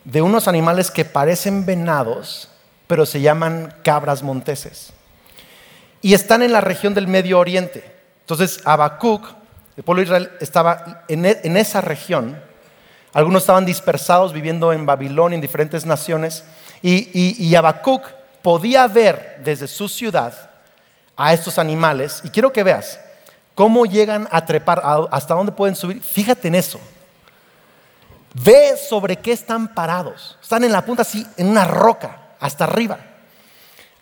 de 0.04 0.22
unos 0.22 0.48
animales 0.48 0.90
que 0.90 1.04
parecen 1.04 1.66
venados, 1.66 2.48
pero 2.86 3.06
se 3.06 3.20
llaman 3.20 3.74
cabras 3.82 4.22
monteses. 4.22 4.92
Y 6.02 6.14
están 6.14 6.42
en 6.42 6.52
la 6.52 6.60
región 6.60 6.94
del 6.94 7.06
Medio 7.06 7.38
Oriente. 7.38 7.84
Entonces, 8.20 8.60
Habacuc, 8.64 9.24
el 9.76 9.84
pueblo 9.84 10.00
de 10.00 10.04
Israel, 10.04 10.30
estaba 10.40 11.04
en, 11.08 11.26
e, 11.26 11.40
esa 11.60 11.80
región. 11.80 12.40
Algunos 13.12 13.42
estaban 13.42 13.66
dispersados 13.66 14.32
viviendo 14.32 14.72
en 14.72 14.86
Babilonia, 14.86 15.34
en 15.34 15.42
diferentes 15.42 15.84
naciones. 15.84 16.44
Y, 16.80 17.10
y, 17.12 17.36
y 17.38 17.54
Habacuc 17.54 18.02
podía 18.42 18.86
ver 18.86 19.40
desde 19.44 19.66
su 19.68 19.88
ciudad 19.88 20.50
a 21.16 21.32
estos 21.32 21.58
animales. 21.58 22.20
Y 22.24 22.30
quiero 22.30 22.52
que 22.52 22.62
veas 22.62 22.98
cómo 23.54 23.84
llegan 23.84 24.28
a 24.30 24.44
trepar, 24.44 24.82
hasta 25.10 25.34
dónde 25.34 25.52
pueden 25.52 25.76
subir. 25.76 26.02
Fíjate 26.02 26.48
en 26.48 26.54
eso. 26.54 26.80
Ve 28.32 28.76
sobre 28.76 29.16
qué 29.16 29.32
están 29.32 29.74
parados. 29.74 30.38
Están 30.40 30.64
en 30.64 30.72
la 30.72 30.84
punta 30.84 31.02
así, 31.02 31.26
en 31.36 31.48
una 31.48 31.64
roca, 31.64 32.18
hasta 32.38 32.64
arriba. 32.64 32.98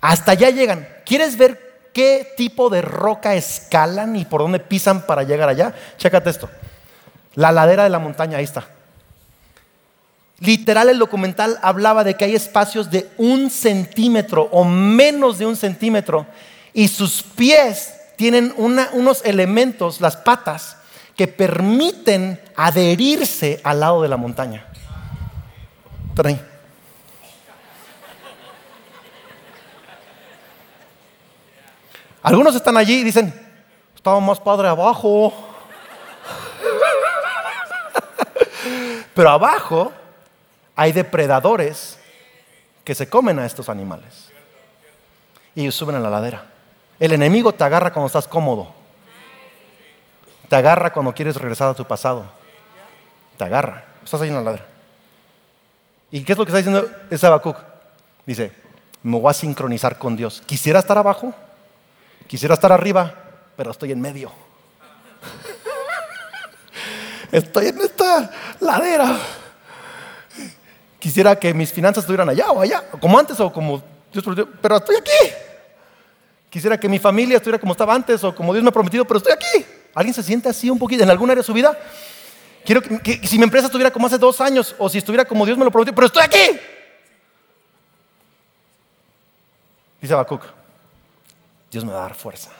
Hasta 0.00 0.32
allá 0.32 0.50
llegan. 0.50 0.86
¿Quieres 1.04 1.36
ver 1.36 1.88
qué 1.92 2.34
tipo 2.36 2.70
de 2.70 2.82
roca 2.82 3.34
escalan 3.34 4.16
y 4.16 4.24
por 4.24 4.42
dónde 4.42 4.60
pisan 4.60 5.02
para 5.06 5.22
llegar 5.22 5.48
allá? 5.48 5.74
Chécate 5.96 6.30
esto. 6.30 6.48
La 7.34 7.52
ladera 7.52 7.84
de 7.84 7.90
la 7.90 7.98
montaña, 7.98 8.38
ahí 8.38 8.44
está. 8.44 8.64
Literal 10.40 10.88
el 10.88 10.98
documental 10.98 11.58
hablaba 11.62 12.04
de 12.04 12.14
que 12.14 12.24
hay 12.24 12.36
espacios 12.36 12.90
de 12.90 13.10
un 13.16 13.50
centímetro 13.50 14.48
o 14.52 14.64
menos 14.64 15.38
de 15.38 15.46
un 15.46 15.56
centímetro 15.56 16.26
y 16.72 16.86
sus 16.86 17.22
pies 17.22 17.94
tienen 18.16 18.54
unos 18.56 19.24
elementos, 19.24 20.00
las 20.00 20.16
patas, 20.16 20.76
que 21.16 21.26
permiten 21.26 22.40
adherirse 22.54 23.60
al 23.64 23.80
lado 23.80 24.02
de 24.02 24.08
la 24.08 24.16
montaña. 24.16 24.64
Algunos 32.22 32.54
están 32.54 32.76
allí 32.76 33.00
y 33.00 33.04
dicen, 33.04 33.34
estaba 33.94 34.20
más 34.20 34.38
padre 34.38 34.68
abajo. 34.68 35.32
Pero 39.14 39.30
abajo 39.30 39.92
hay 40.78 40.92
depredadores 40.92 41.98
que 42.84 42.94
se 42.94 43.08
comen 43.08 43.40
a 43.40 43.46
estos 43.46 43.68
animales. 43.68 44.28
Y 45.56 45.62
ellos 45.62 45.74
suben 45.74 45.96
a 45.96 45.98
la 45.98 46.08
ladera. 46.08 46.44
El 47.00 47.12
enemigo 47.12 47.52
te 47.52 47.64
agarra 47.64 47.92
cuando 47.92 48.06
estás 48.06 48.28
cómodo. 48.28 48.72
Te 50.48 50.54
agarra 50.54 50.92
cuando 50.92 51.12
quieres 51.12 51.34
regresar 51.34 51.68
a 51.68 51.74
tu 51.74 51.84
pasado. 51.84 52.26
Te 53.36 53.42
agarra. 53.42 53.86
Estás 54.04 54.20
ahí 54.20 54.28
en 54.28 54.36
la 54.36 54.40
ladera. 54.40 54.66
¿Y 56.12 56.22
qué 56.22 56.30
es 56.30 56.38
lo 56.38 56.44
que 56.44 56.52
está 56.52 56.58
diciendo 56.58 56.88
ese 57.10 57.26
Habacuc? 57.26 57.56
Dice, 58.24 58.52
me 59.02 59.18
voy 59.18 59.30
a 59.30 59.34
sincronizar 59.34 59.98
con 59.98 60.14
Dios. 60.14 60.44
Quisiera 60.46 60.78
estar 60.78 60.96
abajo, 60.96 61.34
quisiera 62.28 62.54
estar 62.54 62.70
arriba, 62.70 63.14
pero 63.56 63.72
estoy 63.72 63.90
en 63.90 64.00
medio. 64.00 64.30
estoy 67.32 67.66
en 67.66 67.80
esta 67.80 68.30
ladera. 68.60 69.18
Quisiera 70.98 71.38
que 71.38 71.54
mis 71.54 71.72
finanzas 71.72 72.02
estuvieran 72.02 72.28
allá 72.28 72.50
o 72.50 72.60
allá, 72.60 72.88
como 73.00 73.18
antes 73.18 73.38
o 73.38 73.52
como 73.52 73.82
Dios 74.12 74.24
pero 74.60 74.76
estoy 74.76 74.96
aquí. 74.96 75.34
Quisiera 76.50 76.78
que 76.78 76.88
mi 76.88 76.98
familia 76.98 77.36
estuviera 77.36 77.58
como 77.58 77.72
estaba 77.72 77.94
antes 77.94 78.24
o 78.24 78.34
como 78.34 78.52
Dios 78.52 78.62
me 78.62 78.70
ha 78.70 78.72
prometido, 78.72 79.04
pero 79.04 79.18
estoy 79.18 79.32
aquí. 79.32 79.66
¿Alguien 79.94 80.14
se 80.14 80.22
siente 80.22 80.48
así 80.48 80.70
un 80.70 80.78
poquito 80.78 81.02
en 81.02 81.10
alguna 81.10 81.32
área 81.32 81.42
de 81.42 81.46
su 81.46 81.52
vida? 81.52 81.78
Quiero 82.64 82.82
que, 82.82 83.26
si 83.26 83.38
mi 83.38 83.44
empresa 83.44 83.66
estuviera 83.66 83.90
como 83.90 84.06
hace 84.06 84.18
dos 84.18 84.40
años 84.40 84.74
o 84.78 84.88
si 84.88 84.98
estuviera 84.98 85.24
como 85.24 85.46
Dios 85.46 85.56
me 85.56 85.64
lo 85.64 85.70
prometió, 85.70 85.94
pero 85.94 86.06
estoy 86.06 86.22
aquí. 86.22 86.58
Dice 90.00 90.12
Habacuc, 90.14 90.42
Dios 91.70 91.84
me 91.84 91.92
va 91.92 91.98
a 91.98 92.02
dar 92.02 92.14
fuerza. 92.14 92.50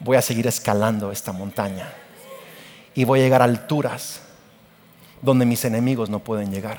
Voy 0.00 0.16
a 0.16 0.22
seguir 0.22 0.46
escalando 0.46 1.10
esta 1.10 1.32
montaña 1.32 1.92
y 2.94 3.04
voy 3.04 3.20
a 3.20 3.22
llegar 3.22 3.42
a 3.42 3.44
alturas 3.44 4.20
donde 5.22 5.46
mis 5.46 5.64
enemigos 5.64 6.10
no 6.10 6.18
pueden 6.18 6.50
llegar. 6.50 6.78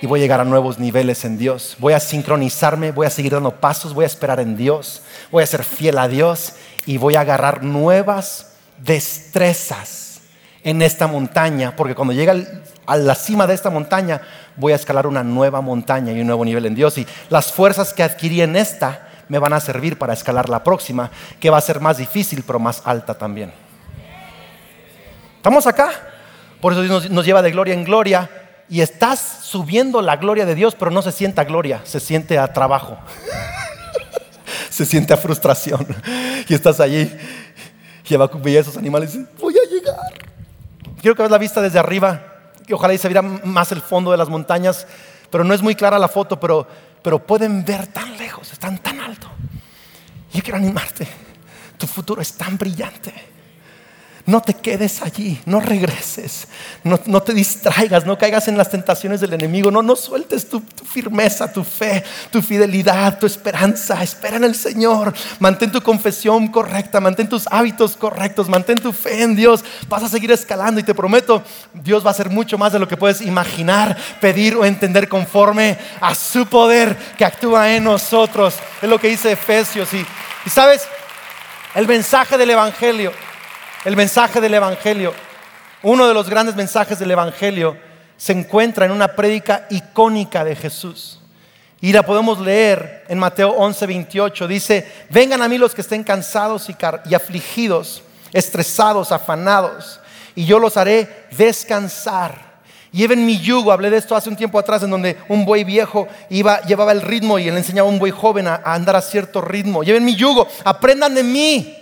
Y 0.00 0.06
voy 0.06 0.20
a 0.20 0.22
llegar 0.22 0.40
a 0.40 0.44
nuevos 0.44 0.78
niveles 0.78 1.24
en 1.24 1.38
Dios. 1.38 1.76
Voy 1.78 1.92
a 1.92 2.00
sincronizarme, 2.00 2.92
voy 2.92 3.06
a 3.06 3.10
seguir 3.10 3.32
dando 3.32 3.52
pasos, 3.56 3.94
voy 3.94 4.04
a 4.04 4.06
esperar 4.06 4.38
en 4.38 4.56
Dios, 4.56 5.02
voy 5.30 5.42
a 5.42 5.46
ser 5.46 5.64
fiel 5.64 5.98
a 5.98 6.06
Dios 6.06 6.54
y 6.86 6.98
voy 6.98 7.16
a 7.16 7.20
agarrar 7.20 7.64
nuevas 7.64 8.52
destrezas 8.78 10.20
en 10.62 10.82
esta 10.82 11.06
montaña, 11.06 11.74
porque 11.74 11.94
cuando 11.94 12.12
llegue 12.12 12.46
a 12.86 12.96
la 12.96 13.14
cima 13.14 13.46
de 13.46 13.54
esta 13.54 13.70
montaña, 13.70 14.20
voy 14.56 14.72
a 14.72 14.76
escalar 14.76 15.06
una 15.06 15.24
nueva 15.24 15.60
montaña 15.60 16.12
y 16.12 16.20
un 16.20 16.26
nuevo 16.26 16.44
nivel 16.44 16.66
en 16.66 16.74
Dios. 16.74 16.98
Y 16.98 17.06
las 17.28 17.52
fuerzas 17.52 17.92
que 17.92 18.02
adquirí 18.02 18.42
en 18.42 18.54
esta 18.56 19.08
me 19.28 19.38
van 19.38 19.52
a 19.52 19.60
servir 19.60 19.98
para 19.98 20.12
escalar 20.12 20.48
la 20.48 20.62
próxima, 20.64 21.10
que 21.40 21.50
va 21.50 21.58
a 21.58 21.62
ser 21.62 21.80
más 21.80 21.98
difícil, 21.98 22.44
pero 22.46 22.58
más 22.58 22.82
alta 22.84 23.14
también. 23.14 23.52
¿Estamos 25.36 25.66
acá? 25.66 25.90
Por 26.60 26.72
eso 26.72 26.82
Dios 26.82 27.10
nos, 27.10 27.24
lleva 27.24 27.42
de 27.42 27.50
gloria 27.50 27.74
en 27.74 27.84
gloria 27.84 28.30
y 28.68 28.80
estás 28.80 29.20
subiendo 29.42 30.02
la 30.02 30.16
gloria 30.16 30.44
de 30.44 30.54
Dios, 30.54 30.74
pero 30.74 30.90
no 30.90 31.02
se 31.02 31.12
sienta 31.12 31.44
gloria, 31.44 31.80
se 31.84 32.00
siente 32.00 32.38
a 32.38 32.52
trabajo 32.52 32.98
se 34.70 34.84
siente 34.84 35.12
a 35.12 35.16
frustración. 35.16 35.86
Y 36.48 36.54
estás 36.54 36.80
allí 36.80 37.10
y 38.08 38.16
veía 38.16 38.58
a 38.58 38.62
esos 38.62 38.76
animales 38.76 39.14
y 39.14 39.26
voy 39.40 39.54
a 39.54 39.68
llegar. 39.68 39.96
Quiero 41.00 41.14
que 41.14 41.22
veas 41.22 41.30
la 41.30 41.38
vista 41.38 41.60
desde 41.60 41.78
arriba, 41.78 42.52
que 42.66 42.74
ojalá 42.74 42.94
y 42.94 42.98
se 42.98 43.08
viera 43.08 43.22
más 43.22 43.70
el 43.72 43.80
fondo 43.80 44.10
de 44.10 44.16
las 44.16 44.28
montañas, 44.28 44.86
pero 45.30 45.44
no 45.44 45.54
es 45.54 45.62
muy 45.62 45.74
clara 45.74 45.98
la 45.98 46.08
foto, 46.08 46.40
pero, 46.40 46.66
pero 47.02 47.24
pueden 47.24 47.64
ver 47.64 47.86
tan 47.88 48.16
lejos, 48.16 48.52
están 48.52 48.78
tan 48.78 49.00
alto. 49.00 49.28
Y 50.32 50.38
yo 50.38 50.42
quiero 50.42 50.58
animarte, 50.58 51.06
tu 51.76 51.86
futuro 51.86 52.20
es 52.20 52.32
tan 52.32 52.56
brillante 52.58 53.12
no 54.28 54.42
te 54.42 54.52
quedes 54.52 55.00
allí, 55.00 55.40
no 55.46 55.58
regreses, 55.58 56.48
no, 56.84 57.22
te 57.22 57.32
distraigas, 57.32 58.04
no 58.04 58.18
caigas 58.18 58.46
en 58.46 58.58
las 58.58 58.68
tentaciones 58.68 59.22
del 59.22 59.32
enemigo, 59.32 59.70
no, 59.70 59.80
no 59.80 59.96
sueltes 59.96 60.46
tu, 60.46 60.62
firmeza, 60.84 61.50
tu 61.50 61.64
fe, 61.64 62.04
tu 62.30 62.42
fidelidad, 62.42 63.18
tu 63.18 63.24
esperanza. 63.24 64.02
Espera 64.02 64.36
en 64.36 64.44
el 64.44 64.54
Señor, 64.54 65.14
mantén 65.38 65.72
tu 65.72 65.80
confesión 65.80 66.48
correcta, 66.48 67.00
mantén 67.00 67.26
tus 67.26 67.46
hábitos 67.46 67.96
correctos, 67.96 68.50
mantén 68.50 68.76
tu 68.76 68.92
fe 68.92 69.22
en 69.22 69.34
Dios. 69.34 69.64
Vas 69.88 70.02
a 70.02 70.10
seguir 70.10 70.30
escalando 70.30 70.78
y 70.78 70.82
te 70.82 70.94
prometo, 70.94 71.42
Dios 71.72 72.04
va 72.04 72.08
a 72.08 72.12
hacer 72.12 72.28
mucho 72.28 72.58
más 72.58 72.74
de 72.74 72.80
lo 72.80 72.86
que 72.86 72.98
puedes 72.98 73.22
imaginar, 73.22 73.96
pedir 74.20 74.56
o 74.56 74.64
entender 74.66 75.08
conforme 75.08 75.78
a 76.02 76.14
su 76.14 76.44
poder 76.44 76.94
que 77.16 77.24
actúa 77.24 77.74
en 77.74 77.84
nosotros. 77.84 78.56
Es 78.82 78.90
lo 78.90 79.00
que 79.00 79.08
dice 79.08 79.32
Efesios. 79.32 79.88
y 79.94 80.04
sabes, 80.50 80.82
el 81.74 81.88
mensaje 81.88 82.36
del 82.36 82.50
Evangelio 82.50 83.10
el 83.84 83.96
mensaje 83.96 84.40
del 84.40 84.54
Evangelio, 84.54 85.14
uno 85.82 86.08
de 86.08 86.14
los 86.14 86.28
grandes 86.28 86.56
mensajes 86.56 86.98
del 86.98 87.10
Evangelio, 87.10 87.76
se 88.16 88.32
encuentra 88.32 88.86
en 88.86 88.92
una 88.92 89.08
prédica 89.08 89.66
icónica 89.70 90.44
de 90.44 90.56
Jesús. 90.56 91.20
Y 91.80 91.92
la 91.92 92.02
podemos 92.02 92.40
leer 92.40 93.04
en 93.08 93.18
Mateo 93.18 93.50
11, 93.50 93.86
28. 93.86 94.48
Dice, 94.48 94.92
vengan 95.10 95.42
a 95.42 95.48
mí 95.48 95.58
los 95.58 95.74
que 95.74 95.82
estén 95.82 96.02
cansados 96.02 96.68
y, 96.68 97.14
afligidos, 97.14 98.02
estresados, 98.32 99.12
afanados, 99.12 100.00
y 100.34 100.44
yo 100.44 100.58
los 100.58 100.76
haré 100.76 101.26
descansar. 101.30 102.48
Lleven 102.90 103.24
mi 103.24 103.38
yugo, 103.38 103.70
hablé 103.70 103.90
de 103.90 103.98
esto 103.98 104.16
hace 104.16 104.28
un 104.28 104.36
tiempo 104.36 104.58
atrás, 104.58 104.82
en 104.82 104.90
donde 104.90 105.18
un 105.28 105.44
buey 105.44 105.62
viejo 105.62 106.08
iba, 106.30 106.60
llevaba 106.62 106.90
el 106.90 107.02
ritmo 107.02 107.38
y 107.38 107.44
le 107.44 107.56
enseñaba 107.56 107.88
a 107.88 107.92
un 107.92 107.98
buey 107.98 108.10
joven 108.10 108.48
a 108.48 108.56
andar 108.64 108.96
a 108.96 109.02
cierto 109.02 109.40
ritmo. 109.40 109.84
Lleven 109.84 110.04
mi 110.04 110.16
yugo, 110.16 110.48
aprendan 110.64 111.14
de 111.14 111.22
mí, 111.22 111.77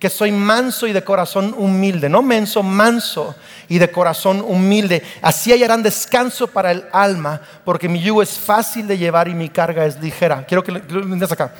que 0.00 0.08
soy 0.08 0.32
manso 0.32 0.86
y 0.86 0.94
de 0.94 1.04
corazón 1.04 1.54
humilde, 1.56 2.08
no 2.08 2.22
menso, 2.22 2.62
manso 2.62 3.36
y 3.68 3.78
de 3.78 3.92
corazón 3.92 4.40
humilde. 4.40 5.02
Así 5.20 5.52
hallarán 5.52 5.82
descanso 5.82 6.46
para 6.46 6.70
el 6.72 6.86
alma, 6.90 7.42
porque 7.66 7.86
mi 7.86 8.00
yugo 8.00 8.22
es 8.22 8.38
fácil 8.38 8.86
de 8.86 8.96
llevar 8.96 9.28
y 9.28 9.34
mi 9.34 9.50
carga 9.50 9.84
es 9.84 10.00
ligera. 10.00 10.46
Quiero 10.46 10.64
que 10.64 10.72
lo 10.72 10.78
entiendas 10.78 11.30
acá. 11.30 11.52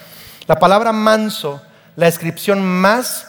La 0.47 0.59
palabra 0.59 0.91
manso, 0.91 1.61
la 1.97 2.07
descripción 2.07 2.65
más 2.65 3.29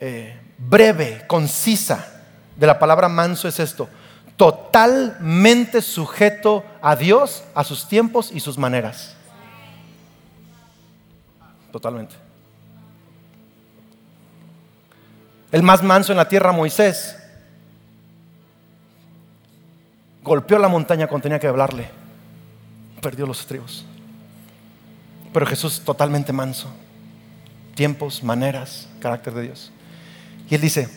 eh, 0.00 0.40
breve, 0.56 1.24
concisa 1.26 2.06
de 2.56 2.66
la 2.66 2.78
palabra 2.78 3.10
manso 3.10 3.46
es 3.46 3.60
esto. 3.60 3.90
totalmente 4.36 5.82
sujeto 5.82 6.64
a 6.80 6.96
Dios, 6.96 7.44
a 7.54 7.62
sus 7.62 7.86
tiempos 7.86 8.30
y 8.32 8.40
sus 8.40 8.56
maneras. 8.56 9.14
Totalmente. 11.70 12.21
El 15.52 15.62
más 15.62 15.82
manso 15.82 16.12
en 16.12 16.16
la 16.16 16.28
tierra, 16.28 16.50
Moisés, 16.50 17.14
golpeó 20.24 20.58
la 20.58 20.68
montaña 20.68 21.06
cuando 21.06 21.24
tenía 21.24 21.38
que 21.38 21.46
hablarle. 21.46 21.90
Perdió 23.02 23.26
los 23.26 23.40
estribos. 23.40 23.84
Pero 25.30 25.44
Jesús 25.44 25.82
totalmente 25.84 26.32
manso. 26.32 26.72
Tiempos, 27.74 28.22
maneras, 28.22 28.88
carácter 28.98 29.34
de 29.34 29.42
Dios. 29.42 29.72
Y 30.48 30.54
él 30.54 30.62
dice, 30.62 30.88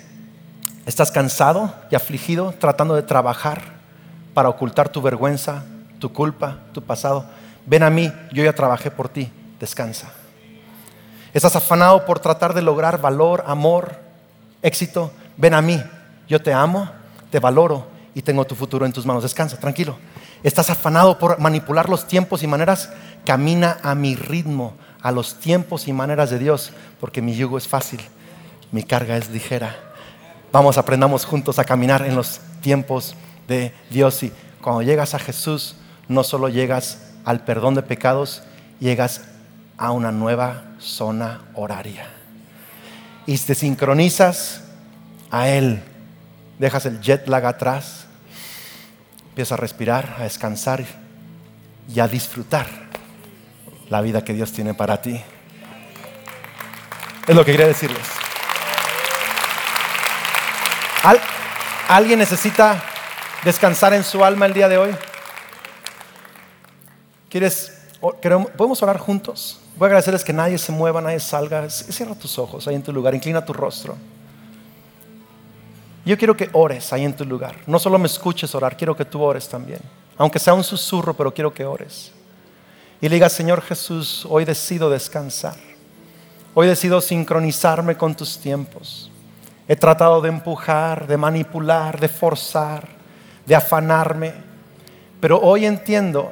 ¿estás 0.86 1.12
cansado 1.12 1.76
y 1.92 1.96
afligido 1.96 2.54
tratando 2.58 2.96
de 2.96 3.04
trabajar 3.04 3.62
para 4.34 4.48
ocultar 4.48 4.88
tu 4.88 5.02
vergüenza, 5.02 5.66
tu 6.00 6.14
culpa, 6.14 6.60
tu 6.72 6.82
pasado? 6.82 7.26
Ven 7.66 7.84
a 7.84 7.90
mí, 7.90 8.12
yo 8.32 8.44
ya 8.44 8.54
trabajé 8.54 8.90
por 8.90 9.10
ti, 9.10 9.30
descansa. 9.60 10.12
¿Estás 11.34 11.58
afanado 11.58 12.06
por 12.06 12.20
tratar 12.20 12.54
de 12.54 12.62
lograr 12.62 13.02
valor, 13.02 13.44
amor, 13.48 14.05
éxito? 14.62 15.12
Ven 15.38 15.54
a 15.54 15.62
mí, 15.62 15.82
yo 16.28 16.42
te 16.42 16.54
amo, 16.54 16.90
te 17.30 17.40
valoro 17.40 17.88
y 18.14 18.22
tengo 18.22 18.46
tu 18.46 18.56
futuro 18.56 18.86
en 18.86 18.94
tus 18.94 19.06
manos. 19.06 19.24
Descansa, 19.24 19.60
tranquilo. 19.60 19.98
Estás 20.44 20.70
afanado 20.70 21.18
por 21.20 21.40
manipular 21.40 21.90
los 21.90 22.08
tiempos 22.08 22.44
y 22.44 22.48
maneras. 22.48 22.90
Camina 23.26 23.78
a 23.82 23.96
mi 23.96 24.16
ritmo, 24.16 24.74
a 25.02 25.12
los 25.12 25.40
tiempos 25.40 25.88
y 25.88 25.94
maneras 25.94 26.30
de 26.30 26.40
Dios, 26.40 26.72
porque 27.00 27.22
mi 27.22 27.36
yugo 27.36 27.58
es 27.58 27.68
fácil, 27.68 28.00
mi 28.72 28.84
carga 28.84 29.18
es 29.18 29.30
ligera. 29.30 29.76
Vamos, 30.52 30.78
aprendamos 30.78 31.26
juntos 31.26 31.60
a 31.60 31.66
caminar 31.66 32.06
en 32.06 32.16
los 32.16 32.40
tiempos 32.62 33.16
de 33.48 33.74
Dios. 33.90 34.24
Y 34.24 34.32
cuando 34.62 34.84
llegas 34.84 35.14
a 35.14 35.20
Jesús, 35.20 35.76
no 36.08 36.24
solo 36.24 36.50
llegas 36.50 37.12
al 37.26 37.44
perdón 37.44 37.76
de 37.76 37.82
pecados, 37.82 38.44
llegas 38.80 39.22
a 39.78 39.92
una 39.92 40.12
nueva 40.12 40.64
zona 40.80 41.42
horaria. 41.56 42.08
Y 43.26 43.38
te 43.38 43.56
sincronizas 43.56 44.62
a 45.32 45.50
Él. 45.50 45.82
Dejas 46.60 46.86
el 46.86 47.02
jet 47.02 47.28
lag 47.28 47.46
atrás 47.46 48.06
Empieza 49.36 49.56
a 49.56 49.58
respirar, 49.58 50.16
a 50.18 50.24
descansar 50.24 50.82
y 51.94 52.00
a 52.00 52.08
disfrutar 52.08 52.68
la 53.90 54.00
vida 54.00 54.24
que 54.24 54.32
Dios 54.32 54.54
tiene 54.54 54.74
para 54.74 55.02
ti. 55.02 55.22
Es 57.28 57.36
lo 57.36 57.44
que 57.44 57.52
quería 57.52 57.68
decirles. 57.68 58.08
¿Alguien 61.90 62.20
necesita 62.20 62.82
descansar 63.44 63.94
en 63.94 64.06
su 64.06 64.24
alma 64.24 64.46
el 64.46 64.54
día 64.54 64.70
de 64.70 64.78
hoy? 64.78 64.96
¿Quieres? 67.30 67.85
¿Podemos 68.58 68.82
orar 68.84 68.98
juntos? 68.98 69.60
Voy 69.78 69.86
a 69.86 69.88
agradecerles 69.88 70.24
que 70.24 70.34
nadie 70.34 70.58
se 70.58 70.72
mueva, 70.72 71.02
nadie 71.02 71.20
salga. 71.20 71.70
Cierra 71.70 72.16
tus 72.16 72.38
ojos 72.38 72.68
ahí 72.68 72.76
en 72.76 72.84
tu 72.84 72.94
lugar, 72.94 73.14
inclina 73.16 73.44
tu 73.44 73.54
rostro. 73.54 73.96
Yo 76.06 76.18
quiero 76.18 76.38
que 76.38 76.50
ores 76.54 76.94
ahí 76.94 77.04
en 77.04 77.16
tu 77.16 77.26
lugar. 77.26 77.56
No 77.66 77.80
solo 77.80 77.98
me 77.98 78.06
escuches 78.06 78.54
orar, 78.54 78.78
quiero 78.78 78.96
que 78.96 79.06
tú 79.06 79.22
ores 79.24 79.50
también. 79.50 79.80
Aunque 80.18 80.40
sea 80.40 80.54
un 80.54 80.64
susurro, 80.64 81.16
pero 81.16 81.34
quiero 81.34 81.54
que 81.54 81.66
ores. 81.66 82.12
Y 83.02 83.10
le 83.10 83.30
Señor 83.30 83.62
Jesús, 83.62 84.26
hoy 84.30 84.46
decido 84.46 84.90
descansar. 84.90 85.56
Hoy 86.54 86.68
decido 86.68 87.02
sincronizarme 87.02 87.98
con 87.98 88.16
tus 88.16 88.40
tiempos. 88.40 89.12
He 89.68 89.76
tratado 89.76 90.22
de 90.22 90.30
empujar, 90.30 91.08
de 91.08 91.18
manipular, 91.18 92.00
de 92.00 92.08
forzar, 92.08 92.88
de 93.46 93.56
afanarme. 93.56 94.34
Pero 95.20 95.40
hoy 95.42 95.66
entiendo 95.66 96.32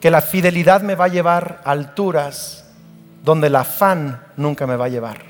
que 0.00 0.10
la 0.10 0.20
fidelidad 0.20 0.82
me 0.82 0.94
va 0.94 1.06
a 1.06 1.08
llevar 1.08 1.60
a 1.64 1.72
alturas 1.72 2.64
donde 3.24 3.48
el 3.48 3.56
afán 3.56 4.22
nunca 4.36 4.66
me 4.66 4.76
va 4.76 4.86
a 4.86 4.88
llevar. 4.88 5.22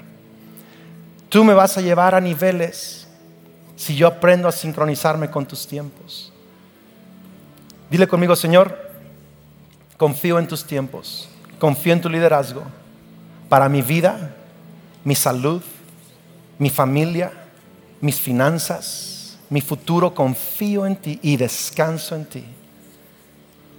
Tú 1.28 1.44
me 1.44 1.54
vas 1.54 1.76
a 1.78 1.80
llevar 1.80 2.14
a 2.14 2.20
niveles 2.20 3.06
si 3.76 3.96
yo 3.96 4.06
aprendo 4.06 4.48
a 4.48 4.52
sincronizarme 4.52 5.30
con 5.30 5.46
tus 5.46 5.66
tiempos. 5.66 6.32
Dile 7.90 8.06
conmigo, 8.06 8.36
Señor, 8.36 8.76
confío 9.96 10.38
en 10.38 10.48
tus 10.48 10.64
tiempos, 10.64 11.28
confío 11.58 11.92
en 11.92 12.00
tu 12.00 12.08
liderazgo 12.08 12.62
para 13.48 13.68
mi 13.68 13.82
vida, 13.82 14.34
mi 15.04 15.14
salud, 15.14 15.62
mi 16.58 16.70
familia, 16.70 17.32
mis 18.00 18.20
finanzas, 18.20 19.38
mi 19.48 19.60
futuro, 19.60 20.14
confío 20.14 20.86
en 20.86 20.96
ti 20.96 21.18
y 21.22 21.36
descanso 21.36 22.14
en 22.14 22.24
ti. 22.26 22.44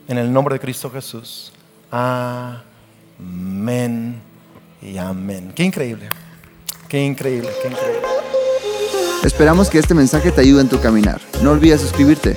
En 0.09 0.17
el 0.17 0.33
nombre 0.33 0.55
de 0.55 0.59
Cristo 0.59 0.89
Jesús. 0.89 1.51
Amén 1.91 2.59
y 4.81 4.97
amén. 4.97 5.53
Qué 5.55 5.63
increíble, 5.63 6.09
qué 6.87 7.05
increíble, 7.05 7.49
qué 7.61 7.67
increíble. 7.67 8.01
Esperamos 9.23 9.69
que 9.69 9.77
este 9.77 9.93
mensaje 9.93 10.31
te 10.31 10.41
ayude 10.41 10.61
en 10.61 10.69
tu 10.69 10.81
caminar. 10.81 11.21
No 11.43 11.51
olvides 11.51 11.81
suscribirte. 11.81 12.35